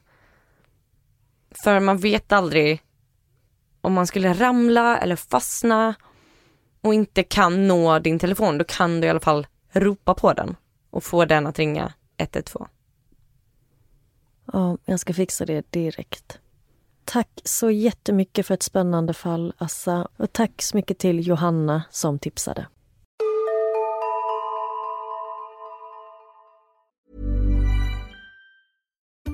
För 1.64 1.80
man 1.80 1.98
vet 1.98 2.32
aldrig 2.32 2.82
om 3.80 3.92
man 3.92 4.06
skulle 4.06 4.32
ramla 4.32 4.98
eller 4.98 5.16
fastna 5.16 5.94
och 6.88 6.94
inte 6.94 7.22
kan 7.22 7.68
nå 7.68 7.98
din 7.98 8.18
telefon, 8.18 8.58
då 8.58 8.64
kan 8.64 9.00
du 9.00 9.06
i 9.06 9.10
alla 9.10 9.20
fall 9.20 9.46
ropa 9.72 10.14
på 10.14 10.32
den 10.32 10.56
och 10.90 11.04
få 11.04 11.24
den 11.24 11.46
att 11.46 11.58
ringa 11.58 11.92
112. 12.16 12.66
Ja, 14.52 14.78
jag 14.84 15.00
ska 15.00 15.14
fixa 15.14 15.46
det 15.46 15.72
direkt. 15.72 16.38
Tack 17.04 17.40
så 17.44 17.70
jättemycket 17.70 18.46
för 18.46 18.54
ett 18.54 18.62
spännande 18.62 19.14
fall, 19.14 19.52
Assa. 19.58 20.08
Och 20.16 20.32
tack 20.32 20.62
så 20.62 20.76
mycket 20.76 20.98
till 20.98 21.26
Johanna 21.26 21.82
som 21.90 22.18
tipsade. 22.18 22.66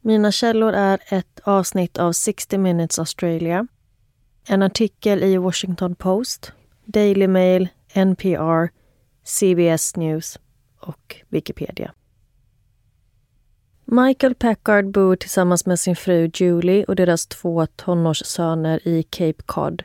Mina 0.00 0.32
källor 0.32 0.72
är 0.72 1.00
ett 1.08 1.40
avsnitt 1.44 1.98
av 1.98 2.12
60 2.12 2.58
Minutes 2.58 2.98
Australia, 2.98 3.66
en 4.48 4.62
artikel 4.62 5.22
i 5.22 5.36
Washington 5.36 5.94
Post, 5.94 6.52
Daily 6.84 7.26
Mail, 7.26 7.68
NPR, 7.92 8.68
CBS 9.24 9.96
News 9.96 10.38
och 10.80 11.16
Wikipedia. 11.28 11.92
Michael 13.84 14.34
Packard 14.34 14.90
bor 14.90 15.16
tillsammans 15.16 15.66
med 15.66 15.80
sin 15.80 15.96
fru 15.96 16.30
Julie 16.34 16.84
och 16.84 16.96
deras 16.96 17.26
två 17.26 17.66
tonårssöner 17.66 18.88
i 18.88 19.02
Cape 19.02 19.42
Cod. 19.46 19.82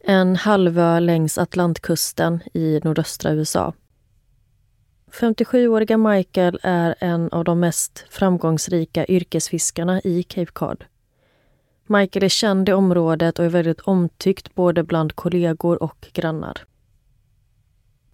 En 0.00 0.36
halvö 0.36 1.00
längs 1.00 1.38
Atlantkusten 1.38 2.40
i 2.54 2.80
nordöstra 2.84 3.32
USA. 3.32 3.72
57-åriga 5.20 5.98
Michael 5.98 6.58
är 6.62 6.94
en 6.98 7.28
av 7.32 7.44
de 7.44 7.60
mest 7.60 8.04
framgångsrika 8.10 9.06
yrkesfiskarna 9.06 10.00
i 10.00 10.22
Cape 10.22 10.52
Cod. 10.52 10.84
Michael 11.86 12.24
är 12.24 12.28
känd 12.28 12.68
i 12.68 12.72
området 12.72 13.38
och 13.38 13.44
är 13.44 13.48
väldigt 13.48 13.80
omtyckt 13.80 14.54
både 14.54 14.82
bland 14.82 15.16
kollegor 15.16 15.82
och 15.82 16.06
grannar. 16.12 16.64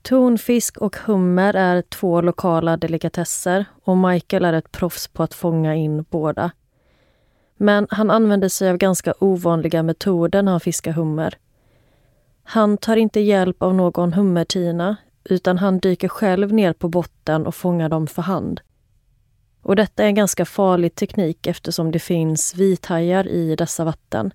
Tonfisk 0.03 0.79
och 0.79 0.97
hummer 0.97 1.55
är 1.55 1.83
två 1.83 2.21
lokala 2.21 2.77
delikatesser 2.77 3.65
och 3.85 3.97
Michael 3.97 4.45
är 4.45 4.53
ett 4.53 4.73
proffs 4.73 5.09
på 5.09 5.23
att 5.23 5.35
fånga 5.35 5.75
in 5.75 6.05
båda. 6.11 6.51
Men 7.57 7.87
han 7.91 8.11
använder 8.11 8.49
sig 8.49 8.71
av 8.71 8.77
ganska 8.77 9.15
ovanliga 9.19 9.83
metoder 9.83 10.43
när 10.43 10.53
han 10.53 10.61
fiskar 10.61 10.93
hummer. 10.93 11.39
Han 12.43 12.77
tar 12.77 12.97
inte 12.97 13.21
hjälp 13.21 13.63
av 13.63 13.75
någon 13.75 14.13
hummertina 14.13 14.97
utan 15.25 15.59
han 15.59 15.79
dyker 15.79 16.09
själv 16.09 16.53
ner 16.53 16.73
på 16.73 16.89
botten 16.89 17.47
och 17.47 17.55
fångar 17.55 17.89
dem 17.89 18.07
för 18.07 18.23
hand. 18.23 18.61
Och 19.63 19.77
detta 19.77 20.03
är 20.03 20.07
en 20.07 20.15
ganska 20.15 20.45
farlig 20.45 20.95
teknik 20.95 21.47
eftersom 21.47 21.91
det 21.91 21.99
finns 21.99 22.55
vithajar 22.55 23.29
i 23.29 23.57
dessa 23.57 23.85
vatten. 23.85 24.33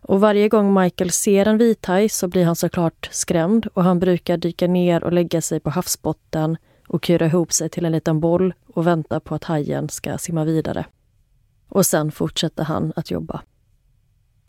Och 0.00 0.20
varje 0.20 0.48
gång 0.48 0.74
Michael 0.74 1.10
ser 1.10 1.48
en 1.48 1.58
vithaj 1.58 2.08
så 2.08 2.28
blir 2.28 2.44
han 2.44 2.56
såklart 2.56 3.08
skrämd 3.12 3.66
och 3.66 3.84
han 3.84 3.98
brukar 3.98 4.36
dyka 4.36 4.66
ner 4.66 5.04
och 5.04 5.12
lägga 5.12 5.40
sig 5.42 5.60
på 5.60 5.70
havsbotten 5.70 6.56
och 6.88 7.02
kura 7.02 7.26
ihop 7.26 7.52
sig 7.52 7.68
till 7.68 7.84
en 7.84 7.92
liten 7.92 8.20
boll 8.20 8.54
och 8.74 8.86
vänta 8.86 9.20
på 9.20 9.34
att 9.34 9.44
hajen 9.44 9.88
ska 9.88 10.18
simma 10.18 10.44
vidare. 10.44 10.86
Och 11.68 11.86
sen 11.86 12.12
fortsätter 12.12 12.64
han 12.64 12.92
att 12.96 13.10
jobba. 13.10 13.42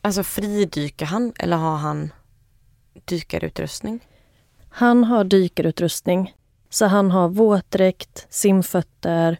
Alltså 0.01 0.23
fridyker 0.23 1.05
han 1.05 1.33
eller 1.39 1.57
har 1.57 1.77
han 1.77 2.13
dykarutrustning? 3.05 3.99
Han 4.75 5.03
har 5.03 5.23
dykarutrustning. 5.23 6.33
Så 6.69 6.85
han 6.85 7.11
har 7.11 7.29
våtdräkt, 7.29 8.27
simfötter, 8.29 9.37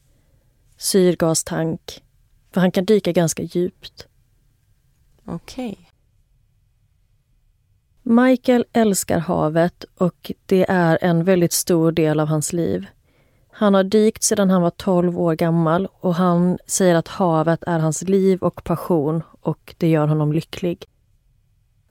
syrgastank. 0.77 2.03
För 2.51 2.61
han 2.61 2.71
kan 2.71 2.85
dyka 2.85 3.11
ganska 3.11 3.43
djupt. 3.43 4.07
Okej. 5.25 5.71
Okay. 5.71 5.85
Michael 8.03 8.65
älskar 8.73 9.19
havet 9.19 9.85
och 9.97 10.31
det 10.45 10.65
är 10.69 10.97
en 11.01 11.23
väldigt 11.23 11.53
stor 11.53 11.91
del 11.91 12.19
av 12.19 12.27
hans 12.27 12.53
liv. 12.53 12.85
Han 13.51 13.73
har 13.73 13.83
dykt 13.83 14.23
sedan 14.23 14.49
han 14.49 14.61
var 14.61 14.69
12 14.69 15.19
år 15.19 15.35
gammal 15.35 15.87
och 15.99 16.15
han 16.15 16.57
säger 16.67 16.95
att 16.95 17.07
havet 17.07 17.63
är 17.67 17.79
hans 17.79 18.01
liv 18.01 18.39
och 18.39 18.63
passion 18.63 19.23
och 19.41 19.75
det 19.77 19.87
gör 19.87 20.07
honom 20.07 20.33
lycklig. 20.33 20.85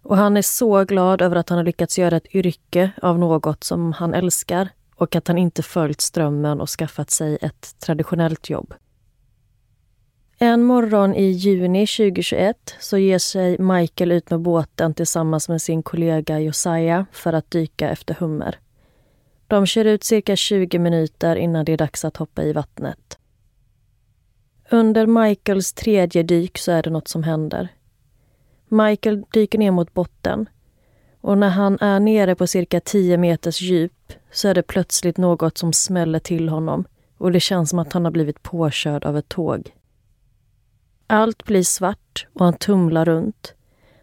Och 0.03 0.17
han 0.17 0.37
är 0.37 0.43
så 0.43 0.85
glad 0.85 1.23
över 1.23 1.37
att 1.37 1.49
han 1.49 1.59
har 1.59 1.65
lyckats 1.65 1.99
göra 1.99 2.17
ett 2.17 2.35
yrke 2.35 2.91
av 3.03 3.19
något 3.19 3.65
som 3.65 3.93
han 3.93 4.15
älskar 4.15 4.69
och 4.97 5.17
att 5.17 5.29
han 5.29 5.39
inte 5.39 5.63
följt 5.63 6.01
strömmen 6.01 6.61
och 6.61 6.71
skaffat 6.71 7.11
sig 7.11 7.39
ett 7.41 7.79
traditionellt 7.79 8.51
jobb. 8.51 8.75
En 10.39 10.63
morgon 10.63 11.15
i 11.15 11.25
juni 11.25 11.87
2021 11.87 12.75
så 12.81 12.99
ger 12.99 13.19
sig 13.19 13.59
Michael 13.59 14.13
ut 14.13 14.31
med 14.31 14.41
båten 14.41 14.95
tillsammans 14.95 15.49
med 15.49 15.63
sin 15.63 15.83
kollega 15.83 16.41
Josiah 16.41 17.05
för 17.13 17.33
att 17.33 17.51
dyka 17.51 17.91
efter 17.91 18.15
hummer. 18.15 18.59
De 19.47 19.67
kör 19.67 19.85
ut 19.85 20.05
cirka 20.05 20.37
20 20.37 20.79
minuter 20.79 21.37
innan 21.37 21.65
det 21.65 21.73
är 21.73 21.77
dags 21.77 22.05
att 22.05 22.17
hoppa 22.17 22.43
i 22.43 22.53
vattnet. 22.53 23.19
Under 24.71 25.07
Michaels 25.07 25.73
tredje 25.73 26.23
dyk 26.23 26.59
så 26.59 26.73
är 26.73 26.83
det 26.83 26.91
något 26.91 27.09
som 27.09 27.23
händer. 27.23 27.69
Michael 28.73 29.25
dyker 29.33 29.59
ner 29.59 29.71
mot 29.71 29.95
botten 29.95 30.49
och 31.21 31.39
när 31.39 31.49
han 31.49 31.79
är 31.81 32.01
nere 32.01 32.35
på 32.35 32.47
cirka 32.47 32.81
10 32.81 33.17
meters 33.17 33.61
djup 33.61 34.13
så 34.31 34.49
är 34.49 34.55
det 34.55 34.63
plötsligt 34.63 35.17
något 35.17 35.59
som 35.59 35.73
smäller 35.73 36.19
till 36.19 36.49
honom 36.49 36.85
och 37.19 37.33
det 37.33 37.41
känns 37.41 37.71
som 37.71 37.79
att 37.79 37.93
han 37.93 38.05
har 38.05 38.13
blivit 38.13 38.43
påkörd 38.43 39.05
av 39.05 39.17
ett 39.17 39.29
tåg. 39.29 39.75
Allt 41.07 41.45
blir 41.45 41.63
svart 41.63 42.27
och 42.33 42.45
han 42.45 42.55
tumlar 42.55 43.05
runt. 43.05 43.55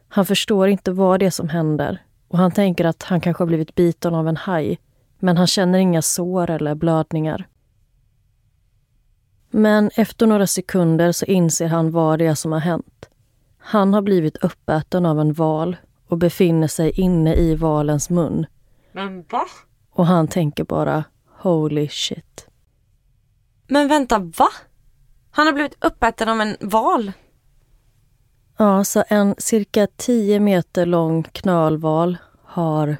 Han 0.08 0.26
förstår 0.26 0.68
inte 0.68 0.92
vad 0.92 1.20
det 1.20 1.26
är 1.26 1.30
som 1.30 1.50
händer 1.50 2.04
och 2.28 2.38
han 2.38 2.52
tänker 2.52 2.86
att 2.86 3.04
han 3.04 3.22
kanske 3.22 3.42
har 3.42 3.48
blivit 3.48 3.76
biten 3.76 4.16
av 4.16 4.28
en 4.28 4.38
haj 4.38 4.80
men 5.20 5.38
han 5.38 5.48
känner 5.48 5.80
inga 5.80 6.02
sår 6.02 6.50
eller 6.50 6.76
blödningar. 6.76 7.48
Men 9.50 9.90
efter 9.96 10.28
några 10.28 10.48
sekunder 10.48 11.12
så 11.12 11.26
inser 11.26 11.68
han 11.68 11.92
vad 11.92 12.20
det 12.20 12.26
är 12.26 12.36
som 12.36 12.52
har 12.52 12.60
hänt. 12.60 13.09
Han 13.60 13.94
har 13.94 14.02
blivit 14.02 14.38
uppäten 14.38 15.06
av 15.06 15.20
en 15.20 15.34
val 15.34 15.78
och 16.08 16.18
befinner 16.18 16.68
sig 16.68 16.92
inne 16.92 17.36
i 17.36 17.56
valens 17.56 18.10
mun. 18.10 18.46
Men 18.92 19.22
va? 19.22 19.46
Och 19.92 20.06
han 20.06 20.28
tänker 20.28 20.64
bara 20.64 21.04
holy 21.38 21.88
shit. 21.88 22.48
Men 23.68 23.88
vänta, 23.88 24.20
va? 24.20 24.50
Han 25.32 25.48
har 25.48 25.54
blivit 25.54 25.86
uppäten 25.86 26.30
av 26.30 26.42
en 26.42 26.58
val? 26.62 27.12
Ja, 28.58 28.84
så 28.84 29.04
en 29.08 29.36
cirka 29.38 29.88
10 29.96 30.40
meter 30.40 30.86
lång 30.86 31.24
knölval 31.24 32.18
har 32.44 32.98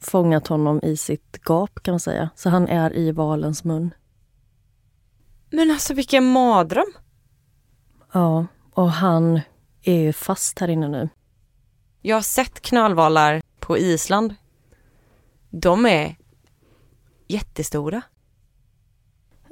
fångat 0.00 0.46
honom 0.46 0.80
i 0.82 0.96
sitt 0.96 1.38
gap 1.48 1.82
kan 1.82 1.92
man 1.92 2.00
säga. 2.00 2.30
Så 2.34 2.50
han 2.50 2.68
är 2.68 2.96
i 2.96 3.12
valens 3.12 3.64
mun. 3.64 3.94
Men 5.50 5.70
alltså 5.70 5.94
vilken 5.94 6.24
mardröm! 6.24 6.92
Ja, 8.12 8.46
och 8.76 8.90
han 8.90 9.40
är 9.82 10.00
ju 10.00 10.12
fast 10.12 10.58
här 10.58 10.68
inne 10.68 10.88
nu. 10.88 11.08
Jag 12.02 12.16
har 12.16 12.22
sett 12.22 12.60
knölvalar 12.60 13.42
på 13.58 13.78
Island. 13.78 14.34
De 15.50 15.86
är 15.86 16.16
jättestora. 17.26 18.02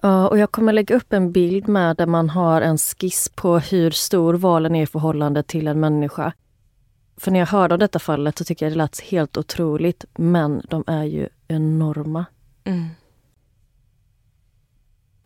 Ja, 0.02 0.28
och 0.28 0.38
jag 0.38 0.52
kommer 0.52 0.72
lägga 0.72 0.96
upp 0.96 1.12
en 1.12 1.32
bild 1.32 1.68
med 1.68 1.96
där 1.96 2.06
man 2.06 2.30
har 2.30 2.60
en 2.60 2.78
skiss 2.78 3.28
på 3.28 3.58
hur 3.58 3.90
stor 3.90 4.34
valen 4.34 4.74
är 4.74 4.82
i 4.82 4.86
förhållande 4.86 5.42
till 5.42 5.68
en 5.68 5.80
människa. 5.80 6.32
För 7.16 7.30
när 7.30 7.38
jag 7.38 7.46
hörde 7.46 7.74
om 7.74 7.80
detta 7.80 7.98
fallet 7.98 8.38
så 8.38 8.44
tycker 8.44 8.66
jag 8.66 8.72
det 8.72 8.78
lät 8.78 9.00
helt 9.00 9.36
otroligt, 9.36 10.04
men 10.14 10.62
de 10.68 10.84
är 10.86 11.04
ju 11.04 11.28
enorma. 11.48 12.24
Mm. 12.64 12.88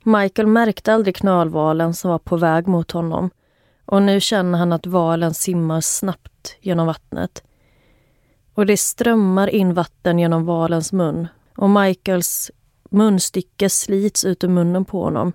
Michael 0.03 0.49
märkte 0.49 0.95
aldrig 0.95 1.17
knölvalen 1.17 1.95
som 1.95 2.11
var 2.11 2.19
på 2.19 2.37
väg 2.37 2.67
mot 2.67 2.91
honom 2.91 3.31
och 3.89 4.03
nu 4.03 4.21
känner 4.21 4.59
han 4.59 4.73
att 4.73 4.87
valen 4.87 5.35
simmar 5.35 5.81
snabbt 5.81 6.57
genom 6.61 6.87
vattnet. 6.87 7.43
Och 8.55 8.67
det 8.67 8.77
strömmar 8.77 9.49
in 9.49 9.75
vatten 9.75 10.19
genom 10.19 10.45
valens 10.45 10.93
mun 10.93 11.29
och 11.57 11.71
Michaels 11.71 12.51
munstycke 12.91 13.69
slits 13.69 14.25
ut 14.25 14.45
ur 14.45 14.49
munnen 14.49 14.85
på 14.85 15.03
honom. 15.03 15.33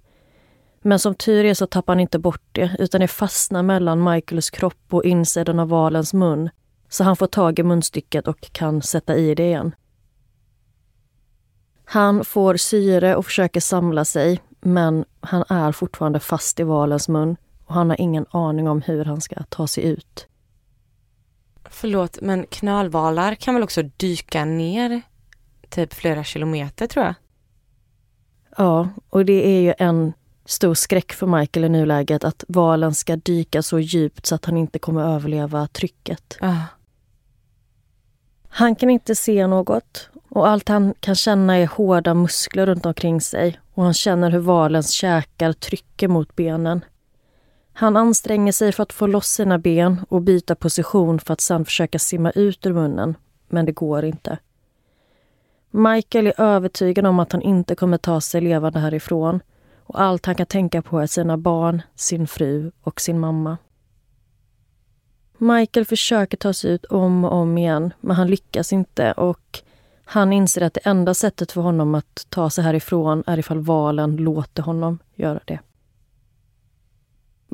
Men 0.82 1.00
som 1.00 1.16
tur 1.16 1.46
är 1.46 1.54
så 1.54 1.68
tappar 1.68 1.94
han 1.94 2.00
inte 2.00 2.20
bort 2.20 2.48
det 2.52 2.76
utan 2.80 3.02
det 3.02 3.08
fastnar 3.08 3.64
mellan 3.64 4.04
Michaels 4.04 4.50
kropp 4.50 4.86
och 4.90 5.06
insidan 5.06 5.60
av 5.60 5.70
valens 5.70 6.14
mun. 6.14 6.50
Så 6.90 7.04
han 7.04 7.16
får 7.16 7.28
tag 7.28 7.60
i 7.60 7.64
munstycket 7.64 8.28
och 8.28 8.42
kan 8.52 8.82
sätta 8.82 9.16
i 9.16 9.36
det 9.36 9.46
igen. 9.46 9.76
Han 11.86 12.26
får 12.26 12.58
syre 12.58 13.16
och 13.16 13.26
försöker 13.26 13.60
samla 13.60 14.06
sig 14.06 14.42
men 14.62 15.06
han 15.22 15.44
är 15.50 15.72
fortfarande 15.72 16.20
fast 16.20 16.60
i 16.60 16.64
valens 16.64 17.10
mun 17.10 17.38
och 17.74 17.78
han 17.78 17.90
har 17.90 18.02
ingen 18.02 18.26
aning 18.32 18.68
om 18.68 18.82
hur 18.82 19.06
han 19.06 19.22
ska 19.22 19.36
ta 19.50 19.68
sig 19.68 19.84
ut. 19.84 20.28
Förlåt, 21.70 22.18
men 22.22 22.46
knölvalar 22.46 23.36
kan 23.36 23.54
väl 23.54 23.64
också 23.64 23.82
dyka 23.98 24.46
ner 24.46 25.02
typ 25.70 25.94
flera 25.94 26.24
kilometer 26.24 26.88
tror 26.88 27.06
jag? 27.06 27.16
Ja, 28.58 28.90
och 29.10 29.26
det 29.26 29.48
är 29.48 29.62
ju 29.62 29.74
en 29.78 30.14
stor 30.46 30.74
skräck 30.74 31.14
för 31.14 31.28
Michael 31.28 31.66
i 31.66 31.70
nuläget 31.70 32.24
att 32.24 32.44
valen 32.48 32.94
ska 32.94 33.16
dyka 33.16 33.62
så 33.62 33.80
djupt 33.80 34.26
så 34.26 34.36
att 34.36 34.46
han 34.46 34.58
inte 34.58 34.80
kommer 34.80 35.16
överleva 35.16 35.68
trycket. 35.68 36.38
Ah. 36.42 36.62
Han 38.48 38.76
kan 38.76 38.90
inte 38.90 39.16
se 39.16 39.48
något 39.48 40.10
och 40.30 40.48
allt 40.48 40.70
han 40.70 40.94
kan 41.00 41.16
känna 41.16 41.58
är 41.58 41.68
hårda 41.68 42.14
muskler 42.14 42.66
runt 42.66 42.86
omkring 42.86 43.22
sig 43.22 43.60
och 43.74 43.84
han 43.84 43.94
känner 43.94 44.32
hur 44.32 44.40
valens 44.40 44.92
käkar 44.92 45.54
trycker 45.54 46.08
mot 46.08 46.36
benen. 46.36 46.86
Han 47.74 47.98
anstränger 47.98 48.52
sig 48.52 48.72
för 48.72 48.84
att 48.84 48.94
få 48.94 49.08
loss 49.08 49.28
sina 49.28 49.58
ben 49.58 50.06
och 50.10 50.22
byta 50.22 50.56
position 50.56 51.20
för 51.20 51.34
att 51.34 51.42
sedan 51.42 51.66
försöka 51.66 52.00
simma 52.00 52.32
ut 52.32 52.66
ur 52.66 52.74
munnen, 52.74 53.16
men 53.48 53.66
det 53.66 53.72
går 53.72 54.06
inte. 54.06 54.38
Michael 55.72 56.28
är 56.28 56.42
övertygad 56.42 57.06
om 57.06 57.20
att 57.20 57.32
han 57.32 57.42
inte 57.42 57.76
kommer 57.76 57.98
ta 57.98 58.22
sig 58.22 58.42
levande 58.42 58.80
härifrån 58.80 59.40
och 59.84 60.02
allt 60.02 60.26
han 60.26 60.36
kan 60.36 60.46
tänka 60.46 60.82
på 60.82 61.00
är 61.00 61.08
sina 61.08 61.38
barn, 61.38 61.82
sin 61.96 62.28
fru 62.28 62.72
och 62.82 63.02
sin 63.02 63.20
mamma. 63.20 63.58
Michael 65.38 65.86
försöker 65.86 66.38
ta 66.38 66.54
sig 66.54 66.72
ut 66.72 66.86
om 66.86 67.26
och 67.26 67.34
om 67.34 67.58
igen, 67.58 67.94
men 68.02 68.16
han 68.16 68.28
lyckas 68.28 68.74
inte 68.74 69.12
och 69.12 69.60
han 70.06 70.34
inser 70.34 70.62
att 70.62 70.74
det 70.74 70.82
enda 70.84 71.14
sättet 71.14 71.52
för 71.52 71.62
honom 71.62 71.96
att 71.96 72.26
ta 72.30 72.50
sig 72.50 72.64
härifrån 72.64 73.24
är 73.28 73.40
ifall 73.40 73.60
valen 73.60 74.16
låter 74.16 74.64
honom 74.64 75.00
göra 75.16 75.40
det. 75.46 75.60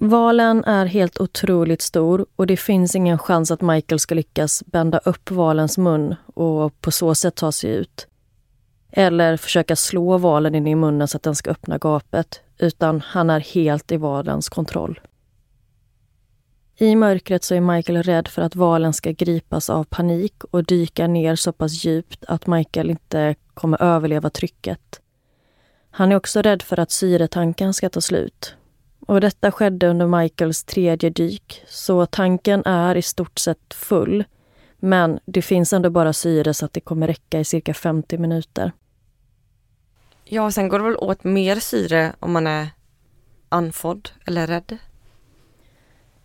Valen 0.01 0.63
är 0.63 0.85
helt 0.85 1.19
otroligt 1.19 1.81
stor 1.81 2.25
och 2.35 2.47
det 2.47 2.57
finns 2.57 2.95
ingen 2.95 3.17
chans 3.17 3.51
att 3.51 3.61
Michael 3.61 3.99
ska 3.99 4.15
lyckas 4.15 4.63
bända 4.65 4.97
upp 4.97 5.31
valens 5.31 5.77
mun 5.77 6.15
och 6.25 6.81
på 6.81 6.91
så 6.91 7.15
sätt 7.15 7.35
ta 7.35 7.51
sig 7.51 7.69
ut. 7.69 8.07
Eller 8.91 9.37
försöka 9.37 9.75
slå 9.75 10.17
valen 10.17 10.55
in 10.55 10.67
i 10.67 10.75
munnen 10.75 11.07
så 11.07 11.17
att 11.17 11.23
den 11.23 11.35
ska 11.35 11.51
öppna 11.51 11.77
gapet, 11.77 12.41
utan 12.57 13.01
han 13.01 13.29
är 13.29 13.39
helt 13.39 13.91
i 13.91 13.97
valens 13.97 14.49
kontroll. 14.49 14.99
I 16.77 16.95
mörkret 16.95 17.43
så 17.43 17.55
är 17.55 17.61
Michael 17.61 18.03
rädd 18.03 18.27
för 18.27 18.41
att 18.41 18.55
valen 18.55 18.93
ska 18.93 19.11
gripas 19.11 19.69
av 19.69 19.83
panik 19.83 20.43
och 20.43 20.63
dyka 20.63 21.07
ner 21.07 21.35
så 21.35 21.51
pass 21.51 21.85
djupt 21.85 22.25
att 22.27 22.47
Michael 22.47 22.89
inte 22.89 23.35
kommer 23.53 23.81
överleva 23.81 24.29
trycket. 24.29 25.01
Han 25.91 26.11
är 26.11 26.15
också 26.15 26.41
rädd 26.41 26.61
för 26.61 26.79
att 26.79 26.91
syretanken 26.91 27.73
ska 27.73 27.89
ta 27.89 28.01
slut. 28.01 28.55
Och 29.09 29.21
detta 29.21 29.51
skedde 29.51 29.87
under 29.87 30.07
Michaels 30.07 30.63
tredje 30.63 31.09
dyk, 31.09 31.63
så 31.67 32.05
tanken 32.05 32.65
är 32.65 32.95
i 32.95 33.01
stort 33.01 33.39
sett 33.39 33.73
full. 33.73 34.23
Men 34.77 35.19
det 35.25 35.41
finns 35.41 35.73
ändå 35.73 35.89
bara 35.89 36.13
syre 36.13 36.53
så 36.53 36.65
att 36.65 36.73
det 36.73 36.79
kommer 36.79 37.07
räcka 37.07 37.39
i 37.39 37.45
cirka 37.45 37.73
50 37.73 38.17
minuter. 38.17 38.71
Ja, 40.23 40.51
sen 40.51 40.69
går 40.69 40.79
det 40.79 40.85
väl 40.85 40.97
åt 40.97 41.23
mer 41.23 41.55
syre 41.55 42.13
om 42.19 42.31
man 42.31 42.47
är 42.47 42.67
andfådd 43.49 44.09
eller 44.25 44.47
rädd. 44.47 44.77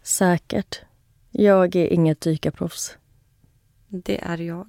Säkert. 0.03 0.81
Jag 1.31 1.77
är 1.77 1.93
inget 1.93 2.21
dykarproffs. 2.21 2.97
Det 3.89 4.25
är 4.25 4.39
jag. 4.39 4.67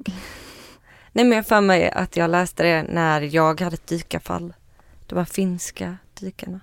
Nej 1.12 1.26
men 1.26 1.32
jag 1.32 1.48
för 1.48 1.62
mig 1.62 1.90
att 1.90 2.18
jag 2.18 2.30
läste 2.30 2.64
det 2.64 2.84
när 2.84 3.22
jag 3.22 3.62
hade 3.62 3.74
ett 3.74 3.88
dykarfall. 3.88 4.54
De 5.08 5.18
här 5.18 5.26
finska 5.26 5.98
dykarna. 6.20 6.60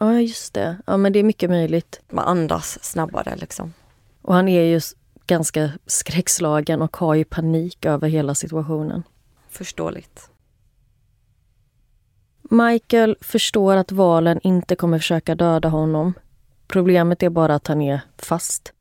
Ja, 0.00 0.20
just 0.20 0.54
det. 0.54 0.76
Ja, 0.86 0.96
men 0.96 1.12
det 1.12 1.18
är 1.18 1.24
mycket 1.24 1.50
möjligt. 1.50 2.00
Man 2.10 2.24
andas 2.24 2.84
snabbare 2.84 3.36
liksom. 3.36 3.74
Och 4.22 4.34
han 4.34 4.48
är 4.48 4.62
ju 4.62 4.80
ganska 5.26 5.70
skräckslagen 5.86 6.82
och 6.82 6.96
har 6.96 7.14
ju 7.14 7.24
panik 7.24 7.84
över 7.84 8.08
hela 8.08 8.34
situationen. 8.34 9.02
Förståeligt. 9.48 10.30
Michael 12.42 13.16
förstår 13.20 13.76
att 13.76 13.92
valen 13.92 14.40
inte 14.42 14.76
kommer 14.76 14.98
försöka 14.98 15.34
döda 15.34 15.68
honom. 15.68 16.14
Problemet 16.66 17.22
är 17.22 17.30
bara 17.30 17.54
att 17.54 17.66
han 17.66 17.80
är 17.80 18.00
fast. 18.18 18.72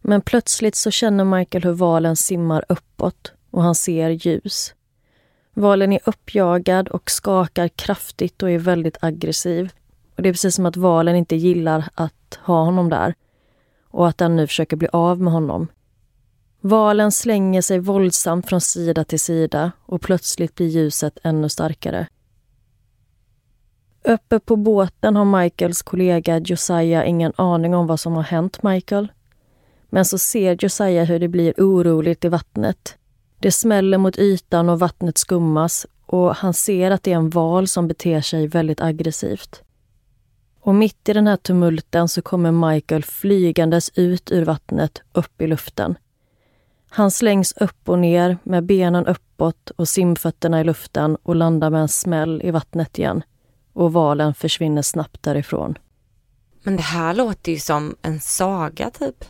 Men 0.00 0.20
plötsligt 0.20 0.74
så 0.74 0.90
känner 0.90 1.24
Michael 1.24 1.64
hur 1.64 1.72
valen 1.72 2.16
simmar 2.16 2.64
uppåt 2.68 3.32
och 3.50 3.62
han 3.62 3.74
ser 3.74 4.10
ljus. 4.10 4.74
Valen 5.54 5.92
är 5.92 6.00
uppjagad 6.04 6.88
och 6.88 7.10
skakar 7.10 7.68
kraftigt 7.68 8.42
och 8.42 8.50
är 8.50 8.58
väldigt 8.58 8.96
aggressiv. 9.00 9.72
Och 10.16 10.22
Det 10.22 10.28
är 10.28 10.32
precis 10.32 10.54
som 10.54 10.66
att 10.66 10.76
valen 10.76 11.16
inte 11.16 11.36
gillar 11.36 11.88
att 11.94 12.38
ha 12.42 12.64
honom 12.64 12.90
där 12.90 13.14
och 13.88 14.08
att 14.08 14.18
den 14.18 14.36
nu 14.36 14.46
försöker 14.46 14.76
bli 14.76 14.88
av 14.92 15.20
med 15.20 15.32
honom. 15.32 15.68
Valen 16.60 17.12
slänger 17.12 17.62
sig 17.62 17.78
våldsamt 17.78 18.48
från 18.48 18.60
sida 18.60 19.04
till 19.04 19.20
sida 19.20 19.72
och 19.86 20.00
plötsligt 20.00 20.54
blir 20.54 20.66
ljuset 20.66 21.18
ännu 21.22 21.48
starkare. 21.48 22.06
Uppe 24.04 24.40
på 24.40 24.56
båten 24.56 25.16
har 25.16 25.42
Michaels 25.42 25.82
kollega 25.82 26.38
Josiah 26.38 27.08
ingen 27.08 27.32
aning 27.36 27.74
om 27.74 27.86
vad 27.86 28.00
som 28.00 28.12
har 28.12 28.22
hänt 28.22 28.62
Michael. 28.62 29.12
Men 29.90 30.04
så 30.04 30.18
ser 30.18 30.56
Josiah 30.60 31.04
hur 31.04 31.18
det 31.18 31.28
blir 31.28 31.54
oroligt 31.58 32.24
i 32.24 32.28
vattnet. 32.28 32.96
Det 33.38 33.52
smäller 33.52 33.98
mot 33.98 34.18
ytan 34.18 34.68
och 34.68 34.78
vattnet 34.78 35.18
skummas 35.18 35.86
och 36.06 36.36
han 36.36 36.54
ser 36.54 36.90
att 36.90 37.02
det 37.02 37.12
är 37.12 37.16
en 37.16 37.30
val 37.30 37.68
som 37.68 37.88
beter 37.88 38.20
sig 38.20 38.46
väldigt 38.46 38.80
aggressivt. 38.80 39.62
Och 40.64 40.74
mitt 40.74 41.08
i 41.08 41.12
den 41.12 41.26
här 41.26 41.36
tumulten 41.36 42.08
så 42.08 42.22
kommer 42.22 42.72
Michael 42.72 43.04
flygandes 43.04 43.90
ut 43.94 44.32
ur 44.32 44.44
vattnet, 44.44 45.02
upp 45.12 45.42
i 45.42 45.46
luften. 45.46 45.98
Han 46.90 47.10
slängs 47.10 47.52
upp 47.52 47.88
och 47.88 47.98
ner 47.98 48.38
med 48.42 48.64
benen 48.64 49.06
uppåt 49.06 49.70
och 49.70 49.88
simfötterna 49.88 50.60
i 50.60 50.64
luften 50.64 51.16
och 51.22 51.36
landar 51.36 51.70
med 51.70 51.80
en 51.80 51.88
smäll 51.88 52.42
i 52.44 52.50
vattnet 52.50 52.98
igen. 52.98 53.22
Och 53.72 53.92
valen 53.92 54.34
försvinner 54.34 54.82
snabbt 54.82 55.22
därifrån. 55.22 55.78
Men 56.62 56.76
det 56.76 56.82
här 56.82 57.14
låter 57.14 57.52
ju 57.52 57.58
som 57.58 57.96
en 58.02 58.20
saga 58.20 58.90
typ. 58.90 59.24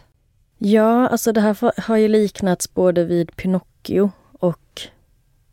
Ja, 0.59 1.09
alltså 1.09 1.33
det 1.33 1.41
här 1.41 1.81
har 1.81 1.97
ju 1.97 2.09
liknats 2.09 2.75
både 2.75 3.05
vid 3.05 3.37
Pinocchio 3.37 4.11
och 4.33 4.81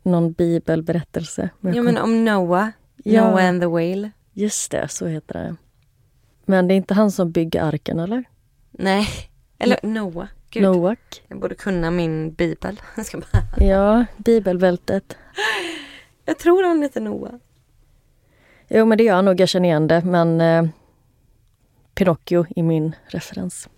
någon 0.02 0.32
bibelberättelse. 0.32 1.50
Ja, 1.60 1.82
men 1.82 1.98
om 1.98 2.24
Noah. 2.24 2.68
Ja. 2.96 3.30
Noah 3.30 3.48
and 3.48 3.62
the 3.62 3.66
whale. 3.66 4.10
Just 4.32 4.70
det, 4.70 4.88
så 4.88 5.06
heter 5.06 5.34
det. 5.34 5.56
Men 6.44 6.68
det 6.68 6.74
är 6.74 6.76
inte 6.76 6.94
han 6.94 7.10
som 7.10 7.30
bygger 7.30 7.62
arken, 7.62 7.98
eller? 7.98 8.24
Nej, 8.70 9.08
eller 9.58 9.78
Noah. 9.82 10.28
Gud. 10.50 10.62
Noak. 10.62 11.22
Jag 11.28 11.40
borde 11.40 11.54
kunna 11.54 11.90
min 11.90 12.32
bibel. 12.32 12.80
ja, 13.56 14.04
bibelbältet. 14.16 15.16
Jag 16.24 16.38
tror 16.38 16.62
han 16.62 16.82
heter 16.82 17.00
Noah. 17.00 17.32
Jo, 18.68 18.86
men 18.86 18.98
det 18.98 19.04
gör 19.04 19.14
han 19.14 19.24
nog. 19.24 19.40
Jag 19.40 19.48
känner 19.48 19.68
igen 19.68 19.86
det. 19.86 20.04
Men 20.04 20.40
eh, 20.40 20.66
Pinocchio 21.94 22.46
i 22.56 22.62
min 22.62 22.96
referens. 23.06 23.68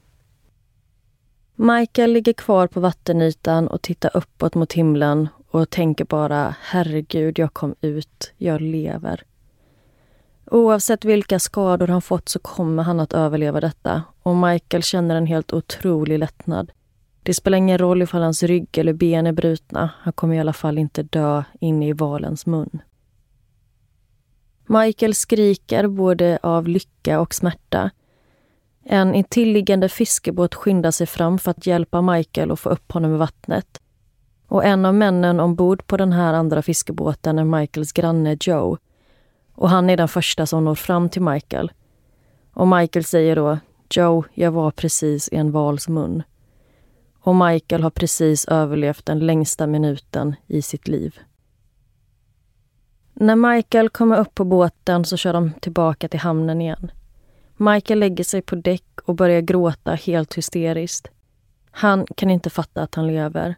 Michael 1.55 2.13
ligger 2.13 2.33
kvar 2.33 2.67
på 2.67 2.81
vattenytan 2.81 3.69
och 3.69 3.83
tittar 3.83 4.17
uppåt 4.17 4.55
mot 4.55 4.73
himlen 4.73 5.29
och 5.51 5.71
tänker 5.71 6.05
bara 6.05 6.55
herregud, 6.61 7.39
jag 7.39 7.53
kom 7.55 7.75
ut, 7.81 8.33
jag 8.37 8.61
lever. 8.61 9.25
Oavsett 10.53 11.05
vilka 11.05 11.39
skador 11.39 11.87
han 11.87 12.03
fått 12.03 12.29
så 12.29 12.39
kommer 12.39 12.83
han 12.83 13.01
att 13.01 13.13
överleva 13.13 13.61
detta 13.61 14.03
och 14.23 14.37
Michael 14.37 14.83
känner 14.83 15.17
en 15.17 15.27
helt 15.27 15.53
otrolig 15.53 16.19
lättnad. 16.19 16.73
Det 17.23 17.35
spelar 17.35 17.59
ingen 17.59 17.79
roll 17.79 18.03
ifall 18.03 18.23
hans 18.23 18.43
rygg 18.43 18.79
eller 18.79 18.93
ben 18.93 19.27
är 19.27 19.33
brutna. 19.33 19.91
Han 19.99 20.13
kommer 20.13 20.35
i 20.35 20.41
alla 20.41 20.53
fall 20.53 20.79
inte 20.79 21.03
dö 21.03 21.43
inne 21.61 21.89
i 21.89 21.93
valens 21.93 22.47
mun. 22.47 22.83
Michael 24.67 25.15
skriker 25.15 25.87
både 25.87 26.39
av 26.43 26.69
lycka 26.69 27.21
och 27.21 27.35
smärta. 27.35 27.91
En 28.85 29.15
intilliggande 29.15 29.89
fiskebåt 29.89 30.55
skyndar 30.55 30.91
sig 30.91 31.07
fram 31.07 31.39
för 31.39 31.51
att 31.51 31.67
hjälpa 31.67 32.03
Michael 32.03 32.51
att 32.51 32.61
få 32.61 32.71
upp 32.71 32.93
honom 32.93 33.15
i 33.15 33.19
vattnet. 33.19 33.81
Och 34.49 34.65
en 34.65 34.87
av 34.87 34.95
männen 34.95 35.41
ombord 35.41 35.87
på 35.87 35.97
den 35.97 36.13
här 36.13 36.35
andra 36.35 36.63
fiskebåten 36.63 37.39
är 37.39 37.45
Michaels 37.45 37.93
granne 37.93 38.37
Joe 38.41 38.79
och 39.55 39.71
han 39.71 39.91
är 39.91 39.97
den 39.97 40.09
första 40.09 40.47
som 40.47 40.65
når 40.65 40.75
fram 40.75 41.09
till 41.09 41.23
Michael. 41.23 41.73
Och 42.53 42.69
Michael 42.69 43.05
säger 43.05 43.37
då 43.37 43.59
Joe, 43.91 44.25
jag 44.35 44.53
var 44.53 44.71
precis 44.71 45.29
i 45.33 45.37
en 45.37 45.53
vals 45.53 45.89
mun. 45.89 46.23
Och 47.21 47.37
Michael 47.37 47.83
har 47.83 47.91
precis 47.91 48.45
överlevt 48.45 49.07
den 49.07 49.19
längsta 49.19 49.67
minuten 49.67 50.37
i 50.47 50.63
sitt 50.63 50.89
liv. 50.89 51.19
När 53.15 53.37
Michael 53.37 53.89
kommer 53.89 54.19
upp 54.19 54.35
på 54.35 54.45
båten 54.45 55.05
så 55.05 55.17
kör 55.17 55.33
de 55.33 55.53
tillbaka 55.61 56.09
till 56.09 56.21
hamnen 56.21 56.61
igen. 56.61 56.91
Michael 57.57 57.99
lägger 57.99 58.25
sig 58.25 58.43
på 58.43 58.57
däck 58.57 59.01
och 59.05 59.15
börjar 59.15 59.41
gråta 59.41 59.95
helt 59.95 60.35
hysteriskt. 60.35 61.09
Han 61.71 62.07
kan 62.17 62.31
inte 62.31 62.51
fatta 62.51 62.83
att 62.83 62.95
han 62.95 63.07
lever 63.07 63.55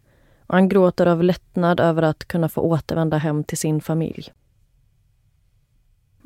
och 0.46 0.54
han 0.54 0.68
gråter 0.68 1.06
av 1.06 1.22
lättnad 1.22 1.80
över 1.80 2.02
att 2.02 2.24
kunna 2.24 2.48
få 2.48 2.60
återvända 2.60 3.16
hem 3.16 3.44
till 3.44 3.58
sin 3.58 3.80
familj. 3.80 4.32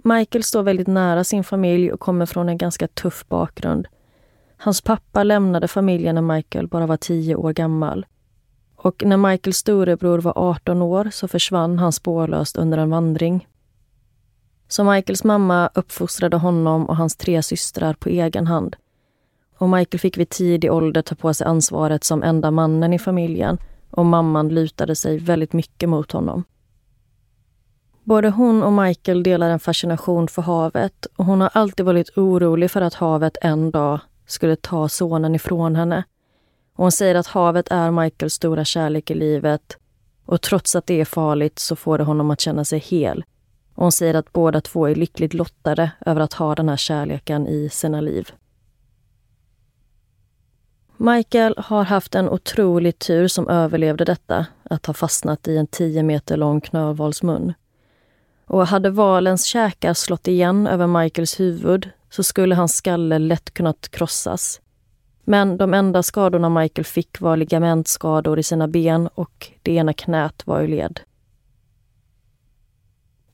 Michael 0.04 0.44
står 0.44 0.62
väldigt 0.62 0.86
nära 0.86 1.24
sin 1.24 1.44
familj 1.44 1.92
och 1.92 2.00
kommer 2.00 2.26
från 2.26 2.48
en 2.48 2.58
ganska 2.58 2.88
tuff 2.88 3.24
bakgrund. 3.28 3.88
Hans 4.56 4.80
pappa 4.80 5.22
lämnade 5.22 5.68
familjen 5.68 6.14
när 6.14 6.22
Michael 6.22 6.68
bara 6.68 6.86
var 6.86 6.96
tio 6.96 7.34
år 7.34 7.52
gammal. 7.52 8.06
Och 8.76 9.02
när 9.06 9.16
Michaels 9.16 9.56
storebror 9.56 10.18
var 10.18 10.32
18 10.36 10.82
år 10.82 11.08
så 11.12 11.28
försvann 11.28 11.78
han 11.78 11.92
spårlöst 11.92 12.56
under 12.56 12.78
en 12.78 12.90
vandring. 12.90 13.48
Så 14.68 14.84
Michaels 14.84 15.24
mamma 15.24 15.70
uppfostrade 15.74 16.36
honom 16.36 16.86
och 16.86 16.96
hans 16.96 17.16
tre 17.16 17.42
systrar 17.42 17.94
på 17.94 18.08
egen 18.08 18.46
hand. 18.46 18.76
Och 19.58 19.68
Michael 19.68 20.00
fick 20.00 20.18
vid 20.18 20.28
tidig 20.28 20.72
ålder 20.72 21.02
ta 21.02 21.14
på 21.14 21.34
sig 21.34 21.46
ansvaret 21.46 22.04
som 22.04 22.22
enda 22.22 22.50
mannen 22.50 22.92
i 22.92 22.98
familjen 22.98 23.58
och 23.90 24.06
mamman 24.06 24.48
lutade 24.48 24.96
sig 24.96 25.18
väldigt 25.18 25.52
mycket 25.52 25.88
mot 25.88 26.12
honom. 26.12 26.44
Både 28.08 28.30
hon 28.30 28.62
och 28.62 28.72
Michael 28.72 29.22
delar 29.22 29.50
en 29.50 29.58
fascination 29.58 30.28
för 30.28 30.42
havet 30.42 31.06
och 31.16 31.24
hon 31.24 31.40
har 31.40 31.50
alltid 31.52 31.86
varit 31.86 32.18
orolig 32.18 32.70
för 32.70 32.80
att 32.80 32.94
havet 32.94 33.36
en 33.40 33.70
dag 33.70 34.00
skulle 34.26 34.56
ta 34.56 34.88
sonen 34.88 35.34
ifrån 35.34 35.76
henne. 35.76 36.04
Och 36.74 36.84
hon 36.84 36.92
säger 36.92 37.14
att 37.14 37.26
havet 37.26 37.68
är 37.70 37.90
Michaels 37.90 38.34
stora 38.34 38.64
kärlek 38.64 39.10
i 39.10 39.14
livet 39.14 39.76
och 40.24 40.42
trots 40.42 40.76
att 40.76 40.86
det 40.86 41.00
är 41.00 41.04
farligt 41.04 41.58
så 41.58 41.76
får 41.76 41.98
det 41.98 42.04
honom 42.04 42.30
att 42.30 42.40
känna 42.40 42.64
sig 42.64 42.78
hel. 42.78 43.24
Och 43.74 43.82
hon 43.82 43.92
säger 43.92 44.14
att 44.14 44.32
båda 44.32 44.60
två 44.60 44.86
är 44.86 44.94
lyckligt 44.94 45.34
lottade 45.34 45.90
över 46.06 46.20
att 46.20 46.32
ha 46.32 46.54
den 46.54 46.68
här 46.68 46.76
kärleken 46.76 47.46
i 47.46 47.68
sina 47.68 48.00
liv. 48.00 48.32
Michael 50.96 51.54
har 51.58 51.84
haft 51.84 52.14
en 52.14 52.28
otrolig 52.28 52.98
tur 52.98 53.28
som 53.28 53.48
överlevde 53.48 54.04
detta, 54.04 54.46
att 54.62 54.86
ha 54.86 54.94
fastnat 54.94 55.48
i 55.48 55.56
en 55.56 55.66
10 55.66 56.02
meter 56.02 56.36
lång 56.36 56.60
knölvalsmun. 56.60 57.54
Och 58.48 58.66
hade 58.66 58.90
valens 58.90 59.44
käkar 59.44 59.94
slått 59.94 60.28
igen 60.28 60.66
över 60.66 60.86
Michaels 60.86 61.40
huvud 61.40 61.90
så 62.10 62.22
skulle 62.22 62.54
hans 62.54 62.76
skalle 62.76 63.18
lätt 63.18 63.54
kunnat 63.54 63.88
krossas. 63.88 64.60
Men 65.24 65.56
de 65.56 65.74
enda 65.74 66.02
skadorna 66.02 66.48
Michael 66.48 66.84
fick 66.84 67.20
var 67.20 67.36
ligamentskador 67.36 68.38
i 68.38 68.42
sina 68.42 68.68
ben 68.68 69.08
och 69.14 69.52
det 69.62 69.72
ena 69.72 69.92
knät 69.92 70.46
var 70.46 70.62
ur 70.62 70.68
led. 70.68 71.00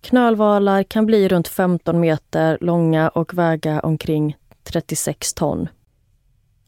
Knölvalar 0.01 0.83
kan 0.83 1.07
bli 1.07 1.29
runt 1.29 1.49
15 1.49 2.01
meter 2.01 2.59
långa 2.61 3.09
och 3.09 3.35
väga 3.35 3.81
omkring 3.81 4.37
36 4.62 5.35
ton. 5.35 5.69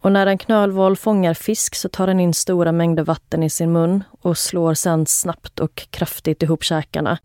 Och 0.00 0.12
när 0.12 0.26
en 0.26 0.38
knölval 0.38 0.96
fångar 0.96 1.34
fisk 1.34 1.74
så 1.74 1.88
tar 1.88 2.06
den 2.06 2.20
in 2.20 2.34
stora 2.34 2.72
mängder 2.72 3.04
vatten 3.04 3.42
i 3.42 3.50
sin 3.50 3.72
mun 3.72 4.04
och 4.20 4.38
slår 4.38 4.74
sedan 4.74 5.06
snabbt 5.06 5.60
och 5.60 5.88
kraftigt 5.90 6.42
ihop 6.42 6.62
käkarna. 6.64 7.18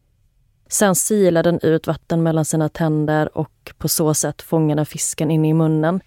Sen 0.71 0.95
silar 0.95 1.43
den 1.43 1.59
ut 1.63 1.87
vatten 1.87 2.23
mellan 2.23 2.45
sina 2.45 2.69
tänder 2.69 3.37
och 3.37 3.73
på 3.77 3.87
så 3.87 4.13
sätt 4.13 4.41
fångar 4.41 4.75
den 4.75 4.85
fisken 4.85 5.31
in 5.31 5.45
i 5.45 5.53
munnen. 5.53 6.01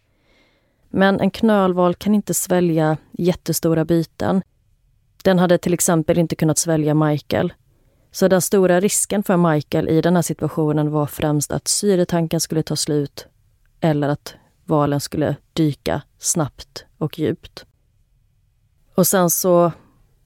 Men 0.88 1.20
en 1.20 1.30
knölval 1.30 1.94
kan 1.94 2.14
inte 2.14 2.34
svälja 2.34 2.96
jättestora 3.12 3.84
byten. 3.84 4.42
Den 5.22 5.38
hade 5.38 5.58
till 5.58 5.74
exempel 5.74 6.18
inte 6.18 6.36
kunnat 6.36 6.58
svälja 6.58 6.94
Michael. 6.94 7.52
Så 8.10 8.28
den 8.28 8.42
stora 8.42 8.80
risken 8.80 9.22
för 9.22 9.36
Michael 9.36 9.88
i 9.88 10.00
den 10.00 10.14
här 10.14 10.22
situationen 10.22 10.90
var 10.90 11.06
främst 11.06 11.52
att 11.52 11.68
syretanken 11.68 12.40
skulle 12.40 12.62
ta 12.62 12.76
slut 12.76 13.26
eller 13.80 14.08
att 14.08 14.34
valen 14.64 15.00
skulle 15.00 15.36
dyka 15.52 16.02
snabbt 16.18 16.84
och 16.98 17.18
djupt. 17.18 17.64
Och 18.94 19.06
sen 19.06 19.30
så 19.30 19.72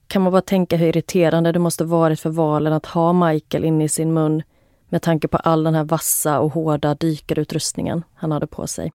kan 0.09 0.21
man 0.21 0.31
bara 0.31 0.41
tänka 0.41 0.75
hur 0.75 0.87
irriterande 0.87 1.51
det 1.51 1.59
måste 1.59 1.83
varit 1.83 2.19
för 2.19 2.29
valen 2.29 2.73
att 2.73 2.85
ha 2.85 3.13
Michael 3.13 3.65
inne 3.65 3.83
i 3.83 3.89
sin 3.89 4.13
mun 4.13 4.43
med 4.89 5.01
tanke 5.01 5.27
på 5.27 5.37
all 5.37 5.63
den 5.63 5.75
här 5.75 5.83
vassa 5.83 6.39
och 6.39 6.53
hårda 6.53 6.95
dykarutrustningen 6.95 8.03
han 8.13 8.31
hade 8.31 8.47
på 8.47 8.67
sig. 8.67 8.91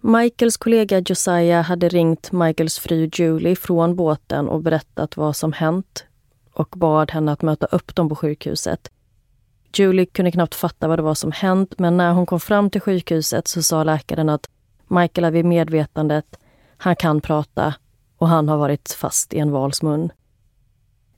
Michaels 0.00 0.56
kollega 0.56 0.98
Josiah 0.98 1.62
hade 1.62 1.88
ringt 1.88 2.32
Michaels 2.32 2.78
fru 2.78 3.10
Julie 3.12 3.56
från 3.56 3.96
båten 3.96 4.48
och 4.48 4.60
berättat 4.60 5.16
vad 5.16 5.36
som 5.36 5.52
hänt 5.52 6.04
och 6.52 6.68
bad 6.76 7.10
henne 7.10 7.32
att 7.32 7.42
möta 7.42 7.66
upp 7.66 7.94
dem 7.94 8.08
på 8.08 8.16
sjukhuset. 8.16 8.90
Julie 9.74 10.06
kunde 10.06 10.32
knappt 10.32 10.54
fatta 10.54 10.88
vad 10.88 10.98
det 10.98 11.02
var 11.02 11.14
som 11.14 11.32
hänt 11.32 11.78
men 11.78 11.96
när 11.96 12.12
hon 12.12 12.26
kom 12.26 12.40
fram 12.40 12.70
till 12.70 12.80
sjukhuset 12.80 13.48
så 13.48 13.62
sa 13.62 13.84
läkaren 13.84 14.28
att 14.28 14.48
Michael 14.88 15.24
är 15.24 15.30
vid 15.30 15.44
medvetandet, 15.44 16.38
han 16.76 16.96
kan 16.96 17.20
prata 17.20 17.74
och 18.18 18.28
han 18.28 18.48
har 18.48 18.56
varit 18.56 18.92
fast 18.92 19.34
i 19.34 19.38
en 19.38 19.50
vals 19.50 19.82
mun. 19.82 20.12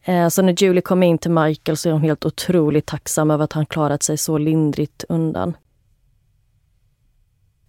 Eh, 0.02 0.28
så 0.28 0.42
när 0.42 0.62
Julie 0.62 0.80
kom 0.80 1.02
in 1.02 1.18
till 1.18 1.30
Michael 1.30 1.76
så 1.76 1.88
är 1.88 1.92
hon 1.92 2.02
helt 2.02 2.24
otroligt 2.24 2.86
tacksam 2.86 3.30
över 3.30 3.44
att 3.44 3.52
han 3.52 3.66
klarat 3.66 4.02
sig 4.02 4.16
så 4.16 4.38
lindrigt 4.38 5.04
undan. 5.08 5.56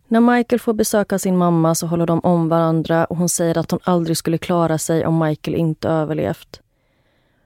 När 0.08 0.20
Michael 0.20 0.60
får 0.60 0.74
besöka 0.74 1.20
sin 1.20 1.38
mamma 1.38 1.76
så 1.76 1.88
håller 1.88 2.06
de 2.06 2.20
om 2.20 2.50
varandra 2.50 3.06
och 3.06 3.18
hon 3.18 3.30
säger 3.30 3.58
att 3.58 3.72
hon 3.72 3.80
aldrig 3.84 4.18
skulle 4.18 4.38
klara 4.38 4.78
sig 4.78 5.06
om 5.06 5.20
Michael 5.20 5.56
inte 5.56 5.90
överlevt. 5.90 6.62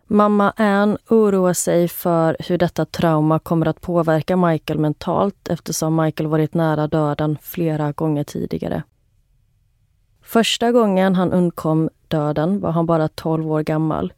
Mamma 0.07 0.53
Ann 0.55 0.97
oroar 1.09 1.53
sig 1.53 1.87
för 1.87 2.37
hur 2.39 2.57
detta 2.57 2.85
trauma 2.85 3.39
kommer 3.39 3.65
att 3.65 3.81
påverka 3.81 4.37
Michael 4.37 4.79
mentalt 4.79 5.47
eftersom 5.47 5.95
Michael 5.95 6.29
varit 6.29 6.53
nära 6.53 6.87
döden 6.87 7.37
flera 7.41 7.91
gånger 7.91 8.23
tidigare. 8.23 8.83
Första 10.23 10.71
gången 10.71 11.15
han 11.15 11.33
undkom 11.33 11.89
döden 12.07 12.59
var 12.59 12.71
han 12.71 12.85
bara 12.85 13.07
12 13.07 13.51
år 13.51 13.61
gammal. 13.61 14.13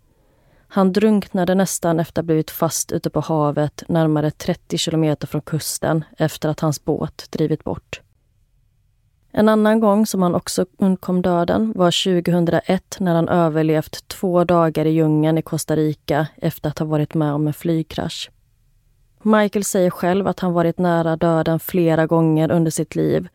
Han 0.68 0.94
drunknade 0.94 1.56
nästan 1.56 2.00
efter 2.00 2.22
att 2.22 2.24
ha 2.24 2.28
blivit 2.28 2.52
fast 2.52 2.92
ute 2.92 3.10
på 3.10 3.20
havet 3.20 3.84
närmare 3.88 4.32
30 4.32 4.78
kilometer 4.78 5.28
från 5.28 5.42
kusten 5.42 6.04
efter 6.18 6.50
att 6.50 6.60
hans 6.60 6.86
båt 6.86 7.28
drivit 7.32 7.64
bort. 7.64 8.02
En 9.32 9.50
annan 9.50 9.80
gång 9.80 10.06
som 10.06 10.22
han 10.22 10.36
också 10.36 10.66
undkom 10.78 11.22
döden 11.22 11.74
var 11.76 12.22
2001 12.22 12.98
när 13.00 13.16
han 13.16 13.30
överlevt 13.30 14.08
två 14.08 14.44
dagar 14.44 14.86
i 14.86 14.90
djungeln 14.90 15.38
i 15.38 15.42
Costa 15.42 15.76
Rica 15.76 16.28
efter 16.36 16.70
att 16.70 16.80
ha 16.80 16.86
varit 16.86 17.14
med 17.14 17.34
om 17.34 17.48
en 17.48 17.54
flygkrasch. 17.54 18.32
Michael 19.22 19.64
säger 19.64 19.90
själv 19.90 20.28
att 20.28 20.40
han 20.40 20.54
varit 20.54 20.78
nära 20.78 21.16
döden 21.16 21.60
flera 21.60 22.08
gånger 22.08 22.52
under 22.52 22.72
sitt 22.72 22.96
liv 22.96 23.28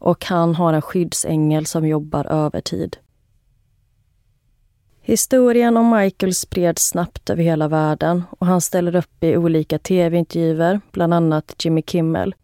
och 0.00 0.24
han 0.24 0.54
har 0.54 0.72
en 0.72 0.82
skyddsängel 0.82 1.66
som 1.66 1.88
jobbar 1.88 2.24
övertid. 2.24 2.96
Historien 5.00 5.76
om 5.76 5.90
Michael 5.90 6.34
spreds 6.34 6.88
snabbt 6.88 7.30
över 7.30 7.42
hela 7.42 7.68
världen 7.68 8.22
och 8.38 8.46
han 8.46 8.60
ställer 8.60 8.96
upp 8.96 9.24
i 9.24 9.36
olika 9.36 9.78
tv-intervjuer, 9.78 10.80
bland 10.92 11.14
annat 11.14 11.54
Jimmy 11.64 11.82
Kimmel. 11.82 12.34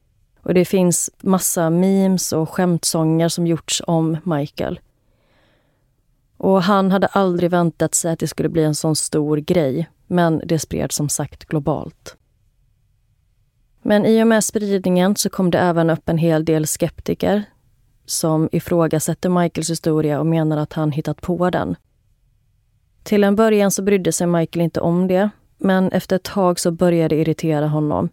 Och 0.43 0.55
det 0.55 0.65
finns 0.65 1.11
massa 1.21 1.71
memes 1.71 2.33
och 2.33 2.51
skämtsånger 2.51 3.29
som 3.29 3.47
gjorts 3.47 3.83
om 3.87 4.17
Michael. 4.25 4.81
Och 6.37 6.63
han 6.63 6.91
hade 6.91 7.07
aldrig 7.07 7.51
väntat 7.51 7.95
sig 7.95 8.13
att 8.13 8.19
det 8.19 8.27
skulle 8.27 8.49
bli 8.49 8.65
en 8.65 8.75
sån 8.75 8.97
stor 8.97 9.37
grej, 9.37 9.89
men 10.07 10.43
det 10.45 10.59
spreds 10.59 10.97
som 10.97 11.09
sagt 11.09 11.45
globalt. 11.45 12.17
Men 13.89 14.07
i 14.07 14.23
och 14.23 14.27
med 14.27 14.45
spridningen 14.45 15.17
så 15.17 15.31
kom 15.31 15.51
det 15.51 15.59
även 15.59 15.91
upp 15.91 16.09
en 16.09 16.19
hel 16.19 16.45
del 16.45 16.67
skeptiker 16.67 17.45
som 18.07 18.49
ifrågasätter 18.53 19.29
Michaels 19.29 19.71
historia 19.71 20.21
och 20.21 20.27
menar 20.27 20.57
att 20.57 20.73
han 20.73 20.93
hittat 20.93 21.21
på 21.21 21.51
den. 21.51 21.77
Till 23.03 23.25
en 23.25 23.37
början 23.37 23.71
så 23.71 23.83
brydde 23.83 24.13
sig 24.13 24.27
Michael 24.27 24.65
inte 24.65 24.81
om 24.81 25.09
det, 25.09 25.31
men 25.59 25.93
efter 25.93 26.17
ett 26.17 26.23
tag 26.23 26.61
så 26.61 26.71
började 26.71 27.15
det 27.15 27.21
irritera 27.21 27.69
honom. 27.69 28.09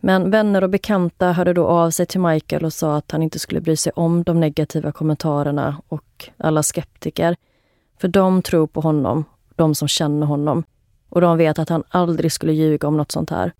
Men 0.00 0.30
vänner 0.30 0.64
och 0.64 0.70
bekanta 0.70 1.32
hörde 1.32 1.52
då 1.52 1.66
av 1.66 1.90
sig 1.90 2.06
till 2.06 2.20
Michael 2.20 2.64
och 2.64 2.72
sa 2.72 2.96
att 2.96 3.10
han 3.10 3.22
inte 3.22 3.38
skulle 3.38 3.60
bry 3.60 3.76
sig 3.76 3.92
om 3.96 4.22
de 4.22 4.40
negativa 4.40 4.92
kommentarerna 4.92 5.82
och 5.88 6.30
alla 6.36 6.62
skeptiker. 6.62 7.36
För 8.00 8.08
de 8.08 8.42
tror 8.42 8.66
på 8.66 8.80
honom, 8.80 9.24
de 9.56 9.74
som 9.74 9.88
känner 9.88 10.26
honom. 10.26 10.64
Och 11.08 11.20
de 11.20 11.38
vet 11.38 11.58
att 11.58 11.68
han 11.68 11.82
aldrig 11.88 12.32
skulle 12.32 12.52
ljuga 12.52 12.88
om 12.88 12.96
något 12.96 13.12
sånt 13.12 13.30
här. 13.30 13.52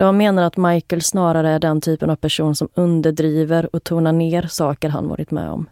De 0.00 0.16
menar 0.16 0.42
att 0.42 0.56
Michael 0.56 1.02
snarare 1.02 1.50
är 1.50 1.58
den 1.58 1.80
typen 1.80 2.10
av 2.10 2.16
person 2.16 2.54
som 2.54 2.68
underdriver 2.74 3.76
och 3.76 3.84
tonar 3.84 4.12
ner 4.12 4.42
saker 4.42 4.88
han 4.88 5.08
varit 5.08 5.30
med 5.30 5.50
om. 5.50 5.68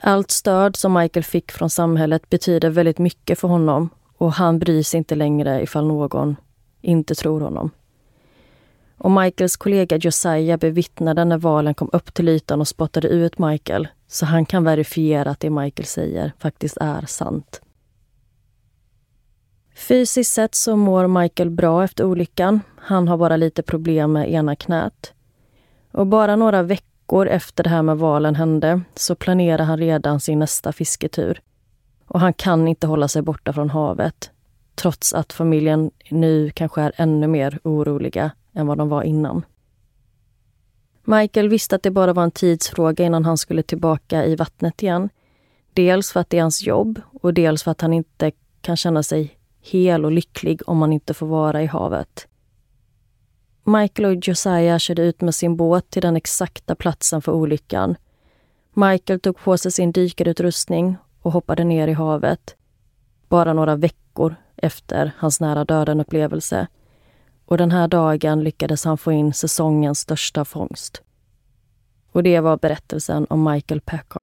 Allt 0.00 0.30
stöd 0.30 0.76
som 0.76 0.92
Michael 0.92 1.24
fick 1.24 1.52
från 1.52 1.70
samhället 1.70 2.30
betyder 2.30 2.70
väldigt 2.70 2.98
mycket 2.98 3.38
för 3.38 3.48
honom 3.48 3.90
och 4.18 4.32
han 4.32 4.58
bryr 4.58 4.82
sig 4.82 4.98
inte 4.98 5.14
längre 5.14 5.62
ifall 5.62 5.86
någon 5.86 6.36
inte 6.80 7.14
tror 7.14 7.40
honom. 7.40 7.70
Och 8.98 9.10
Michaels 9.10 9.56
kollega 9.56 9.96
Josiah 9.96 10.58
bevittnade 10.58 11.24
när 11.24 11.38
valen 11.38 11.74
kom 11.74 11.90
upp 11.92 12.14
till 12.14 12.28
ytan 12.28 12.60
och 12.60 12.68
spottade 12.68 13.08
ut 13.08 13.38
Michael 13.38 13.88
så 14.06 14.26
han 14.26 14.46
kan 14.46 14.64
verifiera 14.64 15.30
att 15.30 15.40
det 15.40 15.50
Michael 15.50 15.86
säger 15.86 16.32
faktiskt 16.38 16.76
är 16.80 17.06
sant. 17.06 17.60
Fysiskt 19.74 20.32
sett 20.32 20.54
så 20.54 20.76
mår 20.76 21.06
Michael 21.06 21.50
bra 21.50 21.84
efter 21.84 22.04
olyckan. 22.04 22.60
Han 22.76 23.08
har 23.08 23.16
bara 23.16 23.36
lite 23.36 23.62
problem 23.62 24.12
med 24.12 24.32
ena 24.32 24.56
knät. 24.56 25.12
Och 25.92 26.06
bara 26.06 26.36
några 26.36 26.62
veckor 26.62 27.26
efter 27.26 27.64
det 27.64 27.70
här 27.70 27.82
med 27.82 27.98
valen 27.98 28.34
hände 28.34 28.80
så 28.94 29.14
planerar 29.14 29.64
han 29.64 29.78
redan 29.78 30.20
sin 30.20 30.38
nästa 30.38 30.72
fisketur. 30.72 31.40
Och 32.06 32.20
han 32.20 32.32
kan 32.32 32.68
inte 32.68 32.86
hålla 32.86 33.08
sig 33.08 33.22
borta 33.22 33.52
från 33.52 33.70
havet 33.70 34.30
trots 34.74 35.14
att 35.14 35.32
familjen 35.32 35.90
nu 36.10 36.50
kanske 36.50 36.82
är 36.82 36.92
ännu 36.96 37.26
mer 37.26 37.58
oroliga 37.62 38.30
än 38.54 38.66
vad 38.66 38.78
de 38.78 38.88
var 38.88 39.02
innan. 39.02 39.44
Michael 41.04 41.48
visste 41.48 41.76
att 41.76 41.82
det 41.82 41.90
bara 41.90 42.12
var 42.12 42.22
en 42.22 42.30
tidsfråga 42.30 43.04
innan 43.04 43.24
han 43.24 43.38
skulle 43.38 43.62
tillbaka 43.62 44.24
i 44.24 44.36
vattnet 44.36 44.82
igen. 44.82 45.08
Dels 45.72 46.12
för 46.12 46.20
att 46.20 46.30
det 46.30 46.38
är 46.38 46.42
hans 46.42 46.62
jobb 46.62 47.00
och 47.22 47.34
dels 47.34 47.62
för 47.62 47.70
att 47.70 47.80
han 47.80 47.92
inte 47.92 48.32
kan 48.60 48.76
känna 48.76 49.02
sig 49.02 49.36
hel 49.62 50.04
och 50.04 50.12
lycklig 50.12 50.68
om 50.68 50.80
han 50.80 50.92
inte 50.92 51.14
får 51.14 51.26
vara 51.26 51.62
i 51.62 51.66
havet. 51.66 52.28
Michael 53.64 54.06
och 54.06 54.28
Josiah 54.28 54.78
körde 54.78 55.02
ut 55.02 55.20
med 55.20 55.34
sin 55.34 55.56
båt 55.56 55.90
till 55.90 56.02
den 56.02 56.16
exakta 56.16 56.74
platsen 56.74 57.22
för 57.22 57.32
olyckan. 57.32 57.96
Michael 58.74 59.20
tog 59.20 59.38
på 59.38 59.58
sig 59.58 59.72
sin 59.72 59.92
dykarutrustning 59.92 60.96
och 61.22 61.32
hoppade 61.32 61.64
ner 61.64 61.88
i 61.88 61.92
havet. 61.92 62.56
Bara 63.28 63.52
några 63.52 63.76
veckor 63.76 64.34
efter 64.56 65.12
hans 65.18 65.40
nära 65.40 65.64
döden-upplevelse. 65.64 66.66
Och 67.44 67.58
den 67.58 67.70
här 67.70 67.88
dagen 67.88 68.44
lyckades 68.44 68.84
han 68.84 68.98
få 68.98 69.12
in 69.12 69.32
säsongens 69.32 69.98
största 69.98 70.44
fångst. 70.44 71.02
Och 72.12 72.22
det 72.22 72.40
var 72.40 72.56
berättelsen 72.56 73.26
om 73.30 73.44
Michael 73.44 73.80
Packard. 73.80 74.22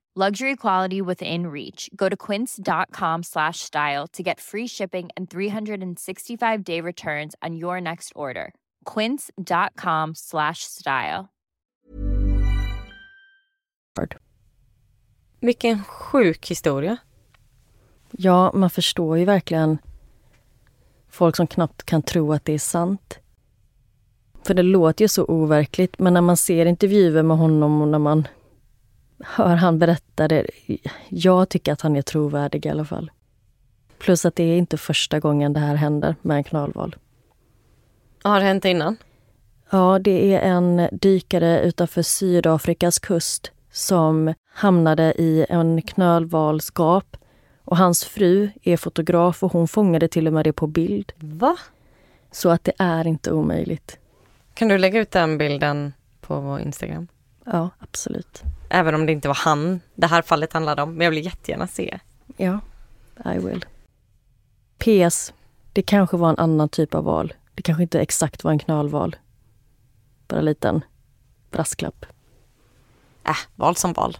Luxury 0.13 0.57
quality 0.57 1.01
within 1.01 1.47
reach. 1.47 1.89
Go 1.95 2.09
to 2.09 2.17
quince.com 2.17 3.23
slash 3.23 3.59
style 3.59 4.07
to 4.07 4.21
get 4.21 4.41
free 4.41 4.67
shipping 4.67 5.09
and 5.15 5.29
365 5.29 6.63
day 6.63 6.81
returns 6.81 7.33
on 7.41 7.55
your 7.55 7.79
next 7.79 8.11
order. 8.15 8.53
Quince.com 8.83 10.15
slash 10.15 10.65
style. 10.65 11.29
Vilken 15.39 15.83
sjuk 15.83 16.45
historia. 16.45 16.97
Ja, 18.11 18.51
man 18.53 18.69
förstår 18.69 19.17
ju 19.17 19.25
verkligen 19.25 19.77
folk 21.09 21.35
som 21.35 21.47
knappt 21.47 21.83
kan 21.83 22.01
tro 22.01 22.33
att 22.33 22.45
det 22.45 22.53
är 22.53 22.59
sant. 22.59 23.19
För 24.43 24.53
det 24.53 24.63
låter 24.63 25.05
ju 25.05 25.07
så 25.07 25.25
overkligt, 25.25 25.99
men 25.99 26.13
när 26.13 26.21
man 26.21 26.37
ser 26.37 26.65
intervjuer 26.65 27.23
med 27.23 27.37
honom 27.37 27.81
och 27.81 27.87
när 27.87 27.99
man 27.99 28.27
hör 29.25 29.55
han 29.55 29.79
berätta 29.79 30.27
det. 30.27 30.45
Jag 31.09 31.49
tycker 31.49 31.73
att 31.73 31.81
han 31.81 31.95
är 31.95 32.01
trovärdig 32.01 32.65
i 32.65 32.69
alla 32.69 32.85
fall. 32.85 33.11
Plus 33.97 34.25
att 34.25 34.35
det 34.35 34.43
är 34.43 34.57
inte 34.57 34.77
första 34.77 35.19
gången 35.19 35.53
det 35.53 35.59
här 35.59 35.75
händer 35.75 36.15
med 36.21 36.37
en 36.37 36.43
knölval. 36.43 36.95
Har 38.23 38.39
det 38.39 38.45
hänt 38.45 38.65
innan? 38.65 38.97
Ja, 39.69 39.99
det 39.99 40.35
är 40.35 40.41
en 40.41 40.89
dykare 40.91 41.61
utanför 41.61 42.01
Sydafrikas 42.01 42.99
kust 42.99 43.51
som 43.71 44.33
hamnade 44.53 45.13
i 45.17 45.45
en 45.49 45.81
knölvalsgap. 45.81 47.17
Och 47.65 47.77
hans 47.77 48.05
fru 48.05 48.49
är 48.63 48.77
fotograf 48.77 49.43
och 49.43 49.51
hon 49.51 49.67
fångade 49.67 50.07
till 50.07 50.27
och 50.27 50.33
med 50.33 50.45
det 50.45 50.53
på 50.53 50.67
bild. 50.67 51.11
Va? 51.19 51.57
Så 52.31 52.49
att 52.49 52.63
det 52.63 52.73
är 52.77 53.07
inte 53.07 53.31
omöjligt. 53.31 53.97
Kan 54.53 54.67
du 54.67 54.77
lägga 54.77 54.99
ut 54.99 55.11
den 55.11 55.37
bilden 55.37 55.93
på 56.21 56.39
vår 56.39 56.59
Instagram? 56.59 57.07
Ja, 57.45 57.69
absolut. 57.79 58.43
Även 58.73 58.95
om 58.95 59.05
det 59.05 59.11
inte 59.11 59.27
var 59.27 59.35
han 59.35 59.81
det 59.95 60.07
här 60.07 60.21
fallet 60.21 60.53
handlade 60.53 60.81
om. 60.81 60.93
Men 60.93 61.05
jag 61.05 61.11
vill 61.11 61.25
jättegärna 61.25 61.67
se. 61.67 61.99
Ja, 62.37 62.59
I 63.25 63.39
will. 63.39 63.65
PS. 64.77 65.33
Det 65.73 65.81
kanske 65.81 66.17
var 66.17 66.29
en 66.29 66.37
annan 66.37 66.69
typ 66.69 66.95
av 66.95 67.03
val. 67.03 67.33
Det 67.55 67.61
kanske 67.61 67.83
inte 67.83 67.99
exakt 67.99 68.43
var 68.43 68.51
en 68.51 68.59
knölval. 68.59 69.15
Bara 70.27 70.39
en 70.39 70.45
liten 70.45 70.83
brasklapp. 71.51 72.05
Äh, 73.27 73.37
val 73.55 73.75
som 73.75 73.93
val. 73.93 74.17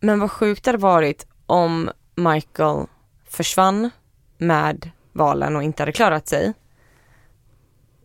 Men 0.00 0.20
vad 0.20 0.30
sjukt 0.30 0.64
det 0.64 0.68
hade 0.68 0.82
varit 0.82 1.26
om 1.46 1.90
Michael 2.14 2.86
försvann 3.24 3.90
med 4.38 4.90
valen 5.12 5.56
och 5.56 5.62
inte 5.62 5.82
hade 5.82 5.92
klarat 5.92 6.28
sig. 6.28 6.52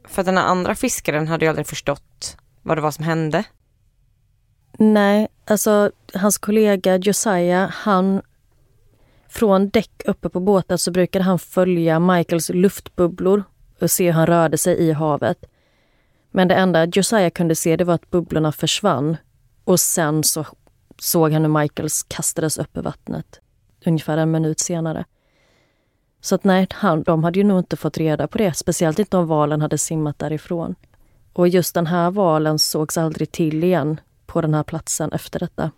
För 0.07 0.23
den 0.23 0.37
här 0.37 0.45
andra 0.45 0.75
fiskaren 0.75 1.27
hade 1.27 1.45
ju 1.45 1.49
aldrig 1.49 1.67
förstått 1.67 2.37
vad 2.61 2.77
det 2.77 2.81
var 2.81 2.91
som 2.91 3.03
hände. 3.03 3.43
Nej, 4.77 5.27
alltså 5.45 5.91
hans 6.13 6.37
kollega 6.37 6.97
Josiah, 6.97 7.69
han... 7.69 8.21
Från 9.29 9.69
däck 9.69 10.01
uppe 10.05 10.29
på 10.29 10.39
båten 10.39 10.77
så 10.77 10.91
brukade 10.91 11.25
han 11.25 11.39
följa 11.39 11.99
Michaels 11.99 12.49
luftbubblor 12.49 13.43
och 13.81 13.91
se 13.91 14.05
hur 14.05 14.11
han 14.11 14.27
rörde 14.27 14.57
sig 14.57 14.77
i 14.77 14.91
havet. 14.91 15.45
Men 16.31 16.47
det 16.47 16.55
enda 16.55 16.85
Josiah 16.85 17.29
kunde 17.29 17.55
se 17.55 17.75
det 17.75 17.83
var 17.83 17.93
att 17.93 18.09
bubblorna 18.09 18.51
försvann 18.51 19.17
och 19.63 19.79
sen 19.79 20.23
så 20.23 20.45
såg 20.99 21.31
han 21.31 21.41
hur 21.41 21.61
Michaels 21.61 22.03
kastades 22.03 22.57
upp 22.57 22.77
i 22.77 22.81
vattnet 22.81 23.39
ungefär 23.85 24.17
en 24.17 24.31
minut 24.31 24.59
senare. 24.59 25.05
Så 26.21 26.35
att 26.35 26.43
nej, 26.43 26.67
han, 26.71 27.03
de 27.03 27.23
hade 27.23 27.39
ju 27.39 27.45
nog 27.45 27.59
inte 27.59 27.75
fått 27.77 27.97
reda 27.97 28.27
på 28.27 28.37
det, 28.37 28.53
speciellt 28.53 28.99
inte 28.99 29.17
om 29.17 29.27
valen 29.27 29.61
hade 29.61 29.77
simmat 29.77 30.19
därifrån. 30.19 30.75
Och 31.33 31.47
just 31.47 31.73
den 31.73 31.87
här 31.87 32.11
valen 32.11 32.59
sågs 32.59 32.97
aldrig 32.97 33.31
till 33.31 33.63
igen 33.63 33.99
på 34.37 34.41
den 34.41 34.53
här 34.53 34.63
platsen 34.63 35.11
efter 35.11 35.39
detta. 35.39 35.71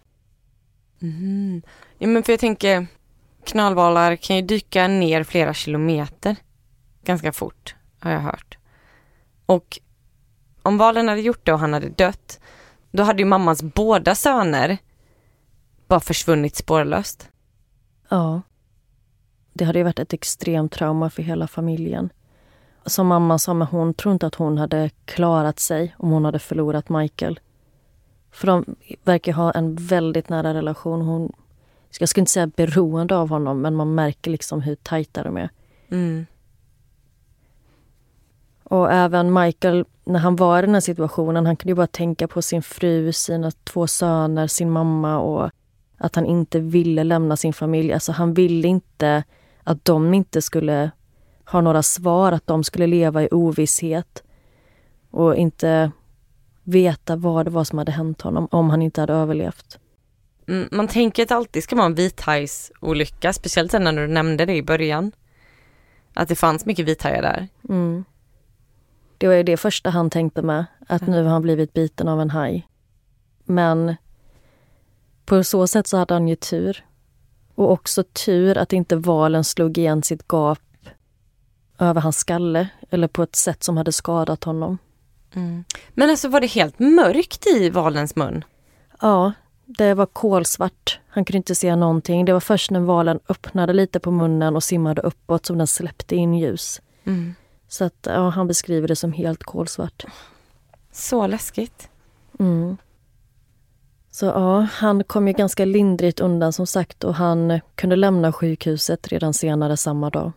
Mm. 1.02 1.62
Ja, 1.98 2.08
men 2.08 2.24
för 2.24 2.34
jag 2.34 2.40
tänker, 2.40 2.88
knölvalar 3.44 4.16
kan 4.16 4.36
ju 4.36 4.42
dyka 4.42 4.88
ner 4.88 5.24
flera 5.24 5.54
kilometer 5.54 6.36
ganska 7.04 7.32
fort, 7.32 7.76
har 8.00 8.12
jag 8.12 8.20
hört. 8.20 8.58
Och 9.46 9.80
om 10.62 10.78
valen 10.78 11.08
hade 11.08 11.22
gjort 11.22 11.46
det 11.46 11.54
och 11.54 11.60
han 11.60 11.74
hade 11.74 11.90
dött, 11.90 12.40
då 12.92 13.04
hade 13.04 13.20
ju 13.20 13.26
mammans 13.26 13.64
båda 13.64 14.16
söner 14.16 14.78
bara 15.88 16.00
försvunnit 16.00 16.56
spårlöst. 16.56 17.30
Ja. 18.10 18.42
Det 19.54 19.66
hade 19.66 19.80
ju 19.80 19.84
varit 19.84 20.00
ett 20.00 20.14
extremt 20.14 20.72
trauma 20.72 21.10
för 21.10 21.24
hela 21.24 21.48
familjen. 21.48 22.10
Som 22.86 23.08
mamma 23.08 23.40
sa, 23.40 23.54
men 23.54 23.68
hon 23.68 23.94
tror 23.94 24.14
inte 24.14 24.28
att 24.28 24.36
hon 24.36 24.58
hade 24.58 24.90
klarat 25.06 25.60
sig 25.60 25.96
om 25.98 26.10
hon 26.10 26.26
hade 26.26 26.40
förlorat 26.40 26.90
Michael. 26.90 27.40
För 28.32 28.48
de 28.48 28.66
verkar 29.04 29.34
ha 29.34 29.52
en 29.52 29.76
väldigt 29.76 30.30
nära 30.30 30.54
relation. 30.54 31.02
Hon, 31.02 31.32
jag 32.00 32.10
ska 32.10 32.22
inte 32.22 32.32
säga 32.32 32.48
beroende 32.48 33.18
av 33.18 33.30
honom, 33.30 33.62
men 33.62 33.76
man 33.76 33.96
märker 33.96 34.32
liksom 34.32 34.62
hur 34.62 34.76
tajta 34.76 35.24
de 35.24 35.38
är. 35.38 35.50
Mm. 35.92 36.26
Och 38.64 38.92
även 38.92 39.34
Michael, 39.34 39.86
när 40.04 40.20
han 40.20 40.36
var 40.36 40.60
i 40.60 40.62
den 40.62 40.74
här 40.74 40.82
situationen, 40.82 41.46
han 41.46 41.56
kunde 41.56 41.72
ju 41.72 41.76
bara 41.76 41.88
tänka 41.88 42.28
på 42.28 42.42
sin 42.42 42.62
fru, 42.62 43.14
sina 43.14 43.52
två 43.52 43.88
söner, 43.88 44.48
sin 44.48 44.72
mamma 44.72 45.20
och 45.20 45.50
att 45.98 46.16
han 46.16 46.26
inte 46.26 46.60
ville 46.60 47.04
lämna 47.04 47.38
sin 47.38 47.54
familj. 47.54 47.94
Alltså 47.94 48.12
han 48.12 48.34
ville 48.34 48.68
inte 48.68 49.24
att 49.64 49.86
de 49.86 50.14
inte 50.14 50.42
skulle 50.42 50.92
ha 51.46 51.62
några 51.62 51.84
svar, 51.84 52.32
att 52.32 52.48
de 52.48 52.64
skulle 52.64 52.88
leva 52.88 53.24
i 53.24 53.28
ovisshet 53.32 54.24
och 55.12 55.36
inte 55.36 55.92
veta 56.70 57.16
vad 57.16 57.46
det 57.46 57.52
var 57.52 57.64
som 57.64 57.78
hade 57.78 57.92
hänt 57.92 58.22
honom 58.22 58.48
om 58.52 58.70
han 58.70 58.82
inte 58.82 59.02
hade 59.02 59.14
överlevt. 59.14 59.80
Mm, 60.48 60.70
man 60.72 60.88
tänker 60.88 61.24
att 61.24 61.30
det 61.30 61.36
alltid 61.36 61.64
ska 61.64 61.76
vara 61.76 61.86
en 61.86 61.96
vithajsolycka, 61.96 63.34
speciellt 63.34 63.74
när 63.74 63.94
du 63.94 64.08
nämnde 64.08 64.46
det 64.46 64.56
i 64.56 64.64
början. 64.64 65.12
Att 66.14 66.28
det 66.28 66.36
fanns 66.36 66.66
mycket 66.66 66.86
vithajar 66.86 67.22
där. 67.22 67.48
Mm. 67.70 68.04
Det 69.18 69.28
var 69.28 69.34
ju 69.34 69.44
det 69.44 69.58
första 69.58 69.90
han 69.90 70.10
tänkte 70.10 70.42
med, 70.42 70.66
att 70.88 71.08
nu 71.08 71.24
har 71.24 71.30
han 71.30 71.42
blivit 71.42 71.74
biten 71.74 72.08
av 72.08 72.22
en 72.22 72.30
haj. 72.30 72.68
Men 73.44 73.96
på 75.26 75.44
så 75.44 75.68
sätt 75.68 75.88
så 75.88 75.98
hade 75.98 76.14
han 76.14 76.28
ju 76.28 76.36
tur. 76.36 76.86
Och 77.56 77.72
också 77.72 78.04
tur 78.04 78.58
att 78.58 78.74
inte 78.74 78.96
valen 78.96 79.44
slog 79.44 79.78
igen 79.78 80.04
sitt 80.04 80.28
gap 80.28 80.60
över 81.80 82.02
hans 82.02 82.18
skalle 82.18 82.70
eller 82.90 83.08
på 83.08 83.24
ett 83.24 83.36
sätt 83.36 83.64
som 83.64 83.78
hade 83.78 83.92
skadat 83.92 84.44
honom. 84.44 84.78
Mm. 85.36 85.64
Men 85.90 86.10
alltså 86.10 86.28
var 86.28 86.42
det 86.42 86.48
helt 86.48 86.80
mörkt 86.80 87.48
i 87.48 87.70
valens 87.70 88.16
mun? 88.16 88.44
Ja, 89.02 89.34
det 89.66 89.94
var 89.94 90.06
kolsvart. 90.06 91.00
Han 91.10 91.26
kunde 91.26 91.38
inte 91.38 91.56
se 91.56 91.76
någonting. 91.76 92.26
Det 92.26 92.34
var 92.34 92.40
först 92.40 92.72
när 92.72 92.80
valen 92.80 93.20
öppnade 93.30 93.74
lite 93.74 94.00
på 94.00 94.12
munnen 94.12 94.56
och 94.56 94.64
simmade 94.64 95.02
uppåt 95.02 95.46
som 95.46 95.58
den 95.58 95.68
släppte 95.68 96.16
in 96.16 96.34
ljus. 96.34 96.82
Mm. 97.06 97.36
Så 97.68 97.86
att, 97.86 97.98
ja, 98.02 98.30
han 98.30 98.48
beskriver 98.48 98.88
det 98.88 98.96
som 98.96 99.14
helt 99.14 99.44
kolsvart. 99.44 100.06
Så 100.92 101.28
läskigt. 101.28 101.90
Mm. 102.40 102.78
Så 104.12 104.26
ja, 104.26 104.60
han 104.60 105.04
kom 105.04 105.28
ju 105.28 105.34
ganska 105.34 105.66
lindrigt 105.66 106.20
undan 106.20 106.54
som 106.54 106.68
sagt 106.68 107.04
och 107.04 107.16
han 107.16 107.60
kunde 107.76 107.96
lämna 107.96 108.34
sjukhuset 108.34 109.08
redan 109.08 109.34
senare 109.34 109.78
samma 109.78 110.10
dag. 110.10 110.32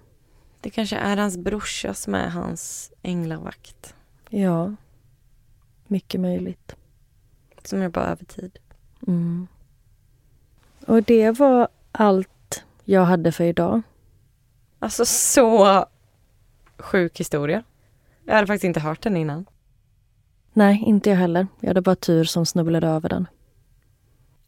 Det 0.60 0.70
kanske 0.70 0.96
är 0.96 1.16
hans 1.16 1.36
brorsa 1.36 1.94
som 1.94 2.14
är 2.14 2.28
hans 2.28 2.92
änglavakt. 3.02 3.94
Ja, 4.34 4.74
mycket 5.86 6.20
möjligt. 6.20 6.76
Som 7.64 7.82
jobbar 7.82 8.02
övertid. 8.02 8.58
Mm. 9.06 9.48
Och 10.86 11.02
det 11.02 11.30
var 11.30 11.68
allt 11.92 12.64
jag 12.84 13.04
hade 13.04 13.32
för 13.32 13.44
idag. 13.44 13.82
Alltså 14.78 15.04
så 15.04 15.86
sjuk 16.78 17.20
historia. 17.20 17.62
Jag 18.24 18.34
hade 18.34 18.46
faktiskt 18.46 18.64
inte 18.64 18.80
hört 18.80 19.02
den 19.02 19.16
innan. 19.16 19.46
Nej, 20.52 20.82
inte 20.86 21.10
jag 21.10 21.16
heller. 21.16 21.46
Jag 21.60 21.68
hade 21.68 21.80
bara 21.80 21.96
tur 21.96 22.24
som 22.24 22.46
snubblade 22.46 22.86
över 22.86 23.08
den. 23.08 23.26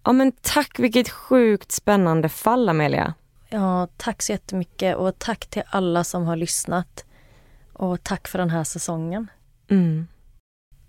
Ja 0.03 0.13
men 0.13 0.33
tack, 0.33 0.79
vilket 0.79 1.09
sjukt 1.09 1.73
spännande 1.73 2.29
fall 2.29 2.69
Amelia. 2.69 3.15
Ja, 3.49 3.89
tack 3.97 4.23
så 4.23 4.33
jättemycket 4.33 4.97
och 4.97 5.19
tack 5.19 5.47
till 5.47 5.63
alla 5.67 6.05
som 6.05 6.25
har 6.25 6.37
lyssnat. 6.37 7.05
Och 7.73 8.03
tack 8.03 8.29
för 8.29 8.39
den 8.39 8.51
här 8.51 8.65
säsongen. 8.65 9.29
Mm. 9.71 10.07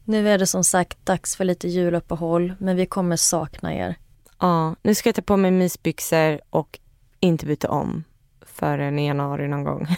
Nu 0.04 0.30
är 0.30 0.38
det 0.38 0.48
som 0.48 0.64
sagt 0.64 1.06
dags 1.06 1.36
för 1.36 1.46
lite 1.46 1.68
juluppehåll, 1.68 2.54
men 2.60 2.76
vi 2.76 2.86
kommer 2.86 3.16
sakna 3.16 3.74
er. 3.74 3.96
Ja, 4.40 4.76
nu 4.82 4.96
ska 4.96 5.10
jag 5.10 5.16
ta 5.16 5.22
på 5.22 5.38
mig 5.38 5.52
mysbyxor 5.52 6.42
och 6.50 6.80
inte 7.20 7.46
byta 7.46 7.70
om 7.70 8.04
förrän 8.42 9.00
i 9.00 9.08
januari 9.08 9.48
någon 9.48 9.64
gång. 9.64 9.88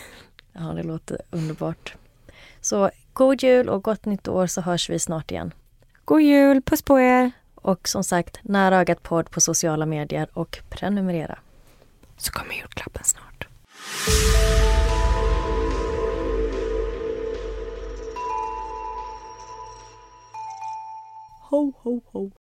Ja, 0.60 0.74
det 0.74 0.84
låter 0.84 1.22
underbart. 1.30 1.96
Så 2.62 2.90
god 3.14 3.44
jul 3.44 3.70
och 3.70 3.84
gott 3.84 4.06
nytt 4.06 4.28
år 4.28 4.48
så 4.48 4.62
hörs 4.62 4.90
vi 4.90 5.00
snart 5.00 5.32
igen. 5.32 5.54
God 6.06 6.22
jul, 6.22 6.62
puss 6.62 6.82
på 6.82 7.00
er! 7.00 7.32
Och 7.56 7.88
som 7.88 8.04
sagt, 8.04 8.40
Nära 8.42 8.78
ögat 8.78 9.04
podd 9.04 9.32
på 9.32 9.42
sociala 9.42 9.86
medier 9.86 10.30
och 10.34 10.60
prenumerera. 10.70 11.40
Så 12.18 12.32
kommer 12.32 12.54
julklappen 12.54 13.04
snart. 13.04 13.48
Ho, 21.50 21.60
ho, 21.84 22.02
ho. 22.14 22.37